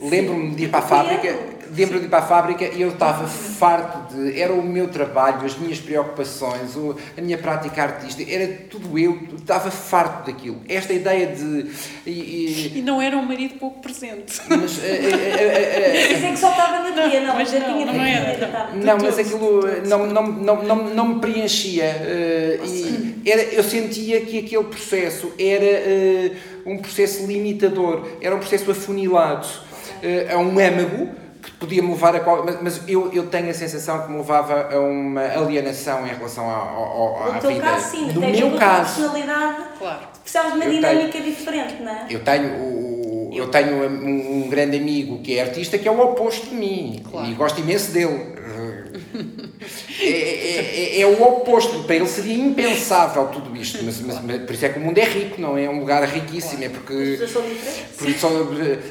lembro-me 0.00 0.54
de 0.54 0.64
ir 0.64 0.68
para 0.68 0.78
a 0.80 0.82
fábrica, 0.82 1.36
lembro-me 1.74 2.00
de 2.00 2.06
ir 2.06 2.08
para 2.08 2.18
a 2.20 2.22
fábrica 2.26 2.64
e 2.64 2.80
eu 2.82 2.88
estava 2.90 3.26
farto 3.26 4.14
de 4.14 4.40
era 4.40 4.52
o 4.52 4.62
meu 4.62 4.88
trabalho, 4.88 5.44
as 5.44 5.56
minhas 5.58 5.78
preocupações, 5.80 6.76
a 7.16 7.20
minha 7.20 7.36
prática 7.38 7.82
artística, 7.82 8.30
era 8.32 8.46
tudo 8.70 8.98
eu, 8.98 9.18
estava 9.36 9.70
farto 9.70 10.26
daquilo. 10.30 10.60
Esta 10.68 10.92
ideia 10.92 11.26
de 11.26 11.66
e- 12.06 12.10
e- 12.10 12.78
E 12.78 12.82
não 12.82 13.02
era 13.02 13.16
um 13.16 13.22
marido 13.22 13.54
pouco 13.58 13.80
presente. 13.80 14.40
mas, 14.48 14.82
eh, 14.82 14.86
eh, 14.86 15.10
eh, 15.10 16.08
eh, 16.10 16.12
Mas 16.14 16.24
é 16.24 16.30
que 16.30 16.36
só 16.38 16.50
estava 16.50 16.78
na 16.78 16.90
Não, 16.90 17.08
dia, 17.08 17.20
não, 17.20 17.34
mas 17.34 17.50
já 17.50 17.58
não, 17.60 17.66
tinha 17.74 17.86
não 17.86 17.92
tido 17.92 18.04
era, 18.04 18.70
não. 18.74 18.82
Não, 18.84 18.98
mas 19.04 19.18
aquilo 19.18 19.60
não, 19.86 20.06
não, 20.06 20.26
não, 20.32 20.62
não, 20.62 20.76
não 20.94 21.08
me 21.08 21.20
preenchia. 21.20 21.94
e 22.64 23.22
era, 23.28 23.42
eu 23.42 23.62
sentia 23.62 24.20
que 24.22 24.38
aquele 24.38 24.64
processo 24.64 25.32
era 25.38 26.32
um 26.66 26.78
processo 26.78 27.26
limitador, 27.26 28.06
era 28.20 28.34
um 28.34 28.38
processo 28.38 28.70
afunilado 28.70 29.46
a 30.32 30.38
um 30.38 30.50
âmago 30.58 31.08
que 31.42 31.50
podia 31.52 31.82
me 31.82 31.90
levar 31.90 32.14
a 32.16 32.20
qual, 32.20 32.44
mas, 32.44 32.60
mas 32.60 32.80
eu, 32.88 33.12
eu 33.12 33.26
tenho 33.28 33.48
a 33.50 33.54
sensação 33.54 34.02
que 34.02 34.10
me 34.10 34.18
levava 34.18 34.68
a 34.74 34.78
uma 34.80 35.22
alienação 35.22 36.04
em 36.06 36.10
relação 36.10 36.44
ao, 36.50 36.78
ao, 36.78 37.22
à 37.30 37.34
No 37.34 37.40
teu 37.40 37.50
vida. 37.50 37.62
caso, 37.62 37.90
sim, 37.90 38.12
no 38.12 38.20
tens 38.20 38.38
meu 38.40 38.56
caso, 38.58 39.00
personalidade, 39.00 39.56
Claro. 39.78 39.98
precisavas 40.22 40.52
de 40.52 40.58
uma 40.58 40.64
Eu 40.66 40.72
dinâmica 40.72 41.20
diferente, 41.20 41.82
não 41.82 41.92
é? 41.92 42.06
eu 42.10 42.20
tenho, 42.24 42.48
o, 42.56 43.30
eu 43.32 43.48
tenho 43.48 43.88
um, 43.88 44.44
um 44.44 44.48
grande 44.48 44.76
amigo 44.76 45.20
que 45.22 45.38
é 45.38 45.42
artista 45.42 45.78
que 45.78 45.86
é 45.86 45.90
o 45.90 46.00
oposto 46.00 46.46
de 46.48 46.54
mim 46.56 47.02
Claro. 47.08 47.28
e 47.30 47.34
gosto 47.34 47.60
imenso 47.60 47.92
dele. 47.92 48.36
É, 50.00 50.08
é- 50.08 50.96
é- 50.96 51.00
é 51.00 51.06
o 51.06 51.22
oposto, 51.22 51.84
para 51.84 51.96
ele 51.96 52.06
seria 52.06 52.34
impensável 52.34 53.26
tudo 53.28 53.54
isto, 53.56 53.82
mas, 53.84 54.00
mas- 54.00 54.22
mas 54.22 54.42
por 54.42 54.54
isso 54.54 54.64
é 54.66 54.68
que 54.68 54.78
o 54.78 54.82
mundo 54.82 54.98
é 54.98 55.04
rico, 55.04 55.40
não 55.40 55.56
é? 55.56 55.64
É 55.64 55.70
um 55.70 55.80
lugar 55.80 56.02
riquíssimo, 56.08 56.62
é 56.64 56.68
porque. 56.68 57.16
porque 57.96 58.14
só- 58.18 58.30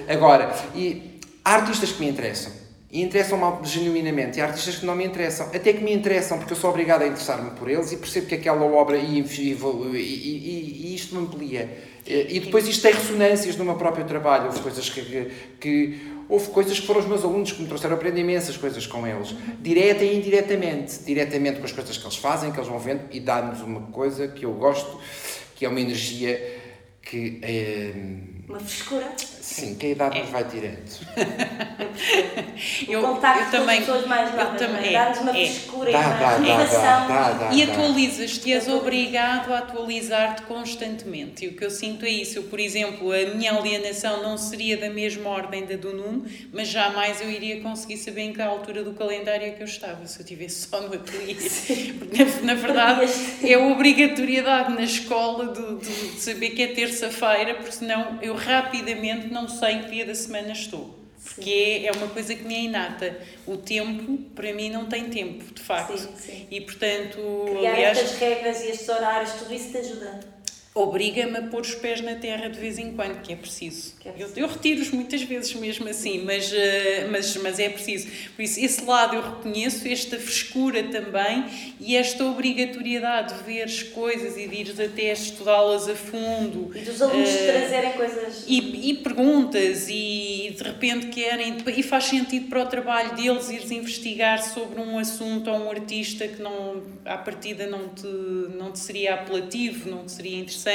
agora, 0.07 0.53
e 0.75 1.19
há 1.43 1.55
artistas 1.55 1.91
que 1.91 1.99
me 2.01 2.09
interessam. 2.09 2.51
E 2.89 3.01
interessam-me 3.01 3.65
genuinamente. 3.67 4.37
E 4.37 4.41
há 4.41 4.45
artistas 4.45 4.77
que 4.77 4.85
não 4.85 4.95
me 4.95 5.03
interessam. 5.05 5.47
Até 5.53 5.73
que 5.73 5.83
me 5.83 5.93
interessam, 5.93 6.37
porque 6.37 6.53
eu 6.53 6.57
sou 6.57 6.69
obrigado 6.69 7.01
a 7.01 7.07
interessar-me 7.07 7.51
por 7.51 7.69
eles 7.69 7.91
e 7.91 7.97
percebo 7.97 8.27
que 8.27 8.35
aquela 8.35 8.63
obra. 8.63 8.97
E, 8.97 9.19
e, 9.19 9.21
e- 9.21 10.91
e- 10.91 10.95
isto 10.95 11.13
me 11.13 11.21
amplia. 11.21 11.69
E 12.07 12.39
depois 12.39 12.65
isto 12.65 12.81
tem 12.81 12.93
ressonâncias 12.93 13.57
no 13.57 13.65
meu 13.65 13.75
próprio 13.75 14.05
trabalho. 14.05 14.45
Houve 14.45 14.61
coisas 14.61 14.89
que, 14.89 15.01
que- 15.59 15.99
Houve 16.29 16.49
coisas 16.49 16.79
que 16.79 16.85
foram 16.85 16.99
os 16.99 17.05
meus 17.07 17.23
alunos 17.23 17.51
que 17.53 17.61
me 17.61 17.67
trouxeram 17.67 17.95
a 17.95 17.97
aprender 17.97 18.19
imensas 18.21 18.57
coisas 18.57 18.85
com 18.85 19.07
eles. 19.07 19.33
Direta 19.61 20.03
e 20.03 20.17
indiretamente. 20.17 20.99
Diretamente 21.05 21.59
com 21.59 21.65
as 21.65 21.71
coisas 21.71 21.97
que 21.97 22.03
eles 22.03 22.17
fazem, 22.17 22.51
que 22.51 22.57
eles 22.57 22.67
vão 22.69 22.79
vendo, 22.79 23.01
e 23.11 23.19
dá-nos 23.19 23.61
uma 23.61 23.81
coisa 23.91 24.27
que 24.27 24.45
eu 24.45 24.53
gosto, 24.53 24.99
que 25.55 25.65
é 25.65 25.69
uma 25.69 25.79
energia 25.79 26.37
que. 27.01 27.39
eh, 27.41 27.93
Uma 28.47 28.59
frescura. 28.59 29.13
Sim, 29.47 29.75
que 29.75 29.85
a 29.85 29.89
idade 29.91 30.19
nos 30.19 30.29
vai 30.29 30.43
tirando. 30.43 30.77
O 32.87 32.91
Eu- 32.91 33.01
contacto 33.01 33.39
eu 33.39 33.45
com 33.45 33.51
também- 33.51 33.79
as 33.79 33.85
pessoas 33.85 34.05
mais 34.07 34.29
eu 34.31 34.37
novas, 34.37 34.59
também- 34.59 34.83
é? 34.85 34.89
é, 34.89 34.93
Dá-nos 34.93 35.19
uma 35.19 35.31
é. 35.31 35.33
frescura 35.33 35.91
Dá, 35.91 35.97
e 35.99 36.01
uma 36.05 36.09
dá, 36.13 36.17
dá, 36.17 36.37
renovação. 36.37 37.07
dá, 37.07 37.31
dá, 37.33 37.53
E 37.53 37.63
atualizas-te 37.63 38.49
e 38.49 38.53
és 38.53 38.67
obrigado 38.67 39.53
a 39.53 39.57
atualizar-te 39.59 40.41
constantemente. 40.43 41.45
E 41.45 41.47
o 41.49 41.53
que 41.53 41.63
eu 41.65 41.69
sinto 41.71 42.05
é 42.05 42.09
isso. 42.09 42.37
Eu, 42.39 42.43
por 42.43 42.59
exemplo, 42.59 43.11
a 43.11 43.35
minha 43.35 43.53
alienação 43.53 44.21
não 44.21 44.37
seria 44.37 44.77
da 44.77 44.89
mesma 44.89 45.29
ordem 45.29 45.65
da 45.65 45.75
do 45.75 45.93
Nuno, 45.93 46.25
mas 46.53 46.67
jamais 46.67 47.21
eu 47.21 47.29
iria 47.31 47.61
conseguir 47.61 47.97
saber 47.97 48.21
em 48.21 48.33
que 48.33 48.41
altura 48.41 48.83
do 48.83 48.93
calendário 48.93 49.45
é 49.47 49.51
que 49.51 49.61
eu 49.61 49.67
estava, 49.67 50.05
se 50.05 50.19
eu 50.19 50.23
estivesse 50.23 50.67
só 50.67 50.81
no 50.81 50.93
ateliê. 50.93 51.35
Porque, 51.97 52.23
na, 52.23 52.41
na 52.41 52.53
verdade, 52.53 53.11
é 53.43 53.53
a 53.53 53.59
obrigatoriedade 53.59 54.73
na 54.73 54.83
escola 54.83 55.53
de, 55.53 55.75
de- 55.87 56.07
de 56.15 56.19
saber 56.19 56.51
que 56.51 56.61
é 56.61 56.67
terça-feira, 56.67 57.55
porque 57.55 57.71
senão 57.71 58.19
eu 58.21 58.35
rapidamente 58.35 59.27
não 59.41 59.47
sei 59.47 59.73
em 59.73 59.83
que 59.83 59.91
dia 59.91 60.05
da 60.05 60.15
semana 60.15 60.51
estou. 60.51 60.97
Porque 61.23 61.49
é, 61.49 61.87
é 61.87 61.91
uma 61.91 62.07
coisa 62.07 62.33
que 62.33 62.43
me 62.43 62.55
é 62.55 62.61
inata. 62.61 63.17
O 63.45 63.57
tempo, 63.57 64.17
para 64.33 64.53
mim, 64.53 64.69
não 64.69 64.85
tem 64.85 65.09
tempo, 65.09 65.53
de 65.53 65.61
facto. 65.61 65.97
Sim, 65.97 66.09
sim. 66.15 66.47
E 66.49 66.61
portanto, 66.61 67.17
Criar 67.57 67.73
aliás, 67.73 67.97
estas 67.97 68.17
regras 68.17 68.63
e 68.63 68.69
estes 68.69 68.87
horários, 68.87 69.33
tudo 69.33 69.53
isso 69.53 69.71
te 69.71 69.77
ajuda. 69.77 70.19
Obriga-me 70.77 71.37
a 71.37 71.41
pôr 71.43 71.61
os 71.61 71.75
pés 71.75 72.01
na 72.01 72.15
terra 72.15 72.49
de 72.49 72.59
vez 72.59 72.77
em 72.77 72.91
quando, 72.93 73.21
que 73.21 73.33
é 73.33 73.35
preciso. 73.35 73.93
Que 73.99 74.07
é 74.09 74.11
Eu, 74.11 74.15
preciso. 74.15 74.39
eu 74.39 74.47
retiro-os 74.47 74.91
muitas 74.91 75.21
vezes 75.23 75.53
mesmo 75.55 75.87
assim, 75.87 76.23
mas, 76.23 76.51
eh, 76.53 77.07
mas, 77.11 77.35
mas 77.37 77.59
é 77.59 77.69
preciso. 77.69 78.07
Por 78.35 78.41
isso, 78.41 78.59
esse 78.59 78.83
lado 78.85 79.15
eu 79.15 79.21
reconheço, 79.21 79.87
esta 79.87 80.17
frescura 80.17 80.83
também 80.83 81.45
e 81.79 81.95
esta 81.95 82.23
obrigatoriedade 82.25 83.37
de 83.37 83.43
ver 83.43 83.63
as 83.63 83.81
coisas 83.83 84.37
e 84.37 84.47
de 84.47 84.55
ir 84.55 84.71
até 84.81 85.11
estudá-las 85.11 85.87
a 85.87 85.95
fundo. 85.95 86.71
E 86.75 86.79
dos 86.81 87.01
alunos 87.01 87.29
Eh, 87.29 87.51
trazerem 87.59 87.91
coisas. 87.93 88.43
e, 88.47 88.89
e 88.89 88.93
perguntas 88.95 89.87
e 89.89 90.53
de 90.57 90.63
repente 90.63 91.07
querem 91.07 91.57
e 91.75 91.83
faz 91.83 92.05
sentido 92.05 92.47
para 92.49 92.63
o 92.63 92.65
trabalho 92.67 93.15
deles 93.15 93.49
ires 93.49 93.71
investigar 93.71 94.41
sobre 94.43 94.79
um 94.79 94.97
assunto 94.97 95.49
ou 95.49 95.57
um 95.65 95.69
artista 95.69 96.27
que 96.27 96.41
não 96.41 96.83
à 97.05 97.17
partida 97.17 97.67
não 97.67 97.89
te 97.89 98.05
não 98.57 98.71
te 98.71 98.79
seria 98.79 99.13
apelativo 99.15 99.89
não 99.89 100.05
te 100.05 100.11
seria 100.11 100.37
interessante 100.37 100.66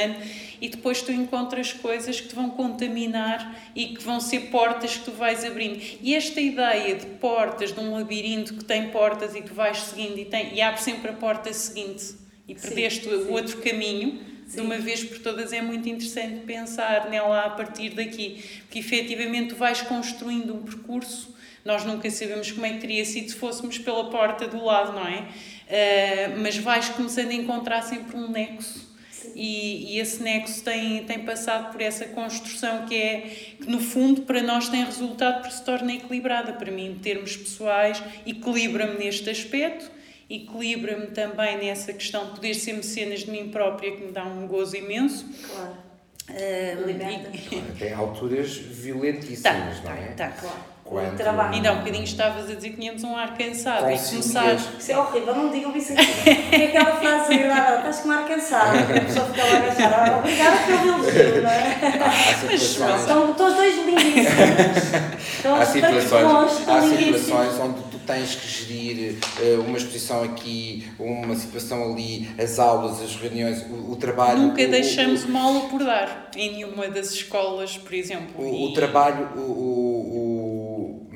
e 0.61 0.69
depois 0.69 1.01
tu 1.01 1.11
encontras 1.11 1.73
coisas 1.73 2.21
que 2.21 2.27
te 2.27 2.35
vão 2.35 2.49
contaminar 2.49 3.71
e 3.75 3.87
que 3.87 4.03
vão 4.03 4.19
ser 4.19 4.49
portas 4.51 4.97
que 4.97 5.05
tu 5.05 5.11
vais 5.11 5.43
abrindo 5.43 5.81
e 6.01 6.15
esta 6.15 6.39
ideia 6.39 6.95
de 6.95 7.05
portas 7.05 7.73
de 7.73 7.79
um 7.79 7.93
labirinto 7.93 8.53
que 8.55 8.63
tem 8.63 8.89
portas 8.89 9.35
e 9.35 9.41
tu 9.41 9.53
vais 9.53 9.77
seguindo 9.77 10.17
e 10.17 10.25
tem 10.25 10.53
e 10.53 10.61
abre 10.61 10.81
sempre 10.81 11.11
a 11.11 11.13
porta 11.13 11.51
seguinte 11.51 12.15
e 12.47 12.55
perdeste 12.55 13.07
o 13.07 13.25
sim. 13.25 13.31
outro 13.31 13.61
caminho 13.61 14.33
de 14.53 14.61
uma 14.61 14.77
vez 14.77 15.03
por 15.03 15.19
todas 15.19 15.51
é 15.53 15.61
muito 15.61 15.87
interessante 15.89 16.45
pensar 16.45 17.09
nela 17.09 17.41
a 17.41 17.49
partir 17.49 17.91
daqui, 17.91 18.43
porque 18.63 18.79
efetivamente 18.79 19.49
tu 19.49 19.55
vais 19.55 19.81
construindo 19.81 20.53
um 20.53 20.61
percurso, 20.61 21.33
nós 21.65 21.85
nunca 21.85 22.09
sabemos 22.11 22.51
como 22.51 22.65
é 22.65 22.73
que 22.73 22.79
teria 22.79 23.05
sido 23.05 23.29
se 23.29 23.35
fôssemos 23.35 23.77
pela 23.79 24.09
porta 24.09 24.47
do 24.47 24.63
lado, 24.63 24.93
não 24.93 25.07
é? 25.07 25.27
Ah, 25.69 26.35
mas 26.37 26.57
vais 26.57 26.89
começando 26.89 27.29
a 27.29 27.33
encontrar 27.33 27.81
sempre 27.81 28.17
um 28.17 28.29
nexo. 28.29 28.82
E, 29.35 29.93
e 29.95 29.99
esse 29.99 30.21
nexo 30.21 30.63
tem, 30.63 31.03
tem 31.05 31.19
passado 31.19 31.71
por 31.71 31.81
essa 31.81 32.05
construção 32.05 32.85
que 32.85 32.95
é 32.95 33.21
que 33.61 33.69
no 33.69 33.79
fundo 33.79 34.21
para 34.23 34.41
nós 34.41 34.69
tem 34.69 34.83
resultado 34.83 35.41
porque 35.41 35.55
se 35.55 35.63
torna 35.63 35.93
equilibrada 35.93 36.53
para 36.53 36.71
mim 36.71 36.87
em 36.91 36.95
termos 36.99 37.35
pessoais 37.37 38.01
equilibra-me 38.25 38.97
neste 38.97 39.29
aspecto 39.29 39.89
equilibra-me 40.29 41.07
também 41.07 41.57
nessa 41.57 41.93
questão 41.93 42.25
de 42.27 42.31
poder 42.31 42.53
ser 42.55 42.73
mecenas 42.73 43.19
de 43.21 43.29
mim 43.31 43.49
própria, 43.49 43.91
que 43.95 44.03
me 44.03 44.11
dá 44.11 44.23
um 44.25 44.47
gozo 44.47 44.75
imenso. 44.75 45.25
Claro. 45.47 45.77
Liberta. 46.87 47.29
e- 47.35 47.61
Tem 47.77 47.93
alturas 47.93 48.55
violentíssimas, 48.55 49.79
Tá, 49.81 49.89
não 49.89 49.97
é? 50.01 50.05
tá, 50.13 50.29
tá. 50.29 50.31
Claro. 50.39 50.72
Quando- 50.93 51.05
Muito 51.07 51.17
trabalho. 51.17 51.53
Ainda 51.53 51.69
há 51.69 51.73
um 51.73 51.77
bocadinho 51.79 52.03
estavas 52.03 52.49
a 52.49 52.53
dizer 52.55 52.69
que 52.69 52.77
tínhamos 52.77 53.03
um 53.03 53.15
ar 53.15 53.35
cansado 53.37 53.89
e 53.91 53.97
começar. 53.97 54.55
Isso 54.79 54.91
é 54.91 54.97
horrível, 54.97 55.35
não 55.35 55.49
digam 55.49 55.75
isso 55.75 55.93
aqui. 55.93 56.29
É 56.51 56.65
aquela 56.67 56.95
frase 56.97 57.33
agradável, 57.33 57.77
estás 57.77 57.99
com 57.99 58.07
mar 58.09 58.27
cansado, 58.27 58.85
que 58.87 58.93
a 58.97 59.01
pessoa 59.01 59.25
fica 59.27 59.43
lá 59.43 59.57
agachada. 59.57 60.17
Obrigada 60.17 60.57
pelo 60.67 60.87
elogio, 60.93 61.41
não 61.41 61.49
é? 61.49 62.33
Situações, 62.39 63.01
Estão, 63.01 63.31
estão 63.31 63.47
os 63.47 63.55
dois 63.55 63.75
lindíssimos. 63.75 64.27
Estão 65.37 65.55
há 65.55 65.65
situações, 65.65 66.23
bons, 66.27 66.69
há 66.69 66.81
situações 66.81 67.59
onde 67.59 67.81
tu 67.91 67.97
tens 68.05 68.35
que 68.35 68.47
gerir 68.47 69.17
eh, 69.41 69.55
uma 69.57 69.77
exposição 69.77 70.23
aqui, 70.23 70.87
uma 70.99 71.35
situação 71.35 71.91
ali, 71.91 72.29
as 72.41 72.59
aulas, 72.59 73.01
as 73.01 73.15
reuniões, 73.15 73.61
o, 73.69 73.91
o 73.91 73.95
trabalho. 73.95 74.39
Nunca 74.39 74.61
o- 74.61 74.65
o- 74.65 74.71
deixamos 74.71 75.23
uma 75.25 75.41
aula 75.41 75.61
por 75.69 75.83
dar 75.83 76.29
em 76.35 76.53
nenhuma 76.53 76.87
das 76.87 77.11
escolas, 77.11 77.77
por 77.77 77.93
exemplo. 77.93 78.33
O, 78.37 78.67
o 78.67 78.69
E- 78.69 78.73
trabalho, 78.73 79.29
o, 79.35 79.39
o, 79.39 79.43
o- 79.45 80.32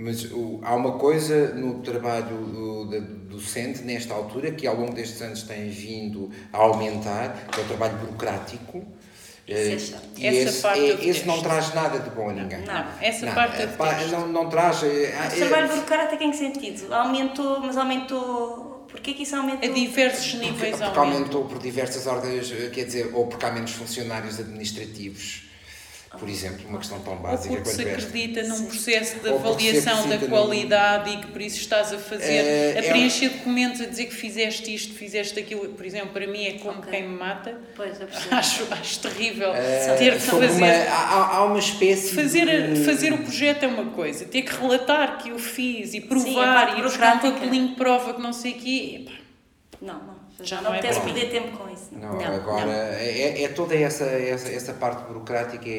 mas 0.08 0.24
o- 0.32 0.60
há 0.64 0.74
uma 0.74 0.94
coisa 0.94 1.54
no 1.54 1.80
trabalho 1.82 2.38
do, 2.38 2.86
da- 2.86 3.00
docente 3.30 3.82
nesta 3.84 4.14
altura 4.14 4.52
que 4.52 4.66
ao 4.66 4.76
longo 4.76 4.94
destes 4.94 5.22
anos 5.22 5.44
tem 5.44 5.70
vindo 5.70 6.32
a 6.52 6.58
aumentar, 6.58 7.48
que 7.52 7.60
é 7.60 7.64
o 7.64 7.68
trabalho 7.68 7.98
burocrático. 7.98 8.86
Isso 9.48 9.58
é 9.58 9.74
Eh, 9.74 9.80
chato. 9.80 10.04
e 10.18 10.28
Essa 10.28 10.50
esse, 10.50 10.62
parte 10.62 10.80
é- 10.82 11.06
esse 11.10 11.26
não 11.28 11.42
traz 11.42 11.74
nada 11.74 12.00
de 12.00 12.10
bom 12.10 12.30
a 12.30 12.34
ninguém. 12.34 12.62
Não, 12.66 12.86
essa 13.02 13.26
Não, 13.26 13.34
parte 13.34 13.68
pá, 13.78 13.94
detesto. 13.94 14.12
não, 14.12 14.28
não 14.28 14.50
traz. 14.50 14.84
eh, 14.84 15.14
Mas 15.18 15.34
eh, 15.34 15.36
o 15.36 15.48
trabalho 15.50 15.68
burocrático 15.70 16.24
em 16.24 16.32
que 16.32 16.38
sentido? 16.38 16.94
Aumentou, 16.94 17.60
mas 17.60 17.78
aumentou 17.78 18.86
porquê 18.92 19.14
que 19.14 19.24
isso 19.24 19.36
aumentou? 19.36 19.70
A 19.70 19.74
diversos 19.74 20.34
níveis 20.36 20.72
Porque 20.78 20.84
aumenta. 20.84 21.00
aumentou 21.00 21.46
por 21.46 21.60
diversas 21.60 22.08
ordens, 22.08 22.52
quer 22.74 22.86
dizer, 22.86 23.12
ou 23.14 23.28
porque 23.28 23.46
há 23.46 23.52
menos 23.52 23.72
funcionários 23.72 24.40
administrativos, 24.40 25.44
por 26.10 26.30
exemplo, 26.30 26.68
uma 26.70 26.78
questão 26.80 27.00
tão 27.02 27.14
Ou 27.14 27.20
básica 27.20 27.54
porque 27.56 27.70
se 27.70 27.82
esta. 27.88 28.08
acredita 28.08 28.44
num 28.44 28.66
processo 28.66 29.20
de 29.20 29.30
Ou 29.30 29.36
avaliação 29.40 30.08
da 30.08 30.18
num- 30.18 30.28
qualidade 30.28 31.10
e 31.14 31.18
que 31.18 31.28
por 31.28 31.42
isso 31.42 31.58
estás 31.58 31.92
a 31.94 31.98
fazer, 31.98 32.24
É, 32.34 32.74
a 32.78 32.84
é 32.86 32.90
preencher 32.90 33.30
documentos, 33.30 33.82
a 33.82 33.86
dizer 33.86 34.06
que 34.06 34.16
fizeste 34.16 34.74
isto, 34.74 34.94
fizeste 34.94 35.40
aquilo. 35.40 35.68
Por 35.70 35.86
exemplo, 35.86 36.10
para 36.10 36.26
mim 36.26 36.46
é 36.46 36.54
como 36.54 36.80
Ok. 36.80 36.92
quem 36.92 37.04
me 37.10 37.16
mata. 37.16 37.60
Pois. 37.76 37.98
Acho, 38.32 38.66
acho 38.72 39.00
terrível 39.02 39.54
Eh, 39.54 39.96
ter 39.98 40.14
de 40.18 40.20
fazer. 40.26 40.52
uma- 40.52 40.68
há, 40.68 41.36
há 41.38 41.46
uma 41.46 41.60
espécie 41.60 42.16
Fazer, 42.16 42.74
de... 42.74 42.84
fazer 42.86 43.14
o 43.14 43.18
projeto 43.20 43.64
é 43.64 43.68
uma 43.68 43.86
coisa, 43.92 44.26
ter 44.26 44.44
que 44.44 44.56
relatar 44.56 45.18
que 45.22 45.30
eu 45.30 45.38
fiz 45.40 45.90
e 45.90 45.92
Sim, 45.94 46.02
provar 46.02 46.66
parte 46.68 46.80
e 46.80 46.84
buscar 46.84 47.16
um 47.18 47.20
papelinho 47.20 47.68
de 47.70 47.76
prova 47.76 48.14
que 48.14 48.22
não 48.22 48.32
sei 48.34 48.54
o 48.54 48.56
quê. 48.56 49.06
Não, 49.82 49.94
não. 49.96 50.17
Já 50.42 50.58
não 50.62 50.70
não 50.70 50.76
é 50.76 50.82
mim. 51.06 51.14
perder 51.14 51.30
tempo 51.32 51.58
com 51.58 51.70
isso. 51.74 51.90
Não, 51.92 52.20
agora 52.20 52.72
É, 52.72 53.44
é 53.44 53.48
toda 53.50 53.76
essa, 53.76 54.04
essa, 54.06 54.50
essa 54.50 54.74
parte 54.74 55.04
burocrática 55.08 55.66
é- 55.68 55.70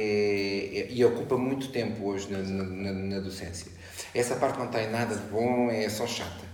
é- 0.81 0.87
e 0.91 1.05
ocupa 1.05 1.37
muito 1.37 1.69
tempo 1.69 2.07
hoje 2.09 2.31
na, 2.33 2.39
na, 2.39 2.65
na- 2.65 2.93
na 2.93 3.21
docência. 3.21 3.71
Essa 4.15 4.35
parte 4.37 4.59
não 4.59 4.67
tem 4.69 4.91
nada 4.91 5.15
de 5.15 5.23
bom, 5.31 5.71
é 5.71 5.89
só 5.89 6.07
chata. 6.07 6.48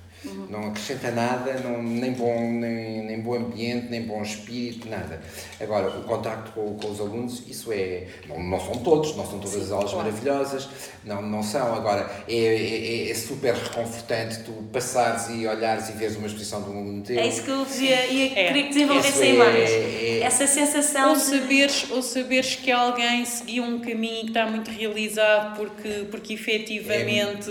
Não 0.48 0.68
acrescenta 0.68 1.10
nada, 1.10 1.54
não, 1.60 1.82
nem, 1.82 2.12
bom, 2.12 2.50
nem, 2.52 3.02
nem 3.04 3.20
bom 3.20 3.34
ambiente, 3.34 3.88
nem 3.90 4.02
bom 4.02 4.22
espírito, 4.22 4.88
nada. 4.88 5.20
Agora, 5.60 5.88
o 5.98 6.04
contacto 6.04 6.52
com, 6.52 6.74
com 6.76 6.90
os 6.90 7.00
alunos, 7.00 7.42
isso 7.48 7.72
é. 7.72 8.06
Não, 8.28 8.42
não 8.42 8.60
são 8.60 8.76
todos, 8.78 9.14
não 9.16 9.26
são 9.26 9.38
todas 9.38 9.56
as 9.56 9.70
aulas 9.70 9.90
claro. 9.90 10.06
maravilhosas, 10.06 10.68
não, 11.04 11.20
não 11.22 11.42
são. 11.42 11.74
Agora, 11.74 12.10
é, 12.28 12.34
é, 12.36 13.10
é 13.10 13.14
super 13.14 13.54
reconfortante 13.54 14.40
tu 14.44 14.52
passares 14.72 15.28
e 15.30 15.46
olhares 15.46 15.88
e 15.88 15.92
veres 15.92 16.16
uma 16.16 16.26
exposição 16.26 16.62
de 16.62 16.70
um 16.70 16.78
aluno 16.78 17.02
teu. 17.02 17.18
É 17.18 17.26
isso 17.26 17.42
que 17.42 17.50
eu 17.50 17.64
dizia 17.64 18.06
e 18.06 18.32
É. 18.34 18.46
queria 18.48 18.62
que 18.64 18.68
desenvolvesse 18.70 19.08
Isso 19.08 19.22
é- 19.22 19.32
mais. 19.32 19.70
é- 19.70 20.20
Essa 20.24 20.46
sensação 20.46 21.10
Ou 21.10 21.16
de... 21.16 21.22
saberes, 21.22 21.86
ou 21.90 22.00
saberes 22.02 22.54
que 22.56 22.70
alguém 22.72 23.24
seguiu 23.26 23.62
um 23.64 23.78
caminho 23.80 24.22
que 24.22 24.28
está 24.28 24.46
muito 24.46 24.70
realizado 24.70 25.56
porque, 25.56 26.06
porque 26.10 26.32
efetivamente 26.34 27.50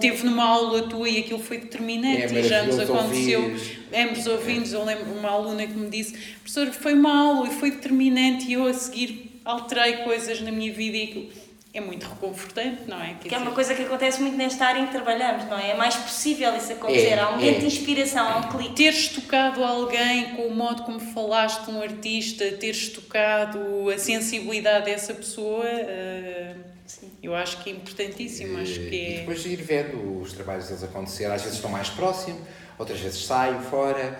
teve 0.00 0.24
numa 0.24 0.44
aula 0.44 0.82
tua 0.88 1.08
e 1.08 1.18
aquilo 1.18 1.38
foi 1.38 1.58
determinante 1.68 2.36
É 2.36 2.40
e 2.40 2.42
já 2.42 2.62
nos 2.62 2.78
aconteceu. 2.78 3.42
ouvires. 3.42 3.78
Ambos 3.94 4.26
ouvintes, 4.26 4.72
eu 4.72 4.84
lembro 4.84 5.12
uma 5.12 5.30
aluna 5.30 5.66
que 5.66 5.74
me 5.74 5.88
disse, 5.88 6.12
professor, 6.42 6.66
foi 6.72 6.94
uma 6.94 7.16
aula 7.16 7.48
e 7.48 7.50
foi 7.52 7.70
determinante 7.70 8.46
e 8.46 8.54
eu 8.54 8.66
a 8.66 8.74
seguir 8.74 9.40
alterei 9.44 9.98
coisas 9.98 10.40
na 10.42 10.52
minha 10.52 10.72
vida 10.72 10.96
e 10.96 11.02
aquilo 11.04 11.28
é 11.72 11.80
muito 11.80 12.04
reconfortante, 12.06 12.82
não 12.86 13.00
é? 13.00 13.14
Quer 13.20 13.28
Que 13.28 13.34
é 13.34 13.38
uma 13.38 13.52
coisa 13.52 13.74
que 13.74 13.82
acontece 13.82 14.20
muito 14.20 14.36
nesta 14.36 14.66
área 14.66 14.80
em 14.80 14.86
que 14.86 14.92
trabalhamos, 14.92 15.44
não 15.44 15.58
é? 15.58 15.70
É 15.70 15.74
mais 15.74 15.94
possível 15.96 16.54
isso 16.56 16.72
acontecer. 16.72 17.08
É, 17.08 17.20
há 17.20 17.28
um 17.28 17.32
momento 17.32 17.56
é. 17.56 17.58
de 17.60 17.66
inspiração, 17.66 18.26
há 18.26 18.36
um 18.38 18.48
clique. 18.48 18.74
Teres 18.74 19.08
tocado 19.08 19.62
alguém 19.62 20.34
com 20.34 20.46
o 20.46 20.54
modo 20.54 20.82
como 20.82 20.98
falaste, 20.98 21.70
um 21.70 21.80
artista, 21.80 22.50
teres 22.52 22.88
tocado 22.88 23.58
a 23.90 23.98
sensibilidade 23.98 24.86
dessa 24.86 25.14
pessoa, 25.14 25.64
eh, 25.66 26.54
Sim. 26.88 27.10
eu 27.22 27.34
acho 27.36 27.62
que 27.62 27.70
é 27.70 27.72
importantíssimo. 27.74 28.58
Acho 28.58 28.74
que 28.74 28.80
E 28.96 29.14
é. 29.14 29.18
depois 29.20 29.44
ir 29.46 29.56
vendo 29.62 30.20
os 30.20 30.32
trabalhos 30.32 30.66
deles 30.66 30.82
acontecer. 30.82 31.26
Às 31.26 31.42
vezes 31.42 31.56
estão 31.58 31.70
mais 31.70 31.88
próximo, 31.90 32.40
outras 32.78 32.98
vezes 32.98 33.24
saio 33.24 33.60
fora. 33.60 34.18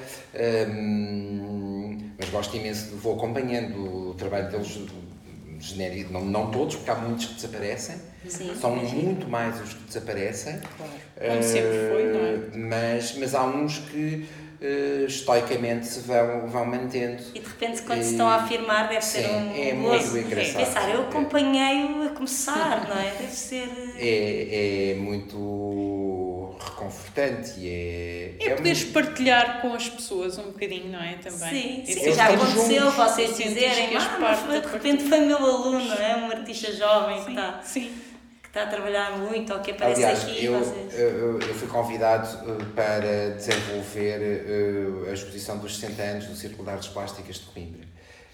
hum, 0.98 2.10
mas 2.18 2.28
gosto 2.30 2.56
imenso, 2.56 2.86
de- 2.90 2.94
vou 2.96 3.16
acompanhando 3.16 4.10
o 4.10 4.14
trabalho 4.14 4.50
deles 4.50 4.78
genérico, 5.60 6.12
não, 6.12 6.24
não 6.24 6.50
todos, 6.50 6.76
porque 6.76 6.90
há 6.90 6.94
muitos 6.94 7.26
que 7.26 7.34
desaparecem. 7.34 7.96
Sim, 8.28 8.54
São 8.60 8.76
imagino. 8.76 9.02
muito 9.02 9.28
mais 9.28 9.60
os 9.60 9.74
que 9.74 9.82
desaparecem. 9.84 10.58
Claro. 10.76 10.92
Como 11.16 11.42
sempre 11.42 11.88
foi, 11.90 12.04
não 12.12 12.20
é? 12.20 12.32
Uh, 12.34 12.50
Mas, 12.68 13.14
mas 13.18 13.34
há 13.34 13.44
uns 13.44 13.78
que 13.78 14.28
uh, 14.60 15.04
estoicamente 15.06 15.86
se 15.86 16.00
vão, 16.00 16.46
vão 16.48 16.64
mantendo. 16.66 17.22
E 17.34 17.40
de 17.40 17.46
repente, 17.46 17.82
quando 17.82 18.02
se 18.02 18.08
E- 18.08 18.12
estão 18.12 18.28
a 18.28 18.36
afirmar, 18.36 18.88
deve 18.88 19.04
ser 19.04 19.22
Sim, 19.24 19.34
um 19.34 19.54
é 19.54 19.70
gozo. 19.72 20.12
muito 20.12 20.26
engraçado. 20.26 20.64
Pensar, 20.64 20.90
eu 20.94 21.02
acompanhei-o 21.02 22.02
a 22.04 22.08
começar, 22.10 22.88
não 22.88 22.98
é? 22.98 23.10
Deve 23.18 23.32
ser. 23.32 23.68
É, 23.98 24.90
é 24.90 24.94
muito 24.94 26.54
reconfortante 26.60 27.52
e 27.58 27.68
é. 27.68 28.34
É 28.40 28.54
poderes 28.56 28.82
muito- 28.84 28.92
partilhar 28.94 29.60
com 29.60 29.74
as 29.74 29.88
pessoas 29.88 30.38
um 30.38 30.44
bocadinho, 30.44 30.90
não 30.90 31.00
é? 31.02 31.14
Também. 31.14 31.84
Sim, 31.84 31.92
sim, 31.92 32.00
Eles 32.02 32.16
já 32.16 32.26
aconteceu 32.28 32.80
juntos. 32.82 32.94
vocês 32.94 33.36
dizerem, 33.36 33.88
que 33.88 33.96
ah, 33.96 34.16
mas 34.20 34.62
de 34.62 34.68
repente 34.72 35.04
foi 35.04 35.20
meu 35.20 35.38
aluno, 35.38 35.78
não 35.84 35.94
é? 35.96 36.16
Um 36.16 36.30
artista 36.30 36.72
jovem 36.72 37.18
que 37.18 37.24
Sim, 37.24 37.30
está, 37.30 37.60
sim. 37.62 37.92
Está 38.58 38.62
a 38.62 38.66
trabalhar 38.66 39.18
muito 39.18 39.52
ou 39.52 39.60
que 39.60 39.70
aparece 39.70 40.04
Aliás, 40.04 40.24
aqui 40.24 40.44
eu, 40.44 40.58
vocês. 40.58 40.98
eu, 40.98 41.38
eu 41.40 41.54
fui 41.54 41.68
convidado 41.68 42.28
uh, 42.50 42.64
para 42.74 43.30
desenvolver 43.36 44.18
uh, 44.20 45.10
a 45.10 45.12
exposição 45.12 45.58
dos 45.58 45.78
60 45.78 46.02
anos 46.02 46.26
do 46.26 46.34
Círculo 46.34 46.64
de 46.64 46.70
Artes 46.70 46.88
Plásticas 46.88 47.36
de 47.36 47.46
Coimbra. 47.46 47.86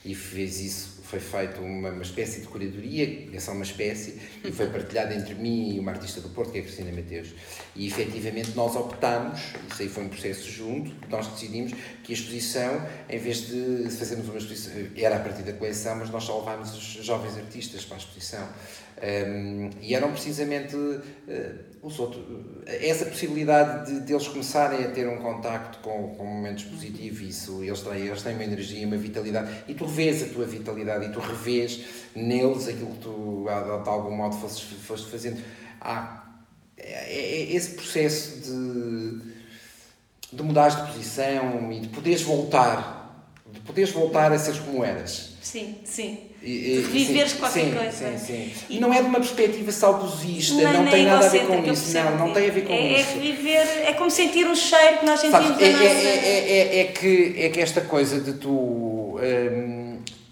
E 0.05 0.15
fez 0.15 0.61
isso, 0.61 1.01
foi 1.03 1.19
feito 1.19 1.63
uma, 1.63 1.89
uma 1.89 2.03
espécie 2.03 2.43
de 2.43 2.47
curadoria, 2.47 3.27
é 3.33 3.41
só 3.41 3.53
uma 3.53 3.63
espécie, 3.63 4.21
e 4.45 4.53
foi 4.53 4.67
partilhada 4.67 5.15
entre 5.15 5.35
mim 5.35 5.75
e 5.75 5.81
uma 5.81 5.93
artista 5.93 6.21
do 6.21 6.29
Porto, 6.29 6.53
que 6.53 6.59
é 6.59 6.61
a 6.61 6.65
Cristina 6.65 6.93
Mateus. 6.93 7.29
E 7.75 7.87
efetivamente 7.87 8.51
nós 8.55 8.77
optámos, 8.77 9.41
isso 9.71 9.81
aí 9.81 9.89
foi 9.89 10.05
um 10.05 10.09
processo 10.11 10.51
junto, 10.51 10.93
nós 11.09 11.27
decidimos 11.29 11.73
que 12.03 12.13
a 12.13 12.17
exposição, 12.17 12.87
em 13.09 13.19
vez 13.19 13.47
de 13.47 13.89
fazermos 13.97 14.29
uma 14.29 14.37
exposição, 14.37 14.73
era 14.95 15.17
a 15.17 15.21
partir 15.21 15.43
da 15.43 15.55
coleção, 15.55 15.97
mas 15.97 16.11
nós 16.11 16.25
só 16.25 16.39
levámos 16.39 16.75
os 16.75 17.03
jovens 17.03 17.39
artistas 17.39 17.83
para 17.87 17.97
a 17.97 18.01
exposição. 18.01 18.47
Um, 19.05 19.69
e 19.83 19.95
eram 19.95 20.13
precisamente 20.13 20.75
uh, 20.75 21.03
os 21.83 21.99
outros, 21.99 22.25
essa 22.67 23.05
possibilidade 23.05 23.93
de, 23.93 24.01
de 24.01 24.13
eles 24.15 24.27
começarem 24.27 24.83
a 24.83 24.91
ter 24.91 25.07
um 25.07 25.19
contacto 25.19 25.81
com, 25.81 26.15
com 26.15 26.25
momentos 26.25 26.65
positivos, 26.65 27.21
isso, 27.21 27.63
eles 27.63 27.81
têm, 27.81 28.07
eles 28.07 28.23
têm 28.23 28.35
uma 28.35 28.45
energia, 28.45 28.87
uma 28.87 28.97
vitalidade, 28.97 29.65
e 29.69 29.75
tu 29.75 29.85
revês 29.85 30.23
a 30.23 30.27
tua 30.33 30.47
vitalidade 30.47 31.05
e 31.05 31.13
tu 31.13 31.19
revês 31.19 31.85
neles 32.15 32.67
aquilo 32.67 32.93
que 32.93 33.01
tu 33.01 33.47
de, 33.47 33.83
de 33.83 33.89
algum 33.91 34.17
modo 34.17 34.37
foste, 34.37 34.75
foste 34.77 35.11
fazendo. 35.11 35.43
Há 35.83 36.25
é, 36.79 37.15
é 37.15 37.53
esse 37.53 37.73
processo 37.73 38.41
de, 38.41 39.21
de 40.33 40.43
mudares 40.43 40.77
de 40.77 40.93
posição 40.93 41.71
e 41.71 41.81
de 41.81 41.89
poderes 41.89 42.23
voltar, 42.23 43.29
de 43.53 43.61
poderes 43.61 43.91
voltar 43.91 44.33
a 44.33 44.39
seres 44.39 44.61
como 44.61 44.83
eras. 44.83 45.35
Sim, 45.43 45.77
sim. 45.85 46.31
E- 46.45 46.77
e- 46.77 46.81
viveres 46.93 47.33
sim, 47.33 47.39
qualquer 47.39 47.65
sim, 47.65 47.73
coisa. 47.73 48.19
Sim, 48.19 48.27
sim. 48.27 48.53
E- 48.69 48.79
não 48.79 48.93
é 48.93 49.01
de 49.01 49.09
uma 49.09 49.19
perspectiva 49.19 49.73
saudosista, 49.73 50.55
não 50.55 50.83
nem 50.83 50.93
tem 50.93 51.07
nada 51.07 51.25
a 51.25 51.29
ver 51.31 51.47
com 51.47 51.73
isso. 51.73 51.95
Não, 51.95 52.19
não 52.19 52.33
tem 52.35 52.49
a 52.51 52.53
ver 52.53 52.65
com 52.67 52.73
é, 52.75 53.01
isso. 53.01 53.11
É 53.13 53.19
viver, 53.19 53.67
é 53.87 53.93
como 53.95 54.11
sentir 54.11 54.47
um 54.47 54.55
cheiro 54.55 54.99
que 54.99 55.07
nós 55.07 55.21
sentimos 55.21 55.47
Sabes, 55.47 55.61
na 55.61 55.67
é, 55.67 55.73
nossa... 55.73 55.85
é, 55.85 56.19
é, 56.19 56.77
é, 56.77 56.81
é 56.81 56.85
que, 56.85 57.35
é 57.39 57.49
que 57.49 57.61
esta 57.61 57.81
coisa 57.81 58.21
de 58.21 58.35
tu, 58.35 58.51
hum, 58.51 59.84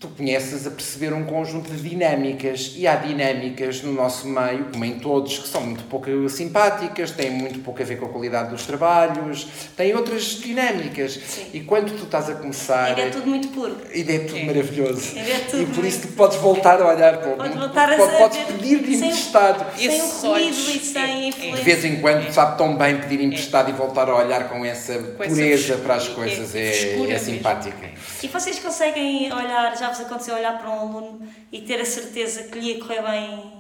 tu 0.03 0.09
conheces 0.09 0.67
a 0.67 0.71
perceber 0.71 1.13
um 1.15 1.25
conjunto 1.25 1.71
de 1.71 1.89
dinâmicas 1.89 2.73
e 2.77 2.89
há 2.89 2.97
dinâmicas 2.97 3.83
no 3.83 3.93
nosso 3.93 4.27
meio, 4.27 4.65
como 4.73 4.85
em 4.85 4.99
todos, 4.99 5.39
que 5.39 5.47
são 5.49 5.61
muito 5.63 5.85
pouco 5.85 6.29
simpáticas, 6.29 7.13
têm 7.13 7.31
muito 7.31 7.61
pouco 7.61 7.81
a 7.81 7.85
ver 7.85 7.97
com 8.01 8.07
a 8.07 8.09
qualidade 8.09 8.51
dos 8.51 8.67
trabalhos, 8.67 9.47
têm 9.77 9.95
outras 9.95 10.25
dinâmicas. 10.25 11.13
Sim. 11.25 11.47
E 11.55 11.61
quando 11.61 11.97
tu 11.97 12.03
estás 12.03 12.29
a 12.29 12.35
começar... 12.35 12.87
Ainda 12.89 13.03
é 13.03 13.11
tudo 13.11 13.27
muito 13.29 13.49
puro. 13.49 13.77
Ainda 13.95 14.13
é 14.13 14.19
tudo 14.19 14.39
É. 14.39 14.45
maravilhoso. 14.45 15.17
Ainda 15.17 15.31
é 15.31 15.39
tudo 15.49 15.63
e 15.63 15.67
por 15.67 15.85
isso 15.85 16.01
tu 16.03 16.09
podes 16.09 16.37
voltar 16.39 16.81
a 16.83 16.89
olhar 16.93 17.19
para 17.19 17.33
o 17.33 17.37
Podes 17.37 17.55
voltar 17.57 17.93
a 17.93 17.97
podes, 17.97 18.39
saber- 18.39 18.53
pedir-lhe 18.55 18.97
sem- 18.97 19.09
emprestado. 19.09 19.79
Sem 19.79 19.89
o 19.89 19.93
Esses 19.93 20.23
ruído 20.25 20.49
e 20.51 20.81
sem 20.81 21.03
é, 21.03 21.07
é. 21.07 21.29
influência. 21.29 21.57
De 21.57 21.63
vez 21.63 21.85
em 21.85 21.97
quando 22.01 22.33
sabe 22.33 22.59
tão 22.59 22.77
bem 22.77 22.97
pedir 22.99 23.21
emprestado 23.21 23.71
e 23.71 23.73
voltar 23.73 24.09
a 24.09 24.17
olhar 24.17 24.49
com 24.49 24.65
essa 24.65 24.95
Com 24.95 25.23
essa 25.23 25.35
pureza 25.35 25.63
frescura, 25.77 25.79
para 25.85 25.95
as 25.95 26.07
é, 26.09 26.11
coisas 26.11 26.55
é, 26.57 26.59
é, 26.61 27.11
é 27.13 27.19
simpática. 27.19 27.91
E 28.23 28.27
vocês 28.29 28.59
conseguem 28.59 29.33
olhar, 29.33 29.77
já 29.77 29.91
vos 29.93 30.01
aconteceu 30.07 30.34
olhar 30.34 30.59
para 30.59 30.70
um 30.70 30.80
aluno 30.80 31.28
e 31.51 31.61
ter 31.61 31.80
a 31.80 31.84
certeza 31.84 32.45
que 32.45 32.59
lhe 32.59 32.72
ia 32.72 32.78
correr 32.80 33.03
bem, 33.03 33.53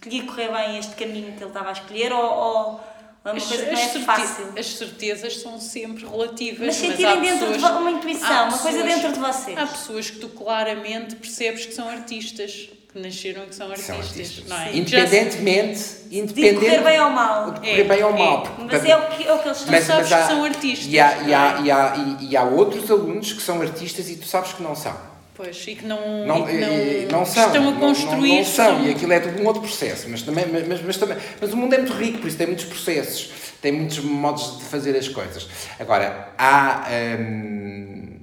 que 0.00 0.08
lhe 0.08 0.22
correr 0.22 0.50
bem 0.52 0.78
este 0.78 0.94
caminho 0.94 1.32
que 1.32 1.42
ele 1.42 1.50
estava 1.50 1.68
a 1.68 1.72
escolher 1.72 2.12
ou, 2.12 2.24
ou 2.24 2.80
é 3.24 3.28
uma 3.30 3.36
As, 3.36 3.44
coisa 3.46 3.64
que 3.66 3.70
não 3.72 3.80
é 3.80 3.88
fácil? 4.00 4.52
as 4.58 4.66
certezas 4.66 5.36
são 5.38 5.60
sempre 5.60 6.06
relativas. 6.06 6.66
Mas 6.66 6.76
sentirem 6.76 7.20
dentro 7.20 7.46
de 7.48 7.52
pessoas- 7.54 7.72
vo- 7.72 7.78
uma 7.80 7.90
intuição, 7.90 8.28
há 8.30 8.42
uma 8.44 8.58
coisa 8.58 8.78
pessoas- 8.82 8.94
dentro 9.02 9.12
de 9.12 9.18
vocês. 9.20 9.58
Há 9.58 9.66
pessoas 9.66 10.10
que 10.10 10.18
tu 10.20 10.28
claramente 10.30 11.16
percebes 11.16 11.66
que 11.66 11.74
são 11.74 11.86
artistas, 11.88 12.70
que 12.92 12.98
nasceram 12.98 13.44
e 13.44 13.46
que 13.46 13.54
são 13.54 13.68
artistas. 13.70 13.96
são 13.96 14.04
artistas. 14.06 14.44
Não 14.48 14.56
é? 14.58 14.76
Independentemente, 14.76 15.84
De 16.08 16.18
independente 16.18 16.54
correr 16.60 16.82
bem 16.82 17.00
ou 17.00 17.10
mal. 17.10 17.50
de 17.52 17.60
correr 17.60 17.80
É, 17.80 17.84
bem 17.84 18.02
ou 18.02 18.10
é. 18.10 18.18
mal. 18.18 18.42
porque, 18.42 18.62
Mas 18.76 18.84
é 18.84 18.96
o 18.96 19.06
que, 19.08 19.26
é 19.28 19.32
o 19.34 19.38
que 19.38 19.48
eles 19.48 19.58
estão 19.58 19.72
Mas- 19.74 19.84
sabes 19.84 20.08
que 20.08 20.22
são 20.26 20.44
artistas, 20.44 20.86
E 20.92 20.98
há, 20.98 21.22
e, 21.22 21.34
há, 21.34 21.58
é? 21.58 21.62
e, 21.62 21.70
há, 21.70 21.94
e, 22.20 22.26
e 22.30 22.36
há 22.36 22.42
outros 22.42 22.90
alunos 22.90 23.32
que 23.32 23.42
são 23.42 23.62
artistas 23.62 24.08
e 24.10 24.16
tu 24.16 24.26
sabes 24.26 24.52
que 24.52 24.62
não 24.62 24.74
são. 24.74 25.08
Pois, 25.34 25.56
e 25.68 25.74
que 25.74 25.86
não, 25.86 26.26
Não, 26.26 26.38
e 26.40 26.52
que 26.52 26.58
não, 26.58 26.68
e- 26.72 27.08
não 27.10 27.24
são. 27.24 27.46
estão 27.46 27.62
a 27.62 27.64
não- 27.66 27.72
não- 27.72 27.80
construir. 27.80 28.38
Não, 28.38 28.44
são, 28.44 28.84
e 28.84 28.90
aquilo 28.90 29.12
é 29.12 29.20
tudo 29.20 29.40
um 29.40 29.46
outro 29.46 29.62
processo. 29.62 30.06
Mas, 30.08 30.22
também, 30.22 30.44
mas, 30.46 30.66
mas, 30.68 30.82
mas 30.82 30.96
também, 30.98 31.16
mas 31.40 31.52
o 31.52 31.56
mundo 31.56 31.72
é 31.74 31.78
muito 31.78 31.92
rico, 31.94 32.18
por 32.18 32.26
isso 32.28 32.36
tem 32.36 32.46
muitos 32.46 32.66
processos, 32.66 33.30
tem 33.62 33.72
muitos 33.72 34.00
modos 34.00 34.58
de 34.58 34.64
fazer 34.64 34.94
as 34.96 35.08
coisas. 35.08 35.48
Agora, 35.78 36.28
há, 36.36 36.86
hum, 37.18 38.18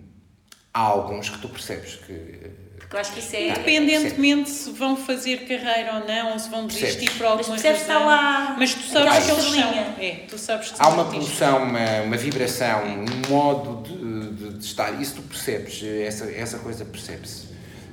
há 0.73 0.79
alguns 0.79 1.29
que 1.29 1.39
tu 1.39 1.47
percebes 1.49 1.95
que, 2.05 2.51
Porque 2.87 2.95
eu 2.95 2.99
acho 3.01 3.11
que 3.13 3.19
isso 3.19 3.35
é. 3.35 3.49
Independentemente 3.49 4.49
se 4.49 4.71
vão 4.71 4.95
fazer 4.95 5.39
carreira 5.39 5.95
ou 5.95 6.07
não, 6.07 6.31
ou 6.31 6.39
se 6.39 6.49
vão 6.49 6.67
desistir 6.67 6.85
Percebes. 6.95 7.17
por 7.17 7.25
alguma 7.25 7.49
Mas 7.49 7.61
razão. 7.63 7.81
está 7.81 7.99
lá 7.99 8.55
Mas 8.57 8.73
tu 8.73 8.81
sabes 8.83 9.07
aquela 9.13 9.21
que 9.25 9.31
eles 9.31 9.43
são. 9.55 9.73
É, 9.99 10.11
tu 10.29 10.37
sabes 10.37 10.71
que 10.71 10.75
Há 10.79 10.87
uma 10.87 11.05
pulsão, 11.05 11.63
uma, 11.63 12.01
uma 12.03 12.15
vibração, 12.17 12.83
um 12.85 13.29
modo 13.29 13.83
de, 13.83 14.29
de- 14.35 14.53
de 14.59 14.65
estar. 14.65 15.01
Isso 15.01 15.15
tu 15.15 15.21
percebes, 15.23 15.83
essa, 15.83 16.31
essa 16.31 16.59
coisa 16.59 16.85
percebe-se. 16.85 17.47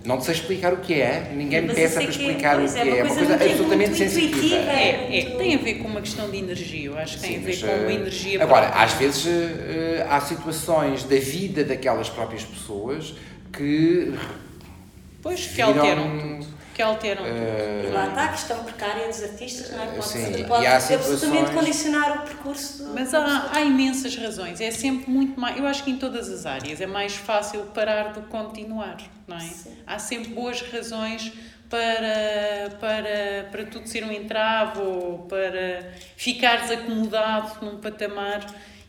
Não 0.05 0.19
te 0.19 0.27
sei 0.27 0.35
explicar 0.35 0.73
o 0.75 0.77
que 0.77 0.93
é, 1.01 1.33
ninguém 1.35 1.63
me 1.63 1.69
Mas 1.69 1.77
peça 1.77 1.95
eu 2.01 2.03
para 2.03 2.05
é- 2.05 2.11
explicar 2.11 2.61
o 2.61 2.69
que 2.69 2.79
é 2.79 2.81
é. 2.81 2.85
uma 2.85 2.97
É 2.99 3.03
uma 3.05 3.15
coisa 3.17 3.35
absolutamente 3.35 3.89
muito 3.91 3.97
sensitiva. 3.97 4.37
intuitiva. 4.37 4.71
É, 4.71 5.19
é, 5.19 5.25
tem 5.39 5.55
a 5.55 5.59
ver 5.59 5.75
com 5.77 5.89
uma 5.89 6.01
questão 6.03 6.31
de 6.31 6.37
energia, 6.37 6.85
eu 6.87 6.99
acho 6.99 7.17
que 7.17 7.21
tem 7.27 7.37
a 7.37 7.41
ver 7.41 7.55
Sim, 7.55 7.61
com 7.63 7.67
mas, 7.69 7.81
uma 7.81 7.91
eh, 7.91 7.95
energia 7.95 8.43
Agora, 8.45 8.67
própria. 8.67 8.85
às 8.85 8.93
vezes 8.93 9.27
eh, 9.27 10.07
há 10.09 10.21
situações 10.21 11.03
da 11.05 11.17
vida 11.17 11.65
daquelas 11.65 12.09
próprias 12.09 12.45
pessoas 12.45 13.15
que. 13.53 14.13
Pois, 15.25 15.41
que 15.41 15.55
viram, 15.55 15.69
alteram 15.71 16.19
tudo. 16.21 16.55
Que 16.75 16.83
alteram 16.83 17.25
tudo. 17.25 17.37
eh, 17.37 17.87
E 17.89 17.93
lá 17.93 18.09
está 18.09 18.25
a 18.25 18.29
questão 18.29 18.63
precária 18.65 19.09
dos 19.09 19.23
artistas, 19.23 19.71
não 19.71 19.83
é? 19.83 19.87
Pode, 19.87 20.07
Sim, 20.09 20.25
ser- 20.27 20.41
e 20.41 20.45
pode 20.45 20.67
absolutamente 20.67 21.51
condicionar 21.53 22.19
o 22.19 22.23
percurso 22.23 22.85
do. 22.85 22.95
Mas 22.95 23.13
há, 23.15 23.51
há 23.53 23.61
imensas 23.63 24.15
razões. 24.17 24.61
É 24.61 24.71
sempre 24.71 25.11
muito 25.11 25.41
mais. 25.41 25.57
Eu 25.57 25.67
acho 25.67 25.83
que 25.83 25.91
em 25.91 25.97
todas 25.99 26.29
as 26.29 26.45
áreas 26.47 26.81
é 26.81 26.87
mais 26.87 27.15
fácil 27.17 27.63
parar 27.75 28.13
do 28.13 28.21
que 28.23 28.29
continuar, 28.29 28.99
não 29.27 29.37
é? 29.37 29.41
Sim. 29.41 29.73
Há 29.87 29.99
sempre 29.99 30.35
boas 30.35 30.61
razões 30.63 31.33
para, 31.71 32.71
para, 32.81 33.49
para 33.51 33.65
tudo 33.65 33.89
ser 33.89 34.05
um 34.05 34.13
entrave 34.13 34.81
ou 34.81 35.19
para 35.29 35.93
ficares 36.17 36.71
acomodado 36.71 37.65
num 37.65 37.79
patamar 37.79 38.45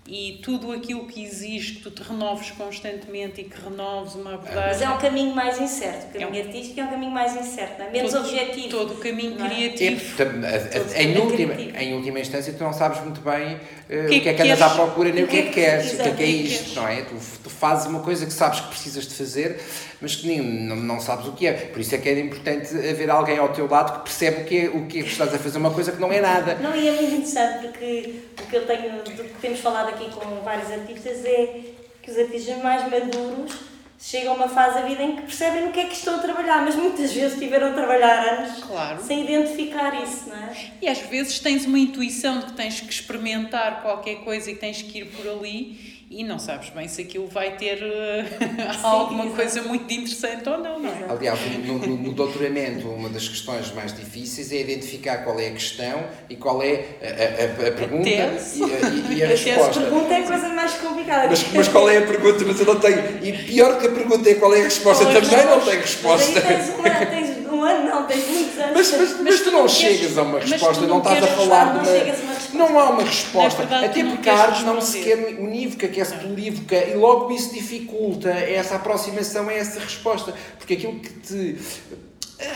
e 0.08 0.40
tudo 0.44 0.72
aquilo 0.72 1.08
que 1.08 1.24
exige 1.24 1.76
que 1.76 1.82
tu 1.82 1.90
te 1.90 2.04
renoves 2.04 2.52
constantemente 2.52 3.42
e 3.42 3.46
que 3.46 3.60
renoves 3.60 4.14
uma 4.14 4.32
Mas 4.38 4.50
abordagem. 4.52 4.88
é 4.88 4.90
um 4.92 4.98
caminho 5.00 5.36
mais 5.36 5.60
incerto. 5.60 6.06
O 6.16 6.20
caminho 6.20 6.42
É 6.42 6.44
um- 6.44 6.48
artístico 6.48 6.80
é 6.80 6.84
um 6.84 6.88
caminho 6.90 7.12
mais 7.12 7.36
incerto, 7.36 7.80
não 7.80 7.86
é? 7.88 7.92
Menos 7.92 8.12
todo, 8.14 8.26
objetivo. 8.26 8.70
Todo 8.70 8.94
o 8.94 8.98
caminho 8.98 9.32
não 9.36 9.46
é? 9.46 9.50
É, 9.66 9.70
criativo. 9.70 10.16
Todos 10.16 10.94
em, 10.96 11.18
última, 11.18 11.54
em 11.56 11.94
última 11.96 12.20
instância, 12.20 12.54
tu 12.54 12.64
não 12.64 12.72
sabes 12.74 13.02
muito 13.02 13.20
bem 13.22 13.56
o 13.56 13.88
que 13.88 13.94
é 14.16 14.20
que 14.20 14.30
é 14.30 14.34
que 14.34 14.34
que 14.36 14.42
andas 14.44 14.62
à 14.62 14.70
procura, 14.70 15.12
nem 15.12 15.24
o 15.24 15.28
que 15.28 15.38
é 15.38 15.42
que 15.44 15.50
queres, 15.50 15.94
o 15.94 15.98
que 15.98 16.02
é 16.04 16.12
que 16.12 16.24
é 16.24 16.26
o 16.26 16.30
é 16.30 16.32
isto, 16.32 16.76
não 16.76 16.88
é? 16.88 17.02
Tu, 17.02 17.16
tu 17.44 17.50
fazes 17.50 17.88
uma 17.88 18.02
coisa 18.02 18.28
que 18.28 18.34
sabes 18.34 18.60
que 18.60 18.68
precisas 18.68 19.08
de 19.08 19.14
fazer, 19.16 19.60
mas 20.06 20.16
que 20.16 20.28
nem, 20.28 20.40
não, 20.40 20.76
não 20.76 21.00
sabes 21.00 21.26
o 21.26 21.32
que 21.32 21.48
é. 21.48 21.54
Por 21.54 21.82
isso 21.82 21.96
é 21.96 21.98
que 21.98 22.08
é 22.08 22.20
importante 22.20 22.76
haver 22.78 23.10
alguém 23.10 23.40
ao 23.40 23.50
teu 23.50 23.68
lado 23.68 23.98
que 23.98 24.04
percebe 24.04 24.42
o 24.42 24.46
que 24.46 24.58
é, 24.60 24.70
o 24.70 24.86
que 24.86 25.00
é 25.00 25.02
que 25.04 25.10
estás 25.10 25.34
a 25.34 25.40
fazer, 25.40 25.58
uma 25.58 25.72
coisa 25.72 25.92
que 25.92 26.00
não 26.00 26.14
é 26.14 26.22
nada. 26.22 26.54
Não, 26.62 26.76
e 26.76 26.88
é 26.88 26.92
muito 26.92 27.12
interessante 27.16 27.64
porque 27.68 28.20
o 28.40 28.46
que 28.46 28.56
eu 28.56 28.68
tenho, 28.68 29.02
do 29.04 29.12
que 29.24 29.42
temos 29.42 29.60
falado 29.62 29.90
aqui 29.90 30.08
com 30.12 30.42
vários 30.44 30.72
artistas 30.72 31.26
é 31.26 31.62
que 32.04 32.12
os 32.12 32.18
artistas 32.20 32.62
mais 32.62 32.84
maduros 32.84 33.52
chegam 34.00 34.34
a 34.34 34.36
uma 34.36 34.48
fase 34.48 34.76
da 34.76 34.82
vida 34.88 35.02
em 35.02 35.16
que 35.16 35.22
percebem 35.24 35.66
no 35.66 35.72
que 35.72 35.80
é 35.80 35.86
que 35.86 35.96
estão 35.96 36.16
a 36.18 36.20
trabalhar, 36.20 36.64
mas 36.64 36.76
muitas 36.76 37.12
vezes 37.12 37.40
tiveram 37.40 37.70
a 37.70 37.74
trabalhar 37.74 38.20
anos 38.38 38.64
Claro. 38.64 39.02
sem 39.04 39.24
identificar 39.24 40.04
isso, 40.04 40.30
não 40.30 40.36
é? 40.36 40.54
E 40.84 40.88
às 40.88 41.00
vezes 41.00 41.40
tens 41.40 41.66
uma 41.66 41.80
intuição 41.80 42.38
de 42.42 42.46
que 42.46 42.54
tens 42.54 42.80
que 42.80 42.92
experimentar 42.94 43.82
qualquer 43.82 44.18
coisa 44.18 44.52
e 44.52 44.56
tens 44.56 44.84
que 44.84 45.00
ir 45.00 45.06
por 45.06 45.28
ali 45.28 45.95
e 46.10 46.24
não 46.24 46.38
sabes 46.38 46.70
bem 46.70 46.88
se 46.88 47.02
aquilo 47.02 47.28
vai 47.28 47.58
ter 47.58 47.80
eh, 47.82 48.26
alguma 48.84 49.24
exato. 49.24 49.36
coisa 49.36 49.62
muito 49.64 49.92
interessante 49.92 50.48
ou 50.48 50.58
não, 50.60 50.80
não 50.80 50.90
é? 50.90 51.06
Aliás, 51.10 51.40
no, 51.66 51.80
no- 51.80 51.98
no 51.98 52.12
doutoramento, 52.14 52.88
uma 52.88 53.10
das 53.10 53.28
questões 53.28 53.72
mais 53.74 53.92
difíceis 53.94 54.52
é 54.52 54.62
identificar 54.62 55.18
qual 55.24 55.40
é 55.40 55.48
a 55.48 55.52
questão 55.52 56.04
e 56.30 56.36
qual 56.36 56.62
é 56.62 56.86
a, 57.02 57.66
a- 57.66 57.70
a 57.70 57.72
pergunta 57.72 58.04
tese. 58.04 58.60
e, 58.62 58.64
a- 58.64 59.14
e 59.16 59.24
a 59.24 59.26
A 59.26 59.30
tese 59.30 59.50
resposta. 59.50 59.82
Pergunta 59.82 60.14
é 60.14 60.18
a 60.18 60.24
coisa 60.28 60.50
mais 60.50 60.74
complicada. 60.74 61.28
Mas, 61.30 61.54
mas 61.54 61.68
qual 61.70 61.90
é 61.90 61.98
a 61.98 62.02
pergunta? 62.04 62.46
Mas 62.46 62.60
eu 62.60 62.66
não 62.68 62.80
tenho. 62.80 63.00
E 63.24 63.34
pior 63.44 63.80
que 63.80 63.88
a 63.88 63.92
pergunta 63.92 64.30
é 64.30 64.36
qual 64.36 64.54
é 64.54 64.60
a 64.62 64.64
resposta, 64.64 65.06
Pois, 65.06 65.28
também 65.28 65.46
não 65.48 65.60
tenho 65.62 65.82
resposta. 65.82 66.42
Tens 66.42 66.70
um 66.70 66.84
ano, 66.86 67.06
tens 67.10 67.48
um 67.52 67.64
ano, 67.64 67.90
não, 67.90 68.06
tens 68.06 68.28
muitos 68.28 68.60
anos. 68.60 68.74
Mas, 68.76 68.92
mas, 68.92 69.22
mas 69.22 69.40
tu 69.42 69.52
não 69.52 69.68
chegas 69.68 70.18
a 70.18 70.22
uma 70.22 70.40
resposta, 70.40 70.82
não 70.82 70.88
não 70.88 70.98
estás 71.00 71.24
a 71.24 71.28
falar 71.28 71.74
não 71.74 71.84
de 71.84 71.90
uma. 71.90 72.35
A 72.62 72.68
resposta. 72.68 72.74
Não 72.74 72.80
há 72.80 72.90
uma 72.90 73.04
resposta. 73.04 73.64
Na 73.64 73.70
verdade, 73.70 73.86
Até 74.02 74.10
porque 74.10 74.30
a 74.30 74.38
arte 74.38 74.64
não 74.64 74.82
se 74.82 74.98
responder. 75.00 75.26
quer 75.36 75.42
unívoca, 75.42 75.88
quer-se 75.88 76.16
polívoca, 76.16 76.76
e 76.76 76.96
logo 76.96 77.32
isso 77.34 77.54
dificulta 77.54 78.30
essa 78.30 78.76
aproximação 78.76 79.50
a 79.50 79.54
essa 79.54 79.80
resposta. 79.80 80.34
Porque 80.58 80.74
aquilo 80.76 81.00
que 81.00 81.10
te. 81.20 81.58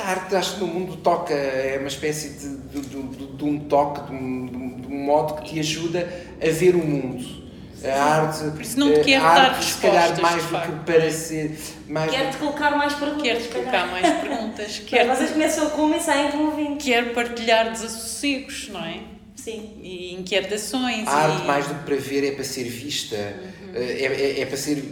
A 0.03 0.09
arte, 0.09 0.35
acho 0.35 0.55
que 0.55 0.59
no 0.59 0.67
mundo 0.67 0.97
toca, 0.97 1.33
é 1.33 1.77
uma 1.79 1.87
espécie 1.87 2.29
de, 2.31 2.57
de, 2.57 2.81
de- 2.81 3.27
de 3.37 3.43
um 3.45 3.59
toque, 3.59 4.07
de 4.09 4.13
um, 4.13 4.45
de 4.47 4.87
um- 4.93 5.05
modo 5.05 5.35
que 5.41 5.53
te 5.53 5.59
ajuda 5.59 6.07
a 6.41 6.49
ver 6.51 6.75
o 6.75 6.79
mundo. 6.85 7.39
A 7.81 8.03
arte, 8.03 8.43
Por 8.51 8.61
isso 8.61 8.77
não 8.77 8.91
te 8.93 8.99
quer 9.05 9.21
a 9.21 9.33
dar 9.33 9.51
arte, 9.51 9.63
se 9.63 9.77
calhar, 9.79 10.09
respostas, 10.09 10.51
mais 10.51 10.67
do 10.67 10.73
que 10.79 10.91
para 10.91 11.11
ser. 11.11 11.57
Mais 11.87 12.11
Quero-te 12.11 12.37
colocar 12.37 12.71
mais 12.71 12.93
perguntas. 12.93 13.21
Quero-te 13.23 13.43
se 13.43 13.49
colocar 13.53 13.87
mais 13.87 14.19
perguntas, 14.19 14.65
Mas 14.67 14.79
quero, 14.79 15.15
vocês 15.15 15.29
começam 15.31 15.69
com 15.69 15.81
uma 15.83 15.95
e 15.95 15.99
saem 16.01 16.29
com 16.31 16.37
um 16.39 16.45
ouvinte. 16.47 16.83
quero 16.83 17.13
partilhar 17.13 17.71
desassossegos, 17.71 18.67
não 18.73 18.83
é? 18.83 18.99
Sim. 19.43 19.79
E 19.81 20.13
inquietações. 20.13 21.07
A 21.07 21.11
arte, 21.11 21.43
e... 21.43 21.47
mais 21.47 21.67
do 21.67 21.75
que 21.75 21.83
para 21.85 21.95
ver, 21.95 22.23
é 22.25 22.31
para 22.31 22.43
ser 22.43 22.63
vista, 22.65 23.15
Uhum. 23.15 23.71
é, 23.75 23.81
é, 24.05 24.39
é 24.41 24.45
para 24.45 24.57
ser 24.57 24.83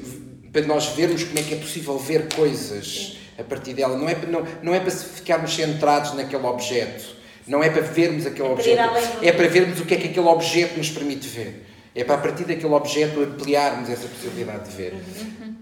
para 0.52 0.66
nós 0.66 0.88
vermos 0.88 1.24
como 1.24 1.38
é 1.38 1.44
que 1.44 1.54
é 1.54 1.58
possível 1.58 1.98
ver 2.00 2.28
coisas 2.34 3.18
a 3.38 3.44
partir 3.44 3.74
dela. 3.74 3.96
Não 3.98 4.08
é, 4.10 4.16
para- 4.16 4.30
não, 4.30 4.48
não 4.64 4.74
é 4.74 4.80
para 4.80 4.90
ficarmos 4.92 5.54
centrados 5.54 6.14
naquele 6.16 6.46
objeto, 6.46 7.16
não 7.46 7.62
é 7.64 7.70
para 7.70 7.82
vermos 7.82 8.26
aquele 8.26 8.48
É 8.48 8.52
objeto, 8.52 8.82
é 9.22 9.32
para 9.32 9.48
vermos 9.48 9.80
o 9.80 9.86
que 9.86 9.94
é 9.94 9.98
que 9.98 10.08
aquele 10.08 10.28
objeto 10.28 10.78
nos 10.78 10.90
permite 10.90 11.28
ver. 11.28 11.66
É 11.94 12.04
para 12.04 12.16
a 12.16 12.18
partir 12.20 12.46
daquele 12.46 12.74
objeto 12.74 13.20
ampliarmos 13.22 13.90
essa 13.90 14.08
possibilidade 14.08 14.70
de 14.70 14.76
ver. 14.76 14.94
Uhum. 14.94 15.56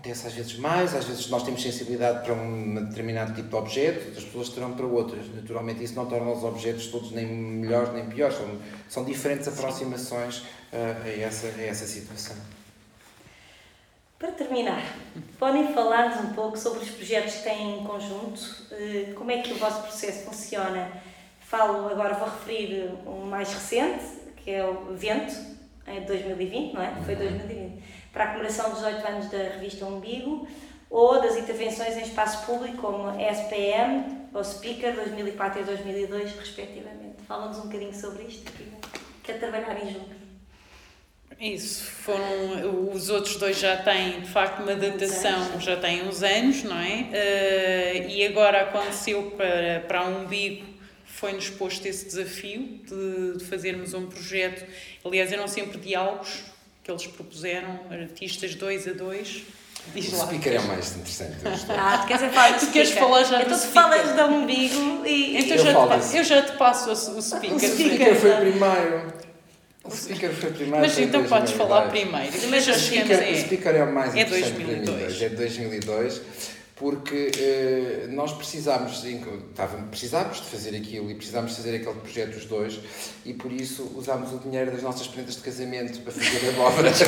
Acontece 0.00 0.28
às 0.28 0.32
vezes 0.32 0.56
mais, 0.56 0.94
às 0.94 1.04
vezes 1.04 1.28
nós 1.28 1.42
temos 1.42 1.60
sensibilidade 1.60 2.24
para 2.24 2.32
um 2.32 2.86
determinado 2.86 3.34
tipo 3.34 3.50
de 3.50 3.54
objeto, 3.54 4.06
outras 4.06 4.24
pessoas 4.24 4.48
terão 4.48 4.72
para 4.72 4.86
outras. 4.86 5.26
Naturalmente, 5.34 5.84
isso 5.84 5.94
não 5.94 6.06
torna 6.06 6.32
os 6.32 6.42
objetos 6.42 6.86
todos 6.86 7.12
nem 7.12 7.26
melhores 7.26 7.92
nem 7.92 8.06
piores, 8.06 8.34
são, 8.34 8.48
são 8.88 9.04
diferentes 9.04 9.46
aproximações 9.46 10.42
ah, 10.72 11.02
a, 11.04 11.08
essa, 11.08 11.48
a 11.48 11.62
essa 11.62 11.84
situação. 11.84 12.34
Para 14.18 14.32
terminar, 14.32 14.82
podem 15.38 15.70
falar-nos 15.74 16.30
um 16.30 16.32
pouco 16.32 16.58
sobre 16.58 16.78
os 16.78 16.88
projetos 16.88 17.34
que 17.34 17.42
têm 17.42 17.80
em 17.80 17.84
conjunto, 17.84 18.40
eh, 18.70 19.12
como 19.14 19.30
é 19.30 19.42
que 19.42 19.52
o 19.52 19.56
vosso 19.56 19.82
processo 19.82 20.24
funciona. 20.24 20.90
Falo 21.40 21.88
agora, 21.88 22.14
vou 22.14 22.28
referir 22.28 22.90
um 23.06 23.26
mais 23.26 23.52
recente, 23.52 24.04
que 24.36 24.50
é 24.50 24.64
o 24.64 24.94
Vento, 24.94 25.34
em 25.86 26.00
2020, 26.06 26.72
não 26.72 26.82
é? 26.82 26.94
Foi 27.04 27.16
2020. 27.16 27.99
Para 28.12 28.24
a 28.24 28.26
comemoração 28.28 28.70
dos 28.70 28.80
18 28.80 29.06
anos 29.06 29.30
da 29.30 29.38
revista 29.38 29.84
Umbigo, 29.84 30.48
ou 30.90 31.20
das 31.20 31.36
intervenções 31.36 31.96
em 31.96 32.02
espaço 32.02 32.44
público 32.44 32.78
como 32.78 33.10
SPM 33.20 34.28
ou 34.34 34.42
Speaker 34.42 34.94
2004 34.94 35.60
e 35.60 35.64
2002, 35.64 36.32
respectivamente. 36.32 37.22
Fala-nos 37.28 37.58
um 37.58 37.62
bocadinho 37.62 37.94
sobre 37.94 38.24
isto, 38.24 38.50
que 39.22 39.30
é 39.30 39.34
trabalharem 39.38 39.92
juntos. 39.92 40.20
Isso, 41.40 41.84
foram, 41.84 42.92
os 42.92 43.08
outros 43.08 43.36
dois 43.36 43.58
já 43.58 43.76
têm 43.78 44.20
de 44.20 44.28
facto 44.28 44.62
uma 44.62 44.74
datação, 44.74 45.58
já 45.58 45.74
têm 45.76 46.06
uns 46.06 46.22
anos, 46.22 46.64
não 46.64 46.78
é? 46.78 47.08
Eh, 47.12 48.06
e 48.10 48.26
agora 48.26 48.60
aconteceu 48.60 49.30
para, 49.38 49.80
para 49.88 50.00
a 50.00 50.04
Umbigo, 50.04 50.66
foi-nos 51.06 51.48
posto 51.48 51.86
esse 51.86 52.04
desafio 52.04 52.80
de, 52.86 53.38
de 53.38 53.44
fazermos 53.46 53.94
um 53.94 54.06
projeto, 54.06 54.66
aliás 55.02 55.32
eram 55.32 55.48
sempre 55.48 55.78
diálogos 55.78 56.42
que 56.96 57.06
eles 57.06 57.06
propuseram, 57.16 57.80
artistas 57.90 58.54
dois 58.54 58.86
a 58.88 58.92
dois. 58.92 59.42
Diz 59.94 60.12
O 60.12 60.18
lá. 60.18 60.26
speaker 60.26 60.52
é 60.54 60.58
o 60.60 60.66
mais 60.68 60.90
interessante. 60.96 61.36
Ah, 61.70 61.98
tu 62.02 62.06
queres 62.08 62.22
falar 62.34 62.58
Tu 62.58 62.66
queres 62.66 62.88
speaker? 62.90 63.08
falar 63.08 63.24
já 63.24 63.38
do 63.38 63.42
Então 63.46 63.58
tu 63.58 63.66
falas 63.68 64.12
do 64.16 64.22
umbigo 64.34 65.06
e... 65.06 65.38
Então 65.38 65.56
Eu 65.56 65.64
já 65.64 65.98
te, 65.98 66.16
eu 66.18 66.24
já 66.24 66.42
te 66.42 66.52
passo 66.58 66.90
o, 66.90 66.92
o 66.92 67.22
speaker. 67.22 67.54
O 67.54 67.58
speaker. 67.60 68.14
foi 68.16 68.30
primeiro. 68.36 69.12
O 69.82 69.90
speaker 69.90 70.30
foi 70.34 70.50
primeiro. 70.50 70.80
Mas 70.80 70.98
então 70.98 71.24
podes 71.24 71.52
2002. 71.52 71.56
falar 71.56 71.88
primeiro. 71.88 72.48
Mas 72.50 72.64
já 72.64 72.72
O 72.72 72.78
chegamos 72.78 73.16
speaker, 73.16 73.28
a... 73.28 73.32
o 73.32 73.40
speaker 73.40 73.74
é 73.76 73.84
o 73.84 73.92
mais 73.94 74.14
É 74.14 74.20
interessante 74.20 74.52
2002. 74.52 74.84
para 74.84 74.96
mim 74.98 75.04
hoje, 75.06 75.24
é 75.24 75.28
de 75.30 75.36
2002, 75.36 76.20
porque 76.80 77.30
eh, 77.36 78.06
nós 78.08 78.30
estávamos, 78.30 78.96
precisámos 79.90 80.38
de 80.38 80.44
fazer 80.44 80.74
aquilo 80.74 81.10
e 81.10 81.14
precisámos 81.14 81.50
de 81.50 81.58
fazer 81.58 81.76
aquele 81.76 81.94
projeto 81.96 82.36
os 82.36 82.46
dois 82.46 82.80
e 83.26 83.34
por 83.34 83.52
isso 83.52 83.92
usámos 83.94 84.32
o 84.32 84.38
dinheiro 84.38 84.70
das 84.70 84.82
nossas 84.82 85.06
prendas 85.06 85.36
de 85.36 85.42
casamento 85.42 86.00
para 86.00 86.10
fazer 86.10 86.54
a 86.56 86.62
obra. 86.62 86.90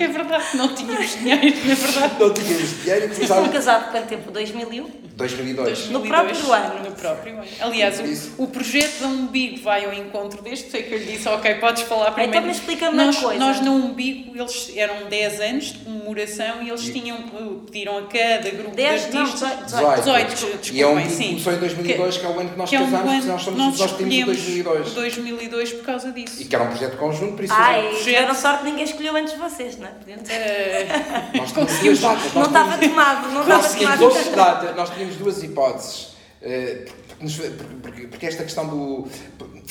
É 0.00 0.08
verdade, 0.08 0.56
não 0.56 0.74
tínhamos 0.74 1.10
dinheiro, 1.18 1.58
na 1.66 1.74
verdade. 1.74 2.14
Não 2.18 2.32
tínhamos 2.32 2.82
dinheiro 2.82 3.04
e 3.04 3.08
Vocês 3.08 3.28
foram 3.28 3.48
casados 3.50 3.90
quanto 3.90 4.08
tempo? 4.08 4.30
2001? 4.30 4.90
2002. 5.16 5.88
No 5.90 6.00
próprio 6.02 6.52
ano. 6.52 6.84
No 6.84 6.92
próprio 6.92 7.34
ano. 7.38 7.48
Aliás, 7.60 8.00
o, 8.38 8.44
o 8.44 8.46
projeto 8.48 9.00
da 9.00 9.06
Umbigo 9.08 9.62
vai 9.62 9.84
ao 9.84 9.92
encontro 9.92 10.42
deste, 10.42 10.70
sei 10.70 10.82
que 10.82 10.94
eu 10.94 10.98
lhe 10.98 11.12
disse, 11.12 11.28
ok, 11.28 11.54
podes 11.56 11.82
falar 11.82 12.12
primeiro. 12.12 12.36
Então, 12.36 12.46
mas 12.46 12.56
explica-me 12.58 12.94
uma 12.94 13.06
nós, 13.06 13.16
coisa. 13.16 13.38
Nós 13.40 13.60
no 13.60 13.72
Umbigo, 13.72 14.36
eles 14.38 14.72
eram 14.76 15.08
10 15.08 15.40
anos 15.40 15.64
de 15.72 15.78
comemoração 15.78 16.62
e 16.62 16.68
eles 16.68 16.88
E- 16.88 16.92
tinham, 16.92 17.22
pediram 17.64 17.98
a 17.98 18.02
cada 18.06 18.50
grupo 18.50 18.76
10 18.90 19.02
10, 19.04 19.14
não, 19.14 19.22
artistas. 19.22 19.48
18. 19.64 19.64
18. 19.66 20.00
18, 20.02 20.28
desculpem, 20.30 20.74
E 20.76 20.82
é 20.82 20.86
um 20.86 21.02
que 21.02 21.08
sim. 21.10 21.28
começou 21.28 21.52
em 21.52 21.56
2002, 21.58 22.16
que, 22.18 22.26
é 22.26 22.28
o 22.28 22.40
ano 22.40 22.50
que 22.50 22.56
nós 22.58 22.70
que 22.70 22.76
é 22.76 22.80
um 22.80 22.84
casámos, 22.84 23.02
porque 23.06 23.16
ano- 23.22 23.32
nós, 23.32 23.42
somos, 23.42 23.58
nós 23.58 23.78
nós 23.78 23.92
temos 23.92 24.00
o 24.00 24.06
escolhemos 24.06 24.26
2002. 24.26 24.88
o 24.88 24.94
2002 24.94 25.72
por 25.72 25.84
causa 25.84 26.12
disso. 26.12 26.42
E 26.42 26.44
que 26.44 26.54
era 26.54 26.64
um 26.64 26.68
projeto 26.68 26.96
conjunto, 26.96 27.34
por 27.34 27.44
isso 27.44 27.54
Ai, 27.56 27.80
projeto- 27.82 28.04
tiveram 28.04 28.34
sorte, 28.34 28.64
ninguém 28.64 28.84
escolheu 28.84 29.16
antes 29.16 29.32
de 29.34 29.38
vocês, 29.38 29.78
não 29.78 29.86
é? 29.86 29.90
Eh, 30.28 30.86
nós 31.36 31.52
datas. 32.00 32.32
Não 32.34 32.40
nós 32.42 32.46
estava 32.48 32.78
tomado, 32.78 33.28
não 33.32 33.46
Nós 33.46 33.66
estava 33.72 33.96
tínhamos 33.98 34.24
tomado. 34.28 34.74
nós 34.76 34.90
tínhamos 34.90 35.16
duas 35.16 35.42
hipóteses. 35.42 36.08
eh, 36.42 36.84
porque, 37.82 38.06
porque- 38.08 38.26
esta 38.26 38.42
questão 38.44 38.66
do. 38.68 39.08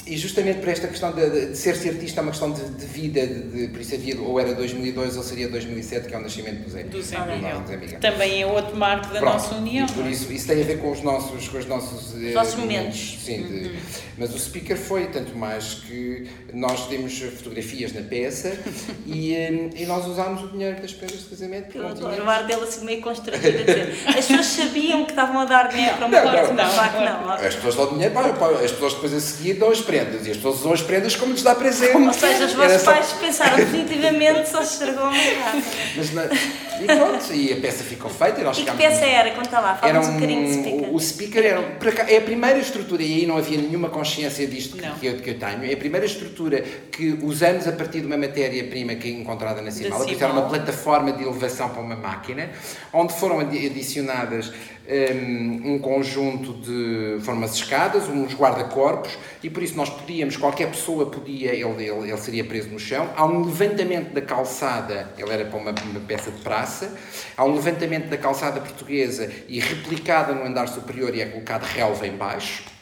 E 0.08 0.18
justamente 0.18 0.60
por 0.60 0.70
esta 0.70 0.88
questão 0.88 1.12
de, 1.14 1.30
de- 1.50 1.58
ser-se 1.58 1.90
artista 1.90 2.20
é 2.20 2.24
uma 2.24 2.32
questão 2.32 2.52
de, 2.52 2.64
de 2.70 2.86
vida, 2.86 3.26
de, 3.26 3.42
de- 3.50 3.68
por 3.70 3.82
isso 3.82 3.96
havia, 3.96 4.20
ou 4.22 4.40
era 4.40 4.54
2002 4.54 5.18
ou 5.18 5.24
seria 5.24 5.48
2007, 5.50 6.08
que 6.08 6.14
é 6.14 6.18
o 6.18 6.22
nascimento 6.22 6.64
do 6.64 6.70
Zé. 6.70 6.84
Do 6.84 7.02
Zé 7.02 7.18
do 7.18 7.32
Miguel. 7.32 7.56
nosso 7.56 7.68
Zé 7.68 7.78
Miguel. 7.78 8.00
Também 8.00 8.42
é 8.42 8.46
outro 8.46 8.76
marco 8.78 9.12
da 9.14 9.20
Pronto, 9.20 9.34
nossa 9.34 9.56
união. 9.56 9.88
E 9.88 9.92
por 9.92 10.06
é? 10.06 10.10
isso, 10.12 10.32
isso 10.32 10.48
tem 10.48 10.62
a 10.62 10.66
ver 10.66 10.80
com 10.80 10.92
os 10.92 11.02
nossos, 11.02 11.48
com 11.48 11.58
os 11.58 11.66
nossos, 11.66 12.14
eh, 12.24 12.34
nossos 12.34 12.56
momentos. 12.56 13.18
Sim, 13.24 13.44
de- 13.44 13.72
mas 14.18 14.34
o 14.36 14.40
speaker 14.40 14.78
foi 14.78 15.08
tanto 15.08 15.36
mais 15.36 15.76
que 15.76 16.28
nós 16.56 16.88
temos 16.88 17.20
fotografias 17.20 17.92
na 17.94 18.02
peça 18.02 18.58
e, 19.06 19.34
eh, 19.36 19.70
e 19.76 19.86
nós 19.86 20.06
usámos 20.08 20.44
o 20.44 20.48
dinheiro 20.48 20.82
das 20.82 20.94
prendas 20.94 21.20
de 21.20 21.26
casamento 21.26 21.64
porque 21.66 21.78
Eu 21.78 21.84
não 21.84 21.94
tínhamos. 21.96 22.20
o 22.20 22.30
ar 22.30 22.44
dele 22.48 22.62
assim 22.64 22.86
meio 22.86 23.02
constrangido 23.02 23.48
a 23.60 23.64
dizer. 23.64 23.96
As 24.08 24.16
pessoas 24.26 24.46
sabiam 24.46 25.04
que 25.04 25.12
estavam 25.12 25.40
a 25.42 25.46
dar 25.46 25.68
dinheiro 25.68 25.98
para 25.98 26.06
uma 26.08 26.22
Não, 26.22 26.32
coisa, 26.32 26.54
não, 26.54 26.64
não, 26.66 26.74
claro 26.74 27.26
não. 27.28 27.32
As 27.34 27.56
pessoas 27.56 27.76
dão 27.76 27.88
dinheiro, 27.90 28.14
para, 28.14 28.34
para- 28.34 28.60
as 28.60 28.72
pessoas 28.72 28.94
depois 28.94 29.14
a 29.14 29.20
seguir 29.20 29.54
dão 29.56 29.70
as 29.70 29.82
prendas 29.82 30.26
e 30.26 30.32
as 30.32 30.38
pessoas 30.38 30.60
usam 30.60 30.72
as 30.74 30.82
prendas 30.82 31.16
como 31.16 31.34
lhes 31.34 31.44
dá 31.44 31.54
presente. 31.56 31.98
Ou 31.98 32.14
seja, 32.14 32.46
os 32.46 32.54
vossos 32.54 32.82
só- 32.82 32.94
pais 32.94 33.12
pensaram 33.20 33.58
definitivamente 33.58 34.50
só 34.50 34.64
se 34.64 34.74
estragou 34.74 35.04
uma. 35.10 35.62
Mas, 35.98 36.14
na- 36.14 36.26
e 36.26 36.86
pronto, 36.86 37.34
e 37.34 37.54
a 37.54 37.56
peça 37.58 37.84
ficou 37.84 38.10
feita 38.10 38.42
e 38.42 38.44
nós 38.44 38.58
E 38.58 38.64
que 38.64 38.72
peça 38.72 39.06
era? 39.06 39.32
Conta 39.32 39.60
lá, 39.60 39.72
Era 39.72 39.78
fala-nos 40.02 40.08
um 40.08 40.14
bocadinho 40.14 40.46
de 40.46 40.54
speaker. 40.54 40.94
o, 40.94 41.00
speaker 41.00 41.46
era, 41.46 42.12
é 42.14 42.18
a 42.18 42.22
primeira 42.22 42.60
estrutura, 42.60 43.02
e 43.04 43.14
aí 43.14 43.26
não 43.26 43.38
havia 43.38 43.58
nenhuma 43.58 43.90
consciência 43.90 44.46
disto 44.48 44.78
que, 44.78 44.90
que 45.00 45.06
eu, 45.08 45.18
que 45.18 45.30
eu 45.32 45.40
tenho, 45.40 45.64
é 45.64 45.74
a 45.74 45.78
primeira 45.78 46.06
estrutura 46.06 46.45
que 46.92 47.20
usamos 47.22 47.68
a 47.68 47.72
partir 47.72 48.02
de 48.02 48.08
uma 48.08 48.18
matéria-prima 48.18 48.96
que 48.96 49.08
é 49.08 49.12
encontrada 49.12 49.62
na 49.62 49.72
porque 49.98 50.24
era 50.24 50.34
uma 50.34 50.48
plataforma 50.50 51.12
de 51.12 51.24
elevação 51.24 51.70
para 51.70 51.82
uma 51.82 51.96
máquina, 51.96 52.50
onde 52.94 53.14
foram 53.14 53.40
adi- 53.40 53.66
adicionadas 53.66 54.52
hum, 54.88 55.62
um, 55.76 55.80
conjunto 55.80 56.54
de 56.54 57.18
foram 57.24 57.38
umas 57.40 57.56
escadas, 57.56 58.08
uns 58.08 58.34
guarda-corpos, 58.34 59.18
e 59.44 59.50
por 59.50 59.64
isso 59.64 59.76
nós 59.76 59.90
podíamos, 59.90 60.38
qualquer 60.38 60.70
pessoa 60.70 61.08
podia, 61.08 61.52
ele, 61.52 61.64
ele, 61.64 62.10
ele 62.10 62.18
seria 62.18 62.44
preso 62.44 62.70
no 62.70 62.80
chão, 62.80 63.10
há 63.16 63.26
um 63.26 63.46
levantamento 63.46 64.14
da 64.14 64.22
calçada, 64.22 65.12
ele 65.18 65.32
era 65.32 65.46
para 65.46 65.58
uma, 65.58 65.72
uma 65.72 66.00
peça 66.02 66.32
de 66.32 66.42
praça, 66.42 66.94
há 67.36 67.44
um 67.46 67.54
levantamento 67.56 68.10
da 68.10 68.18
calçada 68.18 68.60
portuguesa 68.60 69.32
e 69.48 69.60
replicada 69.60 70.34
no 70.34 70.46
andar 70.46 70.68
superior 70.68 71.16
e 71.16 71.22
é 71.22 71.26
colocado 71.26 71.64
relva 71.64 72.06
em 72.08 72.16
baixo. 72.16 72.75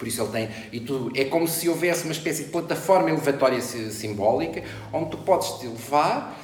Por 0.00 0.08
isso 0.08 0.22
ele 0.22 0.30
tem, 0.32 0.48
e 0.72 0.80
tu, 0.80 1.12
é 1.14 1.26
como 1.26 1.46
se 1.46 1.68
houvesse 1.68 2.04
uma 2.04 2.12
espécie 2.12 2.44
de 2.44 2.48
plataforma 2.50 3.10
elevatória 3.10 3.60
si- 3.60 3.92
simbólica, 3.92 4.64
onde 4.94 5.10
tu 5.10 5.18
podes 5.18 5.58
te 5.60 5.66
levar 5.66 6.40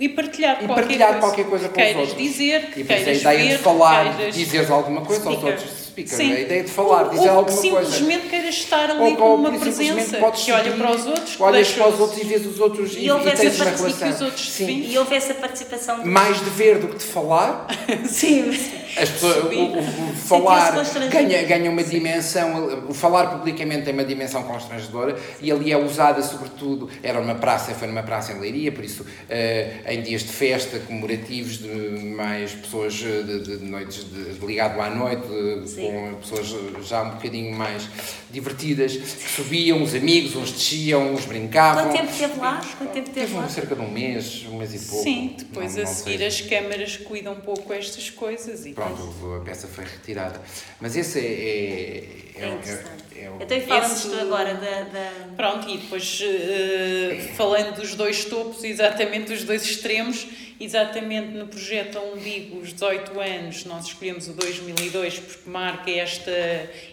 E 0.00 0.08
partilhar, 0.08 0.56
e 0.56 0.66
qualquer, 0.66 0.74
partilhar 0.82 1.08
coisa. 1.10 1.20
qualquer 1.20 1.44
coisa 1.46 1.68
com 1.68 1.80
os 1.80 1.96
outros. 1.96 2.16
dizer, 2.18 2.70
E 2.76 2.82
que 2.82 2.92
a 2.92 2.96
queiras 2.96 3.20
ideia 3.20 3.38
ver, 3.38 3.56
de 3.56 3.62
falar, 3.62 4.04
que 4.10 4.16
queiras... 4.16 4.34
dizeres 4.34 4.70
alguma 4.72 5.02
coisa 5.02 5.28
aos 5.28 5.44
outros, 5.44 5.87
speaker, 5.98 6.16
Sim. 6.16 6.32
a 6.32 6.40
ideia 6.40 6.62
de 6.64 6.70
falar, 6.70 7.04
Ou- 7.04 7.10
dizer 7.10 7.28
ou 7.30 7.38
alguma 7.38 7.56
coisa. 7.56 7.60
simplesmente 7.90 8.28
queiras 8.28 8.54
estar 8.54 8.90
ali 8.90 9.00
Ou- 9.00 9.16
com 9.16 9.22
ou 9.24 9.34
uma 9.36 9.50
simplesmente 9.52 9.94
presença 9.94 10.16
podes 10.18 10.44
que 10.44 10.52
olha 10.52 10.72
para 10.72 10.90
os 10.94 11.06
outros, 11.06 11.36
que 11.36 11.42
olhas 11.42 11.68
para 11.72 11.88
os 11.88 12.00
outros 12.00 12.20
e 12.20 12.24
vês 12.24 12.46
os 12.46 12.60
outros 12.60 12.94
e, 12.94 12.98
E 13.00 13.04
e 13.06 13.10
essa 13.10 13.18
tens 13.36 13.56
uma 13.60 13.64
participação 13.64 13.66
que 13.66 13.92
os 13.92 13.98
relação. 14.00 14.26
outros 14.26 14.50
Sim. 14.50 14.86
E 14.88 14.98
houve 14.98 15.14
essa 15.14 15.34
participação 15.34 16.00
de... 16.02 16.08
Mais 16.08 16.38
de 16.38 16.50
ver 16.50 16.78
do 16.78 16.88
que 16.88 16.98
de 16.98 17.04
falar, 17.04 17.66
Sim, 18.06 18.44
mas- 18.46 18.78
As 19.00 19.08
pessoas, 19.10 19.44
o, 19.44 19.48
o- 19.48 19.78
o 19.78 20.12
falar 20.16 20.72
ganha, 21.10 21.42
ganha 21.44 21.70
uma 21.70 21.84
dimensão, 21.84 22.84
o 22.88 22.94
falar 22.94 23.26
publicamente 23.38 23.84
tem 23.84 23.94
uma 23.94 24.04
dimensão 24.04 24.42
constrangedora 24.42 25.16
e 25.40 25.52
ali 25.52 25.70
é 25.72 25.76
usada 25.76 26.22
sobretudo, 26.22 26.88
era 27.02 27.20
uma 27.20 27.34
praça, 27.34 27.72
foi 27.74 27.86
numa 27.86 28.02
praça 28.02 28.32
em 28.32 28.40
Leiria, 28.40 28.72
por 28.72 28.82
isso 28.84 29.04
eh, 29.28 29.70
em 29.88 30.02
dias 30.02 30.22
de 30.22 30.32
festa 30.32 30.78
comemorativos 30.80 31.58
de 31.58 31.68
mais 31.68 32.52
pessoas 32.52 33.00
eh, 33.04 33.22
de, 33.22 33.58
de 33.58 33.64
noites 33.64 34.04
de, 34.04 34.44
ligado 34.44 34.80
à 34.80 34.90
noite, 34.90 35.26
de-. 35.28 35.87
Com 35.90 36.14
pessoas 36.20 36.86
já 36.86 37.02
um 37.02 37.10
bocadinho 37.10 37.54
mais 37.56 37.88
divertidas, 38.30 38.92
que 38.96 39.28
subiam, 39.30 39.82
os 39.82 39.94
amigos, 39.94 40.36
uns 40.36 40.52
desciam, 40.52 41.14
uns 41.14 41.24
brincavam. 41.24 41.84
Quanto 41.84 41.96
tempo 41.96 42.10
esteve 42.12 42.38
lá? 42.40 42.60
Quanto 42.78 42.90
tempo 42.92 43.08
esteve 43.08 43.26
Teve 43.26 43.34
lá? 43.40 43.48
cerca 43.48 43.74
de 43.74 43.80
um 43.80 43.90
mês, 43.90 44.44
um 44.50 44.58
mês 44.58 44.74
e 44.74 44.86
pouco. 44.88 45.02
Sim, 45.04 45.34
depois 45.38 45.74
Não- 45.76 45.82
a 45.82 45.86
não 45.86 45.92
seguir 45.94 46.18
sei. 46.18 46.26
as 46.26 46.40
câmaras 46.42 46.96
cuidam 46.98 47.32
um 47.32 47.40
pouco 47.40 47.72
estas 47.72 48.10
coisas 48.10 48.66
e 48.66 48.72
Pronto, 48.72 49.34
a 49.36 49.44
peça 49.44 49.66
foi 49.66 49.84
retirada. 49.84 50.40
Mas 50.80 50.96
esse 50.96 51.18
é. 51.18 51.22
é, 51.22 52.04
É 52.44 52.48
interessante. 52.48 53.04
é- 53.16 53.24
é 53.24 53.30
o- 53.30 53.38
Então, 53.42 53.56
e 53.56 53.60
fala-nos 53.62 53.98
Esse- 54.04 54.08
tu 54.10 54.20
agora 54.20 54.54
da... 54.54 54.82
da... 54.82 55.12
Pronto, 55.36 55.68
e 55.68 55.78
depois 55.78 56.20
eh, 56.22 57.30
falando 57.36 57.76
dos 57.76 57.94
dois 57.94 58.24
topos, 58.24 58.62
exatamente 58.64 59.28
dos 59.32 59.44
dois 59.44 59.62
extremos, 59.64 60.26
exatamente 60.60 61.28
no 61.36 61.46
projeto 61.46 61.98
a 61.98 62.02
umbigo, 62.02 62.58
os 62.60 62.72
18 62.72 63.20
anos, 63.20 63.64
nós 63.64 63.86
escolhemos 63.86 64.28
o 64.28 64.32
2002 64.32 65.18
porque 65.20 65.48
marca 65.50 65.90
esta, 65.90 66.30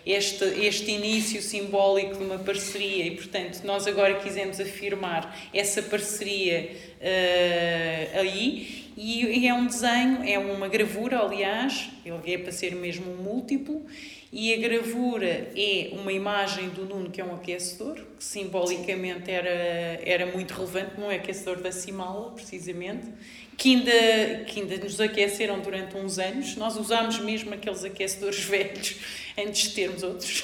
este, 0.05 0.43
este 0.63 0.91
início 0.91 1.41
simbólico 1.41 2.15
de 2.17 2.23
uma 2.23 2.37
parceria 2.39 3.05
e, 3.05 3.11
portanto, 3.15 3.61
nós 3.63 3.87
agora 3.87 4.15
quisemos 4.15 4.59
afirmar 4.59 5.35
essa 5.53 5.81
parceria 5.81 6.71
eh, 7.01 8.09
aí. 8.13 8.84
E, 8.97 9.45
é 9.45 9.53
um 9.53 9.67
desenho, 9.67 10.23
é 10.23 10.39
uma 10.39 10.69
gravura, 10.69 11.19
aliás, 11.19 11.89
ele 12.05 12.33
é 12.33 12.37
para 12.37 12.51
ser 12.51 12.73
mesmo 12.75 13.11
um 13.11 13.17
múltiplo, 13.17 13.85
e 14.31 14.53
a 14.53 14.57
gravura 14.57 15.51
é 15.55 15.89
uma 15.93 16.13
imagem 16.13 16.69
do 16.69 16.85
Nuno, 16.85 17.09
que 17.09 17.19
é 17.19 17.25
um 17.25 17.35
aquecedor, 17.35 17.95
que 18.17 18.23
simbolicamente 18.23 19.29
era, 19.29 19.49
era 19.49 20.25
muito 20.27 20.53
relevante, 20.53 20.99
não 20.99 21.11
é 21.11 21.15
aquecedor 21.15 21.61
da 21.61 21.71
Cimala, 21.71 22.31
precisamente, 22.31 23.07
que 23.57 23.75
ainda, 23.75 24.43
que 24.45 24.61
ainda 24.61 24.77
nos 24.77 24.99
aqueceram 24.99 25.59
durante 25.59 25.95
uns 25.95 26.19
anos. 26.19 26.55
Nós 26.55 26.77
usámos 26.77 27.19
mesmo 27.19 27.53
aqueles 27.53 27.83
aquecedores 27.83 28.43
velhos 28.43 28.95
antes 29.37 29.69
de 29.69 29.75
termos 29.75 30.03
outros. 30.03 30.43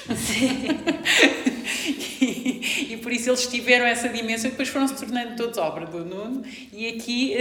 e, 2.20 2.92
e 2.92 2.96
por 2.98 3.12
isso 3.12 3.30
eles 3.30 3.46
tiveram 3.46 3.84
essa 3.86 4.08
dimensão 4.08 4.48
e 4.48 4.50
depois 4.50 4.68
foram 4.68 4.88
se 4.88 4.96
tornando 4.96 5.36
todos 5.36 5.58
obra 5.58 5.86
do 5.86 6.04
Nuno. 6.04 6.42
E 6.72 6.88
aqui 6.88 7.34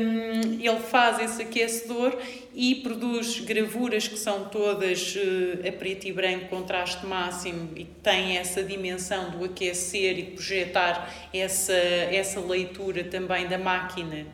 hum, 0.00 0.58
ele 0.60 0.80
faz 0.80 1.18
esse 1.20 1.42
aquecedor 1.42 2.16
e 2.54 2.76
produz 2.76 3.40
gravuras 3.40 4.08
que 4.08 4.18
são 4.18 4.48
todas 4.48 5.16
eh, 5.16 5.68
a 5.68 5.72
preto 5.72 6.08
e 6.08 6.12
branco, 6.12 6.48
contraste 6.48 7.06
máximo 7.06 7.70
e 7.76 7.84
que 7.84 7.94
têm 8.02 8.36
essa 8.36 8.64
dimensão 8.64 9.30
do 9.30 9.44
aquecer 9.44 10.18
e 10.18 10.24
projetar 10.24 11.08
essa, 11.32 11.72
essa 11.72 12.40
leitura 12.40 13.04
também 13.04 13.46
da 13.46 13.58
máquina 13.58 14.26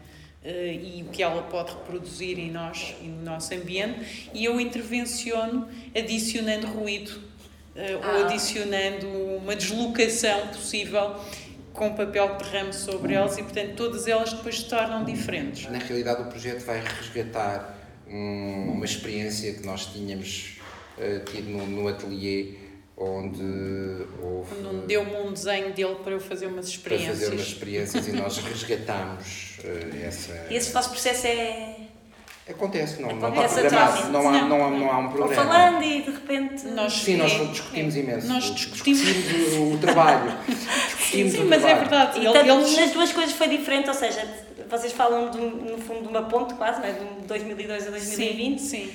e 0.44 1.02
o 1.02 1.10
que 1.10 1.22
ela 1.22 1.42
pode 1.42 1.72
reproduzir 1.72 2.38
em 2.38 2.50
nós 2.50 2.94
e 3.00 3.06
no 3.06 3.22
nosso 3.22 3.54
ambiente. 3.54 4.30
E 4.34 4.44
eu 4.44 4.60
intervenciono 4.60 5.68
adicionando 5.96 6.66
ruído 6.66 7.20
eh, 7.76 7.96
ou 7.96 8.02
Ah. 8.02 8.26
adicionando 8.26 9.06
uma 9.08 9.56
deslocação 9.56 10.48
possível 10.48 11.16
com 11.72 11.88
o 11.88 11.94
papel 11.94 12.36
que 12.36 12.44
derramo 12.44 12.72
sobre 12.72 13.14
elas 13.14 13.36
e, 13.36 13.42
portanto, 13.42 13.74
todas 13.74 14.06
elas 14.06 14.32
depois 14.32 14.60
se 14.60 14.68
tornam 14.68 15.04
diferentes. 15.04 15.68
Na 15.70 15.78
realidade, 15.78 16.22
o 16.22 16.26
projeto 16.26 16.60
vai 16.64 16.80
resgatar 16.80 17.76
um- 18.06 18.70
uma 18.72 18.84
experiência 18.84 19.52
que 19.54 19.66
nós 19.66 19.86
tínhamos 19.86 20.58
eh, 21.00 21.18
tido 21.28 21.48
no, 21.50 21.66
no 21.66 21.88
ateliê, 21.88 22.52
onde 22.96 23.42
houve. 24.22 24.54
Não 24.62 24.86
Deu-me 24.86 25.16
um 25.16 25.32
desenho 25.32 25.72
dele 25.72 25.96
para 26.02 26.12
eu 26.12 26.20
fazer 26.20 26.46
umas 26.46 26.76
para 26.76 26.94
experiências. 26.94 27.18
fazer 27.20 27.32
umas 27.36 27.46
experiências 27.46 28.08
e 28.08 28.12
nós 28.12 28.38
resgatámos 28.38 29.56
eh, 29.64 30.06
essa. 30.06 30.46
E 30.50 30.54
esse 30.56 30.72
vosso 30.72 30.90
processo 30.90 31.26
é... 31.26 31.76
Acontece, 32.48 33.00
não, 33.00 33.08
não 33.16 33.28
Acontece 33.28 33.60
está 33.64 33.86
programado, 33.88 34.12
não 34.12 34.28
há, 34.28 34.32
Não. 34.42 34.48
não, 34.48 34.64
há, 34.66 34.70
não 34.70 34.92
há 34.92 34.98
um 34.98 35.08
programa. 35.10 35.34
falando 35.34 35.82
e 35.82 36.02
de 36.02 36.10
repente... 36.10 36.66
Nós, 36.68 36.92
Sim, 36.92 37.16
nós 37.16 37.32
é- 37.32 37.44
discutimos 37.46 37.96
é- 37.96 38.00
imenso. 38.00 38.26
Nós 38.26 38.54
discutimos. 38.54 39.00
Discutimos 39.00 39.52
o, 39.54 39.72
o 39.74 39.78
trabalho. 39.78 40.30
Sim, 40.46 40.52
Discutimos 41.24 41.32
sim, 41.32 41.38
o 41.40 41.46
mas 41.46 41.64
é 41.64 41.74
trabalho. 41.74 41.88
verdade. 41.88 42.20
E 42.20 42.26
Ele- 42.26 42.50
eles- 42.50 42.76
nas 42.76 42.90
duas 42.90 43.12
coisas 43.12 43.34
foi 43.34 43.48
diferente, 43.48 43.88
ou 43.88 43.94
seja, 43.94 44.28
vocês 44.68 44.92
falam 44.92 45.30
de, 45.30 45.38
no 45.38 45.78
fundo 45.78 46.02
de 46.02 46.08
uma 46.08 46.22
ponte 46.24 46.52
quase, 46.54 46.80
não 46.80 46.86
é? 46.86 46.92
de 46.92 47.26
2002 47.26 47.86
a 47.86 47.90
2020. 47.90 48.58
Sim, 48.60 48.66
sim. 48.68 48.92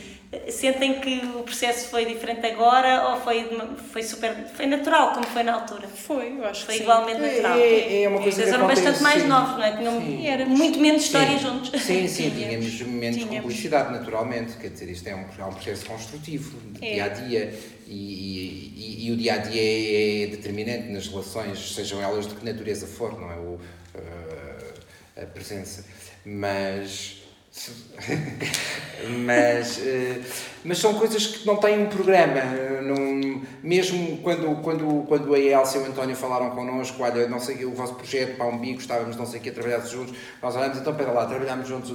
Sentem 0.51 0.99
que 1.01 1.21
o 1.35 1.41
processo 1.41 1.89
foi 1.89 2.05
diferente 2.05 2.45
agora 2.45 3.09
ou 3.09 3.19
foi, 3.21 3.49
foi 3.91 4.03
super 4.03 4.31
foi 4.53 4.67
natural 4.67 5.13
como 5.13 5.25
foi 5.25 5.41
na 5.41 5.53
altura? 5.55 5.87
Foi, 5.87 6.37
eu 6.37 6.45
acho 6.45 6.65
Foi 6.67 6.73
que 6.75 6.77
sim. 6.77 6.83
igualmente 6.83 7.17
É- 7.19 7.31
natural. 7.31 7.57
é- 7.57 8.03
é 8.03 8.07
uma 8.07 8.21
coisa 8.21 8.37
Vocês 8.37 8.53
eram 8.53 8.65
acontece, 8.65 8.81
bastante 8.83 9.03
mais 9.03 9.21
sim. 9.23 9.27
novos, 9.27 9.57
não 9.57 9.63
é? 9.63 9.77
Tinham 9.77 9.99
Sim. 10.01 10.27
Éramos. 10.27 10.57
muito 10.59 10.79
menos 10.79 11.01
histórias 11.03 11.41
Sim. 11.41 11.47
juntos. 11.47 11.81
Sim, 11.81 12.07
sim, 12.07 12.29
Tínhamos. 12.37 12.65
de 12.65 12.77
Tínhamos. 12.85 13.39
publicidade, 13.41 13.91
naturalmente. 13.91 14.53
Quer 14.57 14.69
dizer, 14.69 14.89
isto 14.91 15.07
é 15.07 15.15
um, 15.15 15.25
é 15.39 15.45
um 15.45 15.53
processo 15.53 15.85
construtivo, 15.87 16.59
de 16.73 16.87
É. 16.87 16.93
dia 16.93 17.05
a 17.05 17.07
dia. 17.09 17.59
E, 17.87 17.93
e- 17.93 19.07
e- 19.07 19.11
o 19.11 19.17
dia 19.17 19.33
a 19.33 19.37
dia 19.37 19.59
é, 19.59 20.23
é 20.23 20.27
determinante 20.27 20.89
nas 20.89 21.07
relações, 21.07 21.73
sejam 21.73 21.99
elas 22.03 22.27
de 22.27 22.35
que 22.35 22.45
natureza 22.45 22.85
for, 22.85 23.19
não 23.19 23.31
é? 23.31 23.35
O, 23.35 23.59
eh, 23.95 25.23
a 25.23 25.25
presença. 25.25 25.83
Mas 26.23 27.18
mas, 29.25 29.77
uh, 29.77 30.21
mas 30.63 30.77
são 30.77 30.93
coisas 30.93 31.27
que 31.27 31.45
não 31.45 31.57
têm 31.57 31.79
um 31.79 31.87
programa. 31.87 32.41
Não, 32.81 33.41
mesmo 33.61 34.17
quando, 34.19 34.61
quando, 34.61 35.05
quando 35.07 35.33
a 35.33 35.39
Elsa 35.39 35.77
e 35.77 35.81
o 35.81 35.85
António 35.85 36.15
falaram 36.15 36.51
connosco, 36.51 37.03
olha, 37.03 37.27
não 37.27 37.39
sei 37.39 37.65
o 37.65 37.71
vosso 37.71 37.95
projeto 37.95 38.37
para 38.37 38.47
um 38.47 38.57
bico, 38.57 38.75
gostávamos 38.75 39.15
não 39.15 39.25
sei 39.25 39.39
o 39.39 39.43
que, 39.43 39.49
a 39.49 39.53
trabalhar 39.53 39.79
juntos, 39.79 40.15
nós 40.41 40.55
olhamos, 40.55 40.77
então 40.77 40.95
para 40.95 41.11
lá, 41.11 41.25
trabalhámos 41.25 41.67
juntos 41.67 41.91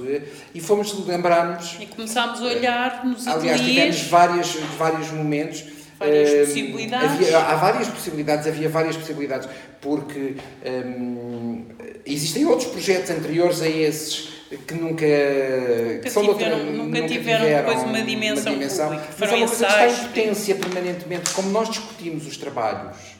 e 0.53 0.61
fomos 0.61 1.05
lembrar-nos. 1.07 1.77
E 1.79 1.87
começámos 1.87 2.41
a 2.41 2.45
olhar 2.45 3.05
nos 3.05 3.27
Aliás, 3.27 3.61
tivemos 3.61 4.01
vários, 4.03 4.55
vários 4.77 5.11
momentos. 5.11 5.63
Várias 5.97 6.47
possibilidades. 6.47 7.11
Havia, 7.11 7.39
há 7.39 7.55
várias 7.55 7.87
possibilidades, 7.87 8.47
havia 8.47 8.67
várias 8.67 8.97
possibilidades, 8.97 9.47
porque 9.81 10.35
um, 10.65 11.63
existem 12.05 12.45
outros 12.45 12.69
projetos 12.69 13.11
anteriores 13.11 13.61
a 13.61 13.69
esses 13.69 14.34
que 14.57 14.73
nunca, 14.73 15.05
nunca 15.05 15.99
que 16.01 16.09
tiveram, 16.09 16.27
outra, 16.27 16.55
nunca, 16.57 16.71
nunca 16.71 17.07
tiveram, 17.07 17.45
tiveram 17.45 17.65
depois 17.65 17.83
uma 17.83 18.01
dimensão, 18.01 18.53
uma 18.53 18.59
dimensão 18.59 18.87
pública. 18.89 19.15
Mas 19.19 19.31
é 19.31 19.35
uma 19.35 19.47
coisa 19.47 19.65
que 19.65 19.71
está 19.71 19.87
em 19.87 20.07
potência 20.07 20.55
permanentemente, 20.55 21.29
como 21.33 21.49
nós 21.49 21.69
discutimos 21.69 22.27
os 22.27 22.37
trabalhos 22.37 23.14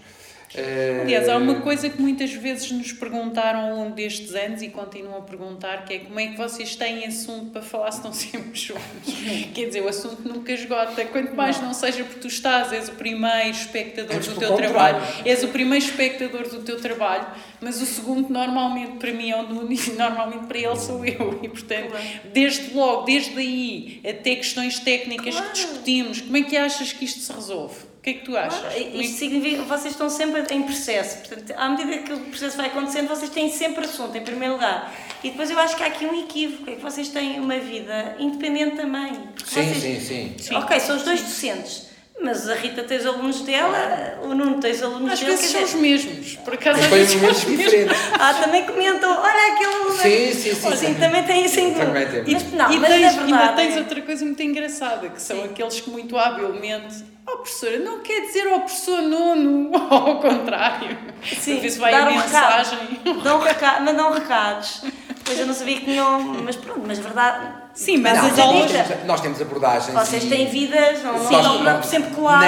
Aliás, 1.01 1.27
há 1.27 1.37
uma 1.37 1.61
coisa 1.61 1.89
que 1.89 2.01
muitas 2.01 2.33
vezes 2.33 2.71
nos 2.71 2.91
perguntaram 2.93 3.59
ao 3.59 3.75
longo 3.75 3.95
destes 3.95 4.33
anos 4.33 4.61
e 4.61 4.69
continuam 4.69 5.17
a 5.17 5.21
perguntar, 5.21 5.85
que 5.85 5.93
é 5.93 5.99
como 5.99 6.19
é 6.19 6.27
que 6.27 6.37
vocês 6.37 6.75
têm 6.75 7.05
assunto 7.05 7.51
para 7.51 7.61
falar 7.61 7.91
se 7.91 7.97
estão 7.97 8.13
sempre 8.13 8.57
juntos? 8.59 9.13
Quer 9.53 9.65
dizer, 9.65 9.81
o 9.81 9.87
assunto 9.87 10.27
nunca 10.27 10.51
esgota. 10.51 11.05
Quanto 11.05 11.35
mais 11.35 11.57
não, 11.59 11.67
não 11.67 11.73
seja 11.73 12.03
porque 12.03 12.19
tu 12.19 12.27
estás, 12.27 12.71
és 12.71 12.89
o 12.89 12.93
primeiro 12.93 13.49
espectador 13.49 14.19
do 14.19 14.35
teu 14.35 14.55
trabalho, 14.55 15.01
és 15.25 15.43
o 15.43 15.49
primeiro 15.49 15.83
espectador 15.83 16.47
do 16.47 16.61
teu 16.61 16.79
trabalho, 16.79 17.27
mas 17.59 17.81
o 17.81 17.85
segundo 17.85 18.29
normalmente 18.29 18.97
para 18.97 19.11
mim 19.11 19.31
é 19.31 19.37
o 19.37 19.43
Nuno 19.43 19.71
e 19.71 19.91
normalmente 19.91 20.45
para 20.45 20.57
ele 20.57 20.75
sou 20.75 21.05
eu. 21.05 21.39
E 21.41 21.49
portanto, 21.49 21.93
desde 22.33 22.73
logo, 22.73 23.03
desde 23.03 23.37
aí 23.37 24.01
até 24.07 24.35
questões 24.35 24.79
técnicas 24.79 25.35
claro. 25.35 25.47
que 25.47 25.53
discutimos, 25.53 26.21
como 26.21 26.37
é 26.37 26.43
que 26.43 26.55
achas 26.55 26.93
que 26.93 27.05
isto 27.05 27.19
se 27.19 27.33
resolve? 27.33 27.94
Que 28.05 28.11
é 28.11 28.13
que 28.13 28.19
tu 28.19 28.37
achas? 28.37 28.59
Claro, 28.59 29.01
isto 29.01 29.17
significa 29.17 29.63
que 29.63 29.67
vocês 29.67 29.93
estão 29.93 30.09
sempre 30.11 30.43
em 30.53 30.61
processo. 30.61 31.27
Portanto, 31.27 31.53
à 31.57 31.69
medida 31.69 31.97
que 32.03 32.13
o 32.13 32.19
processo 32.19 32.55
vai 32.55 32.67
acontecendo, 32.67 33.07
vocês 33.07 33.31
têm 33.31 33.49
sempre 33.49 33.83
assunto, 33.83 34.15
em 34.15 34.21
primeiro 34.21 34.53
lugar. 34.53 34.93
E 35.23 35.31
depois 35.31 35.49
eu 35.49 35.57
acho 35.57 35.75
que 35.75 35.81
há 35.81 35.87
aqui 35.87 36.05
um 36.05 36.21
equívoco, 36.21 36.69
é 36.69 36.75
que 36.75 36.81
vocês 36.81 37.09
têm 37.09 37.39
uma 37.39 37.57
vida 37.57 38.15
independente 38.19 38.75
também. 38.75 39.11
Sim, 39.43 39.73
vocês, 39.73 39.77
sim, 39.77 39.99
sim, 39.99 40.35
sim. 40.37 40.55
Ok, 40.55 40.79
são 40.79 40.97
os 40.97 41.03
dois 41.03 41.19
docentes. 41.19 41.87
Mas 42.21 42.47
a 42.47 42.55
Rita 42.55 42.83
tem 42.83 42.97
os 42.97 43.05
alunos 43.05 43.41
dela, 43.41 44.19
o 44.23 44.33
Nuno 44.33 44.59
tem 44.61 44.71
os 44.71 44.81
alunos 44.81 45.11
Às 45.11 45.19
dele. 45.19 45.33
Às 45.33 45.39
vezes 45.41 45.51
são 45.51 45.63
os 45.63 45.73
mesmos, 45.73 46.35
por 46.37 46.53
acaso 46.53 46.79
são 46.81 47.29
os 47.29 47.41
diferentes. 47.41 47.97
Ah, 48.17 48.33
também 48.35 48.65
comentam, 48.65 49.11
olha 49.11 49.53
aquele 49.53 49.73
aluno. 49.73 49.97
Sim, 49.97 50.31
sim, 50.31 50.55
sim. 50.55 50.75
sim, 50.75 50.93
também 50.93 51.23
tem 51.23 51.43
isso 51.43 51.59
em 51.59 51.73
comum. 51.73 51.85
Também 51.87 52.07
tem. 52.07 52.33
Mas, 52.33 52.53
não, 52.53 52.71
e 52.71 52.79
mas 52.79 52.89
tens, 52.89 53.15
verdade, 53.15 53.33
ainda 53.33 53.53
tens 53.53 53.77
outra 53.77 54.01
coisa 54.01 54.25
muito 54.25 54.41
engraçada, 54.41 55.09
que 55.09 55.21
são 55.21 55.37
sim. 55.37 55.45
aqueles 55.45 55.81
que 55.81 55.89
muito 55.89 56.17
habilmente 56.17 57.14
Oh, 57.27 57.37
professora, 57.37 57.79
não 57.79 57.99
quer 58.01 58.21
dizer 58.21 58.47
ao 58.47 58.57
oh, 58.57 58.59
professor 58.61 59.01
Nuno, 59.01 59.71
ou 59.73 59.81
ao 59.93 60.19
contrário. 60.19 60.97
Sim, 61.23 61.67
se 61.67 61.79
vai 61.79 61.93
a 61.93 62.05
mensagem. 62.05 62.79
Recado, 63.03 63.21
dão 63.21 63.39
recado, 63.39 63.83
mandam 63.83 64.13
recados. 64.13 64.83
Pois 65.23 65.39
eu 65.39 65.47
não 65.47 65.53
sabia 65.55 65.77
que 65.77 65.85
tinham. 65.85 66.19
Mas 66.43 66.55
pronto, 66.55 66.83
mas 66.85 66.99
verdade. 66.99 67.65
Sim, 67.73 67.97
mas 67.97 68.17
não, 68.17 68.27
as 68.27 68.39
aulas. 68.39 68.71
Nós 69.05 69.21
temos, 69.21 69.41
abordagens. 69.41 69.93
Vocês 69.93 70.23
e... 70.23 70.29
têm 70.29 70.45
vidas, 70.47 71.01
não, 71.01 71.13
não 71.13 71.57
estão 71.57 71.83
sempre 71.83 72.13
colados. 72.13 72.47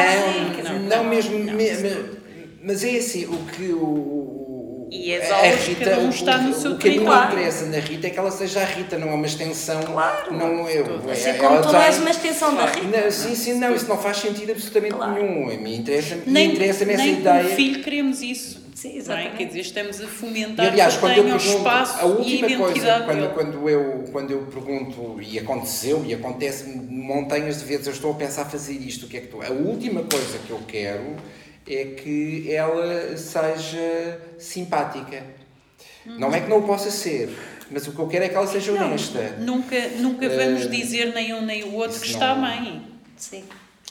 Não, 0.63 0.73
não, 0.73 0.79
não, 0.79 1.03
mesmo. 1.05 1.39
Não, 1.39 1.53
me, 1.53 2.17
mas 2.61 2.83
é 2.83 2.97
assim, 2.97 3.25
o 3.25 3.37
que 3.45 3.71
o 3.73 4.46
e 4.89 5.13
as 5.15 5.29
a 5.29 5.41
Rita, 5.41 5.85
cada 5.85 5.99
um 5.99 6.09
está 6.09 6.37
no 6.37 6.53
seu 6.53 6.71
O 6.73 6.77
que 6.77 6.87
a 6.87 6.91
mim 6.91 6.99
não 6.99 7.25
interessa 7.25 7.65
na 7.65 7.79
Rita 7.79 8.07
é 8.07 8.09
que 8.09 8.19
ela 8.19 8.31
seja 8.31 8.61
a 8.61 8.65
Rita, 8.65 8.97
não 8.97 9.09
é 9.09 9.13
uma 9.13 9.25
extensão. 9.25 9.81
Claro. 9.81 10.33
Não 10.33 10.67
é, 10.67 10.77
é, 10.77 11.11
assim 11.11 11.33
como 11.37 11.61
tu 11.61 11.75
és 11.75 11.97
uma 11.99 12.09
extensão 12.09 12.55
da 12.55 12.65
Rita. 12.65 13.01
Não, 13.01 13.11
sim, 13.11 13.35
sim, 13.35 13.53
não, 13.59 13.75
isso 13.75 13.87
não 13.87 13.97
faz 13.97 14.17
sentido 14.17 14.51
absolutamente 14.51 14.95
claro. 14.95 15.13
nenhum. 15.13 15.49
A 15.51 15.57
mim 15.57 15.75
interessa-me 15.75 16.23
nem, 16.25 16.51
interessa 16.51 16.83
essa 16.83 16.97
nem 16.97 17.13
ideia. 17.13 17.43
Nem 17.43 17.55
filho 17.55 17.83
queremos 17.83 18.21
isso. 18.21 18.67
Sim, 18.77 18.93
é? 18.93 18.97
exatamente. 18.97 19.33
É? 19.33 19.37
Quer 19.37 19.45
dizer, 19.45 19.59
estamos 19.61 20.01
a 20.01 20.07
fomentar 20.07 20.65
e, 20.65 20.69
aliás, 20.69 20.93
que 20.93 20.99
quando 20.99 21.17
eu 21.17 21.23
pergunto, 21.23 21.45
espaço 21.45 21.99
a 21.99 22.05
última 22.05 22.47
e 22.47 22.57
coisa, 22.57 23.03
quando, 23.05 23.33
quando, 23.33 23.69
eu, 23.69 24.03
quando 24.11 24.31
eu 24.31 24.41
pergunto, 24.43 25.21
e 25.21 25.39
aconteceu, 25.39 26.05
e 26.05 26.13
acontece 26.13 26.69
montanhas 26.69 27.59
de 27.59 27.65
vezes, 27.65 27.87
eu 27.87 27.93
estou 27.93 28.11
a 28.11 28.15
pensar 28.15 28.45
fazer 28.45 28.73
isto, 28.73 29.07
o 29.07 29.09
que 29.09 29.17
é 29.17 29.21
que 29.21 29.27
tu... 29.27 29.41
A 29.41 29.49
última 29.49 30.03
coisa 30.03 30.37
que 30.45 30.51
eu 30.51 30.59
quero 30.67 31.15
é 31.69 31.85
que 31.85 32.53
ela 32.53 33.17
seja 33.17 34.21
simpática 34.37 35.23
não 36.15 36.33
é 36.33 36.39
que 36.39 36.49
não 36.49 36.59
o 36.59 36.63
possa 36.63 36.89
ser, 36.89 37.29
mas 37.69 37.85
o 37.85 37.91
que 37.91 37.99
eu 37.99 38.07
quero 38.07 38.25
é 38.25 38.29
que 38.29 38.35
ela 38.35 38.47
seja 38.47 38.71
não, 38.71 38.85
honesta. 38.85 39.35
Nunca, 39.39 39.87
nunca 39.97 40.29
vamos 40.29 40.65
uh, 40.65 40.69
dizer 40.69 41.13
nem 41.13 41.33
um 41.33 41.41
nem 41.41 41.63
o 41.65 41.73
outro 41.73 41.99
que 41.99 42.07
está 42.07 42.33
bem. 42.33 42.83
Sim. 43.17 43.43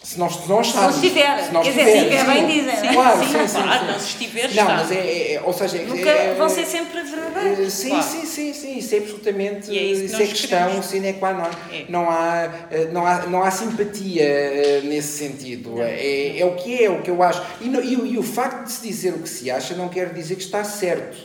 Se 0.06 0.20
nós, 0.20 0.36
se 0.36 0.48
nós 0.48 0.68
se 0.68 0.76
não 0.76 0.88
estiver, 0.88 1.42
se 1.42 1.52
não 1.52 1.62
quer 1.62 1.70
estiver, 1.70 1.84
dizer, 1.84 1.98
se 1.98 2.14
estiver 2.14 2.32
bem 2.32 2.46
dizem. 2.46 2.76
Sim, 2.76 2.94
claro, 2.94 3.18
sim, 3.18 3.26
sim, 3.26 3.48
sim, 3.48 3.62
claro, 3.62 3.80
sim. 3.80 3.86
não 3.86 3.98
se 3.98 4.06
estiver, 4.06 4.54
Não, 4.54 4.64
mas 4.64 4.92
é, 4.92 4.94
é, 4.94 5.34
é 5.34 5.42
ou 5.44 5.52
seja... 5.52 5.78
Nunca 5.82 6.10
é, 6.10 6.34
vão 6.34 6.48
ser 6.48 6.64
sempre 6.64 7.02
verdadeiros. 7.02 7.72
Sim, 7.72 7.88
claro. 7.88 8.04
sim, 8.04 8.24
sim, 8.24 8.54
sim, 8.54 8.78
isso 8.78 8.94
é 8.94 8.98
absolutamente, 8.98 9.68
e 9.72 9.76
é 9.76 9.82
isso, 9.82 10.04
isso 10.04 10.22
é 10.22 10.26
questão 10.26 10.80
sine 10.80 11.12
qua 11.14 11.32
non. 11.32 11.50
É. 11.72 11.86
Não, 11.88 12.08
há, 12.08 12.48
eh, 12.70 12.88
não, 12.92 13.04
há, 13.04 13.26
não 13.26 13.42
há 13.42 13.50
simpatia 13.50 14.22
eh, 14.22 14.80
nesse 14.84 15.18
sentido. 15.18 15.82
É, 15.82 16.38
é 16.38 16.46
o 16.46 16.54
que 16.54 16.76
é, 16.76 16.84
é 16.84 16.90
o 16.90 17.02
que 17.02 17.10
eu 17.10 17.20
acho. 17.20 17.42
E, 17.60 17.68
no, 17.68 17.82
e, 17.82 18.12
e 18.12 18.16
o 18.16 18.22
facto 18.22 18.62
de 18.62 18.70
se 18.70 18.86
dizer 18.86 19.12
o 19.12 19.18
que 19.18 19.28
se 19.28 19.50
acha 19.50 19.74
não 19.74 19.88
quer 19.88 20.10
dizer 20.14 20.36
que 20.36 20.42
está 20.42 20.62
certo. 20.62 21.18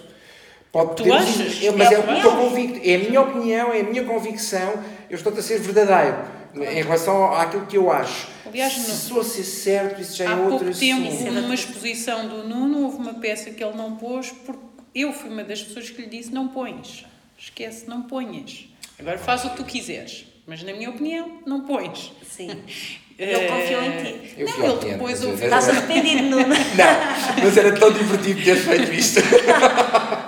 Pode 0.71 0.95
tu 0.95 1.13
achas? 1.13 1.61
Eu, 1.61 1.77
mas 1.77 1.91
é, 1.91 1.97
eu 1.97 2.15
estou 2.15 2.35
convicto, 2.35 2.79
é 2.83 2.95
a 2.95 2.97
minha 2.97 3.21
opinião, 3.21 3.71
é 3.71 3.81
a 3.81 3.83
minha 3.83 4.03
convicção, 4.05 4.73
eu 5.07 5.15
estou 5.15 5.31
a 5.31 5.39
ser 5.39 5.59
verdadeiro 5.59 6.41
em 6.55 6.81
relação 6.81 7.33
àquilo 7.33 7.65
que 7.65 7.77
eu 7.77 7.91
acho. 7.91 8.27
Aliás, 8.51 8.73
se 8.73 9.17
a 9.17 9.23
ser 9.23 9.43
certo, 9.43 10.01
isso 10.01 10.17
já 10.17 10.29
há 10.29 10.33
é 10.33 10.35
outra 10.35 10.65
pouco 10.65 10.79
tempo, 10.79 11.31
numa 11.31 11.53
exposição 11.53 12.27
do 12.27 12.47
Nuno, 12.47 12.83
houve 12.83 12.97
uma 12.97 13.13
peça 13.13 13.49
que 13.51 13.63
ele 13.63 13.75
não 13.75 13.95
pôs, 13.95 14.29
porque 14.45 14.61
eu 14.93 15.13
fui 15.13 15.29
uma 15.29 15.43
das 15.43 15.63
pessoas 15.63 15.89
que 15.89 16.01
lhe 16.01 16.07
disse: 16.07 16.31
não 16.31 16.49
pões, 16.49 17.05
esquece, 17.37 17.87
não 17.87 18.03
ponhas. 18.03 18.67
Agora 18.99 19.17
faz 19.17 19.45
o 19.45 19.51
que 19.51 19.57
tu 19.57 19.63
quiseres, 19.63 20.25
mas 20.45 20.61
na 20.63 20.73
minha 20.73 20.89
opinião, 20.89 21.39
não 21.45 21.61
pões. 21.61 22.11
Sim. 22.27 22.49
Ele 23.17 23.47
confiou 23.47 23.83
em 23.83 24.03
ti. 24.03 24.33
Eu 24.35 24.47
não, 24.47 24.65
ele 24.65 24.91
depois 24.93 25.23
ouviu. 25.23 25.43
Estás 25.43 25.69
arrependido, 25.69 26.23
Nuno? 26.23 26.47
Não, 26.47 27.43
mas 27.43 27.55
era 27.55 27.79
tão 27.79 27.93
divertido 27.93 28.43
ter 28.43 28.55
feito 28.55 28.91
isto. 28.91 29.19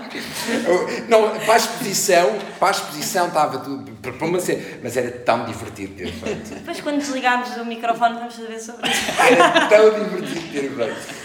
Não, 1.09 1.29
para 1.39 1.53
a 1.53 1.57
exposição, 1.57 2.37
para 2.59 2.67
a 2.69 2.71
exposição 2.71 3.27
estava 3.27 3.59
tudo 3.59 3.91
para 4.01 4.25
uma 4.25 4.39
cena, 4.39 4.61
mas 4.81 4.97
era 4.97 5.11
tão 5.11 5.45
divertido 5.45 5.95
ter 5.95 6.11
feito. 6.11 6.55
Depois 6.55 6.81
quando 6.81 6.97
desligarmos 6.97 7.49
o 7.57 7.65
microfone 7.65 8.15
vamos 8.15 8.35
saber 8.35 8.59
sobre 8.59 8.89
isso. 8.89 9.01
Era 9.19 9.67
tão 9.67 10.03
divertido 10.03 10.51
ter 10.51 10.69
feito. 10.71 11.23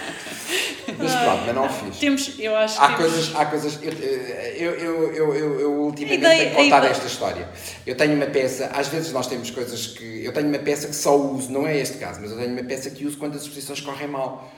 Mas 0.96 1.14
pronto, 1.14 1.42
mas 1.44 1.54
não 1.54 1.68
fiz. 1.68 1.98
Temos, 1.98 2.34
eu 2.38 2.56
acho 2.56 2.80
há 2.80 2.86
temos... 2.86 3.00
coisas, 3.00 3.36
há 3.36 3.46
coisas. 3.46 3.78
Eu, 3.82 3.92
eu, 3.92 4.72
eu, 4.72 5.14
eu, 5.14 5.34
eu, 5.34 5.60
eu 5.60 5.72
ultimamente 5.82 6.20
ideia, 6.20 6.50
tenho 6.50 6.64
contado 6.64 6.86
esta 6.86 7.06
história. 7.06 7.48
Eu 7.86 7.94
tenho 7.94 8.14
uma 8.14 8.26
peça, 8.26 8.70
às 8.72 8.88
vezes 8.88 9.12
nós 9.12 9.26
temos 9.26 9.50
coisas 9.50 9.88
que. 9.88 10.24
Eu 10.24 10.32
tenho 10.32 10.48
uma 10.48 10.58
peça 10.58 10.88
que 10.88 10.96
só 10.96 11.16
uso, 11.16 11.52
não 11.52 11.66
é 11.66 11.76
este 11.76 11.98
caso, 11.98 12.20
mas 12.20 12.30
eu 12.30 12.38
tenho 12.38 12.52
uma 12.52 12.64
peça 12.64 12.88
que 12.90 13.04
uso 13.04 13.18
quando 13.18 13.36
as 13.36 13.42
exposições 13.42 13.80
correm 13.80 14.08
mal. 14.08 14.50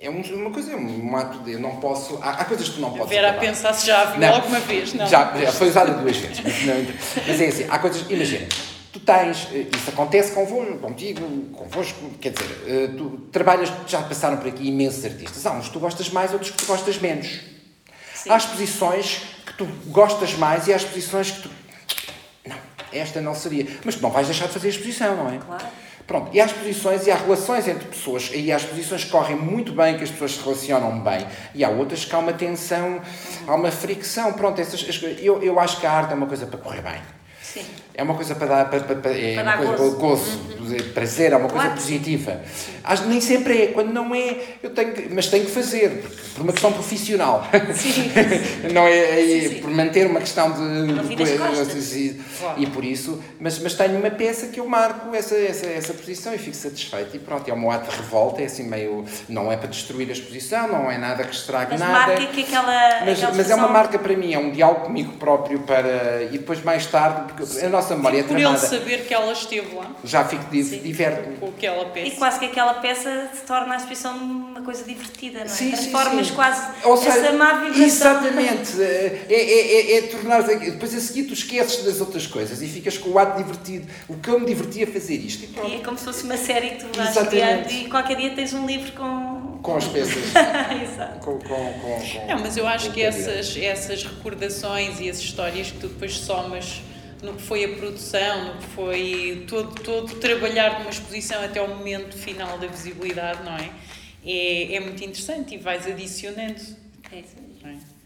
É 0.00 0.08
uma 0.08 0.50
coisa, 0.52 0.72
é 0.72 0.76
um 0.76 1.16
ato 1.16 1.40
de. 1.40 1.52
Eu 1.52 1.60
não 1.60 1.76
posso. 1.76 2.20
Há, 2.22 2.30
há 2.30 2.44
coisas 2.44 2.68
que 2.68 2.76
tu 2.76 2.80
não 2.80 2.92
podes. 2.92 3.08
Ver 3.08 3.24
a 3.24 3.32
pensar 3.32 3.72
se 3.72 3.84
já 3.84 4.02
a 4.02 4.04
viu 4.04 4.32
alguma 4.32 4.60
vez, 4.60 4.94
não? 4.94 5.04
Já, 5.08 5.36
já 5.36 5.50
foi 5.50 5.68
usada 5.68 5.92
duas 5.92 6.16
vezes. 6.16 6.40
Mas, 6.40 6.64
não, 6.64 6.74
mas 7.26 7.40
é 7.40 7.46
assim, 7.48 7.66
há 7.68 7.78
coisas. 7.80 8.08
Imagina, 8.08 8.46
tu 8.92 9.00
tens. 9.00 9.48
Eh, 9.52 9.66
isso 9.76 9.90
acontece 9.90 10.30
convosco, 10.30 10.78
contigo, 10.78 11.26
convosco. 11.52 11.98
Quer 12.20 12.30
dizer, 12.30 12.64
eh, 12.68 12.90
tu 12.96 13.28
trabalhas, 13.32 13.72
já 13.88 14.00
passaram 14.02 14.36
por 14.36 14.46
aqui 14.46 14.68
imensos 14.68 15.04
artistas. 15.04 15.44
Há 15.44 15.50
uns 15.50 15.66
que 15.66 15.72
tu 15.72 15.80
gostas 15.80 16.08
mais, 16.10 16.32
outros 16.32 16.52
que 16.52 16.58
tu 16.58 16.66
gostas 16.66 16.96
menos. 16.98 17.40
Sim. 18.14 18.30
Há 18.30 18.36
exposições 18.36 19.22
que 19.44 19.52
tu 19.54 19.66
gostas 19.88 20.32
mais 20.34 20.68
e 20.68 20.72
há 20.72 20.76
exposições 20.76 21.32
que 21.32 21.42
tu. 21.42 21.50
Não, 22.46 22.56
esta 22.92 23.20
não 23.20 23.34
seria. 23.34 23.66
Mas 23.84 23.96
tu 23.96 24.02
não 24.02 24.10
vais 24.10 24.28
deixar 24.28 24.46
de 24.46 24.52
fazer 24.52 24.68
a 24.68 24.70
exposição, 24.70 25.16
não 25.16 25.28
é? 25.28 25.38
Claro. 25.38 25.66
Pronto, 26.08 26.30
e 26.34 26.40
há 26.40 26.46
exposições 26.46 27.06
e 27.06 27.10
há 27.10 27.16
relações 27.16 27.68
entre 27.68 27.86
pessoas, 27.86 28.30
e 28.32 28.50
há 28.50 28.56
exposições 28.56 29.04
que 29.04 29.10
correm 29.10 29.36
muito 29.36 29.72
bem, 29.72 29.98
que 29.98 30.04
as 30.04 30.10
pessoas 30.10 30.32
se 30.32 30.42
relacionam 30.42 30.98
bem, 31.00 31.26
e 31.54 31.62
há 31.62 31.68
outras 31.68 32.06
que 32.06 32.14
há 32.14 32.18
uma 32.18 32.32
tensão, 32.32 33.02
há 33.46 33.54
uma 33.54 33.70
fricção. 33.70 34.32
Pronto, 34.32 34.58
essas, 34.58 35.02
eu, 35.20 35.42
eu 35.42 35.60
acho 35.60 35.78
que 35.78 35.86
a 35.86 35.92
arte 35.92 36.12
é 36.12 36.14
uma 36.14 36.26
coisa 36.26 36.46
para 36.46 36.58
correr 36.58 36.80
bem. 36.80 36.98
Sim. 37.42 37.66
É 37.98 38.02
uma 38.04 38.14
coisa 38.14 38.32
para 38.36 38.46
dar, 38.46 38.70
para, 38.70 38.78
para, 38.78 38.94
para, 38.94 39.10
é 39.10 39.34
Para 39.34 39.42
uma 39.42 39.56
dar 39.56 39.76
coisa, 39.76 39.96
gozo. 39.96 40.38
gozo, 40.38 40.84
prazer, 40.94 41.32
é 41.32 41.36
uma 41.36 41.48
coisa 41.48 41.64
Claro 41.64 41.80
positiva. 41.80 42.40
Acho 42.84 43.06
nem 43.06 43.20
sempre 43.20 43.62
é, 43.62 43.66
quando 43.68 43.92
não 43.92 44.14
é, 44.14 44.36
eu 44.62 44.70
tenho 44.70 44.92
que, 44.92 45.12
mas 45.12 45.26
tenho 45.26 45.44
que 45.44 45.50
fazer, 45.50 46.04
por 46.32 46.42
uma 46.42 46.52
questão 46.52 46.72
profissional. 46.72 47.44
Sim. 47.74 48.12
não 48.72 48.86
é, 48.86 49.20
é 49.20 49.40
Sim, 49.40 49.48
sim. 49.48 49.60
por 49.60 49.70
manter 49.72 50.06
uma 50.06 50.20
questão 50.20 50.52
de, 50.52 50.60
Não 50.60 51.04
de 51.04 51.12
e, 51.14 52.20
Claro. 52.38 52.62
e 52.62 52.66
por 52.66 52.84
isso, 52.84 53.20
mas, 53.40 53.58
mas 53.58 53.74
tenho 53.74 53.98
uma 53.98 54.10
peça 54.10 54.46
que 54.46 54.60
eu 54.60 54.68
marco 54.68 55.12
essa, 55.14 55.34
essa, 55.34 55.66
essa 55.66 55.92
posição 55.92 56.32
e 56.32 56.38
fico 56.38 56.56
satisfeito 56.56 57.16
e 57.16 57.18
pronto, 57.18 57.48
é 57.50 57.52
um 57.54 57.68
ato 57.70 57.90
de 57.90 57.96
revolta, 57.96 58.40
é 58.42 58.44
assim 58.44 58.62
meio, 58.62 59.04
não 59.28 59.50
é 59.50 59.56
para 59.56 59.68
destruir 59.68 60.08
a 60.08 60.12
exposição, 60.12 60.68
não 60.68 60.90
é 60.90 60.96
nada 60.96 61.24
que 61.24 61.34
estrague 61.34 61.72
Mas 61.72 61.80
nada. 61.80 61.92
marca 61.92 62.26
que 62.26 62.42
aquela. 62.42 63.00
Mas, 63.04 63.18
aquela 63.18 63.34
mas 63.34 63.50
é 63.50 63.54
uma 63.56 63.68
marca 63.68 63.98
para 63.98 64.16
mim, 64.16 64.32
é 64.32 64.38
um 64.38 64.52
diálogo 64.52 64.82
comigo 64.82 65.12
próprio 65.14 65.60
para. 65.60 66.22
E 66.24 66.38
depois 66.38 66.62
mais 66.62 66.86
tarde, 66.86 67.32
porque 67.32 67.64
a 67.64 67.68
nossa 67.68 67.87
memória 67.96 68.20
é 68.20 68.22
Por 68.22 68.32
ele 68.32 68.42
tramada. 68.42 68.66
saber 68.66 69.06
que 69.06 69.14
ela 69.14 69.32
esteve 69.32 69.74
lá, 69.74 69.90
Já 70.04 70.24
fico 70.24 70.44
di- 70.50 70.62
Sim. 70.64 70.78
diverte-me. 70.80 71.36
com 71.36 71.48
aquela 71.48 71.84
peça. 71.86 72.06
E 72.06 72.10
quase 72.12 72.38
que 72.38 72.44
aquela 72.46 72.74
peça 72.74 73.30
se 73.34 73.40
torna 73.42 73.74
a 73.74 73.76
exposição 73.76 74.16
uma 74.16 74.60
coisa 74.62 74.84
divertida, 74.84 75.38
não 75.40 75.44
é? 75.46 75.48
Sim, 75.48 75.74
sim, 75.76 75.90
Transformas 75.90 76.26
sim. 76.28 76.34
quase 76.34 76.68
Ou 76.84 76.96
seja, 76.96 77.18
essa 77.18 77.32
má 77.32 77.52
vibração. 77.54 77.84
Exatamente. 77.84 78.80
É, 78.82 79.26
é, 79.28 79.34
é, 79.34 79.98
é 79.98 80.02
tornar 80.02 80.42
Depois 80.42 80.94
a 80.94 81.00
seguir 81.00 81.24
tu 81.24 81.32
esqueces 81.34 81.84
das 81.84 82.00
outras 82.00 82.26
coisas 82.26 82.60
e 82.62 82.66
ficas 82.66 82.96
com 82.98 83.10
o 83.10 83.18
ato 83.18 83.36
divertido. 83.42 83.86
O 84.08 84.14
que 84.16 84.28
eu 84.28 84.38
me 84.40 84.46
divertia 84.46 84.84
a 84.84 84.86
fazer 84.90 85.14
isto. 85.16 85.44
E 85.44 85.46
pronto. 85.48 85.70
E 85.70 85.76
é 85.76 85.78
como 85.78 85.98
se 85.98 86.04
fosse 86.04 86.24
uma 86.24 86.36
série 86.36 86.70
que 86.70 86.84
tu 86.84 86.96
vais 86.96 87.10
Exatamente. 87.10 87.68
criando 87.68 87.86
e 87.86 87.88
qualquer 87.90 88.16
dia 88.16 88.30
tens 88.34 88.52
um 88.52 88.66
livro 88.66 88.92
com. 88.92 89.58
Com 89.62 89.76
as 89.76 89.86
peças. 89.86 90.14
Exato. 90.82 91.18
com, 91.24 91.38
com, 91.38 91.48
com, 91.48 91.80
com, 91.80 92.26
Não, 92.28 92.38
mas 92.40 92.56
eu 92.56 92.66
acho 92.66 92.90
que 92.92 93.02
essas, 93.02 93.56
essas 93.56 94.04
recordações 94.04 95.00
e 95.00 95.10
as 95.10 95.18
histórias 95.18 95.70
que 95.72 95.78
tu 95.78 95.88
depois 95.88 96.16
somas 96.18 96.80
no 97.22 97.34
que 97.34 97.42
foi 97.42 97.64
a 97.64 97.68
produção, 97.76 98.44
no 98.54 98.60
que 98.60 98.66
foi 98.68 99.44
todo, 99.48 99.74
todo 99.82 100.12
o 100.12 100.16
trabalhar 100.16 100.76
de 100.76 100.80
uma 100.82 100.90
exposição 100.90 101.42
até 101.42 101.58
ao 101.60 101.68
momento 101.68 102.16
final 102.16 102.58
da 102.58 102.66
visibilidade, 102.66 103.42
não 103.44 103.56
é? 103.56 103.70
É, 104.24 104.74
é 104.76 104.80
muito 104.80 105.02
interessante 105.04 105.54
e 105.54 105.58
vais 105.58 105.86
adicionando. 105.86 106.60
É 107.12 107.18
isso 107.20 107.36
mesmo. 107.40 107.58
É? 107.64 107.98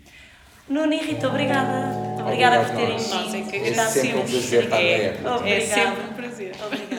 Nuno 0.69 0.93
e 0.95 0.99
Rita, 0.99 1.29
obrigada. 1.29 2.23
Obrigada 2.23 2.65
por 2.65 2.77
terem 2.77 2.93
nós. 2.95 3.03
vindo. 3.03 3.15
Nós 3.15 3.35
é 3.35 3.41
que 3.43 3.57
É 3.57 3.61
sempre 3.61 3.69
um 3.69 3.73
agradecemos. 3.73 4.31
prazer 4.31 4.65
estar 4.65 4.77
na 4.77 4.83
É, 4.83 5.05
época. 5.05 5.29
é 5.29 5.35
Obrigada. 5.37 5.67
sempre 5.67 6.03
um 6.03 6.13
prazer. 6.15 6.53
Obrigada. 6.65 6.92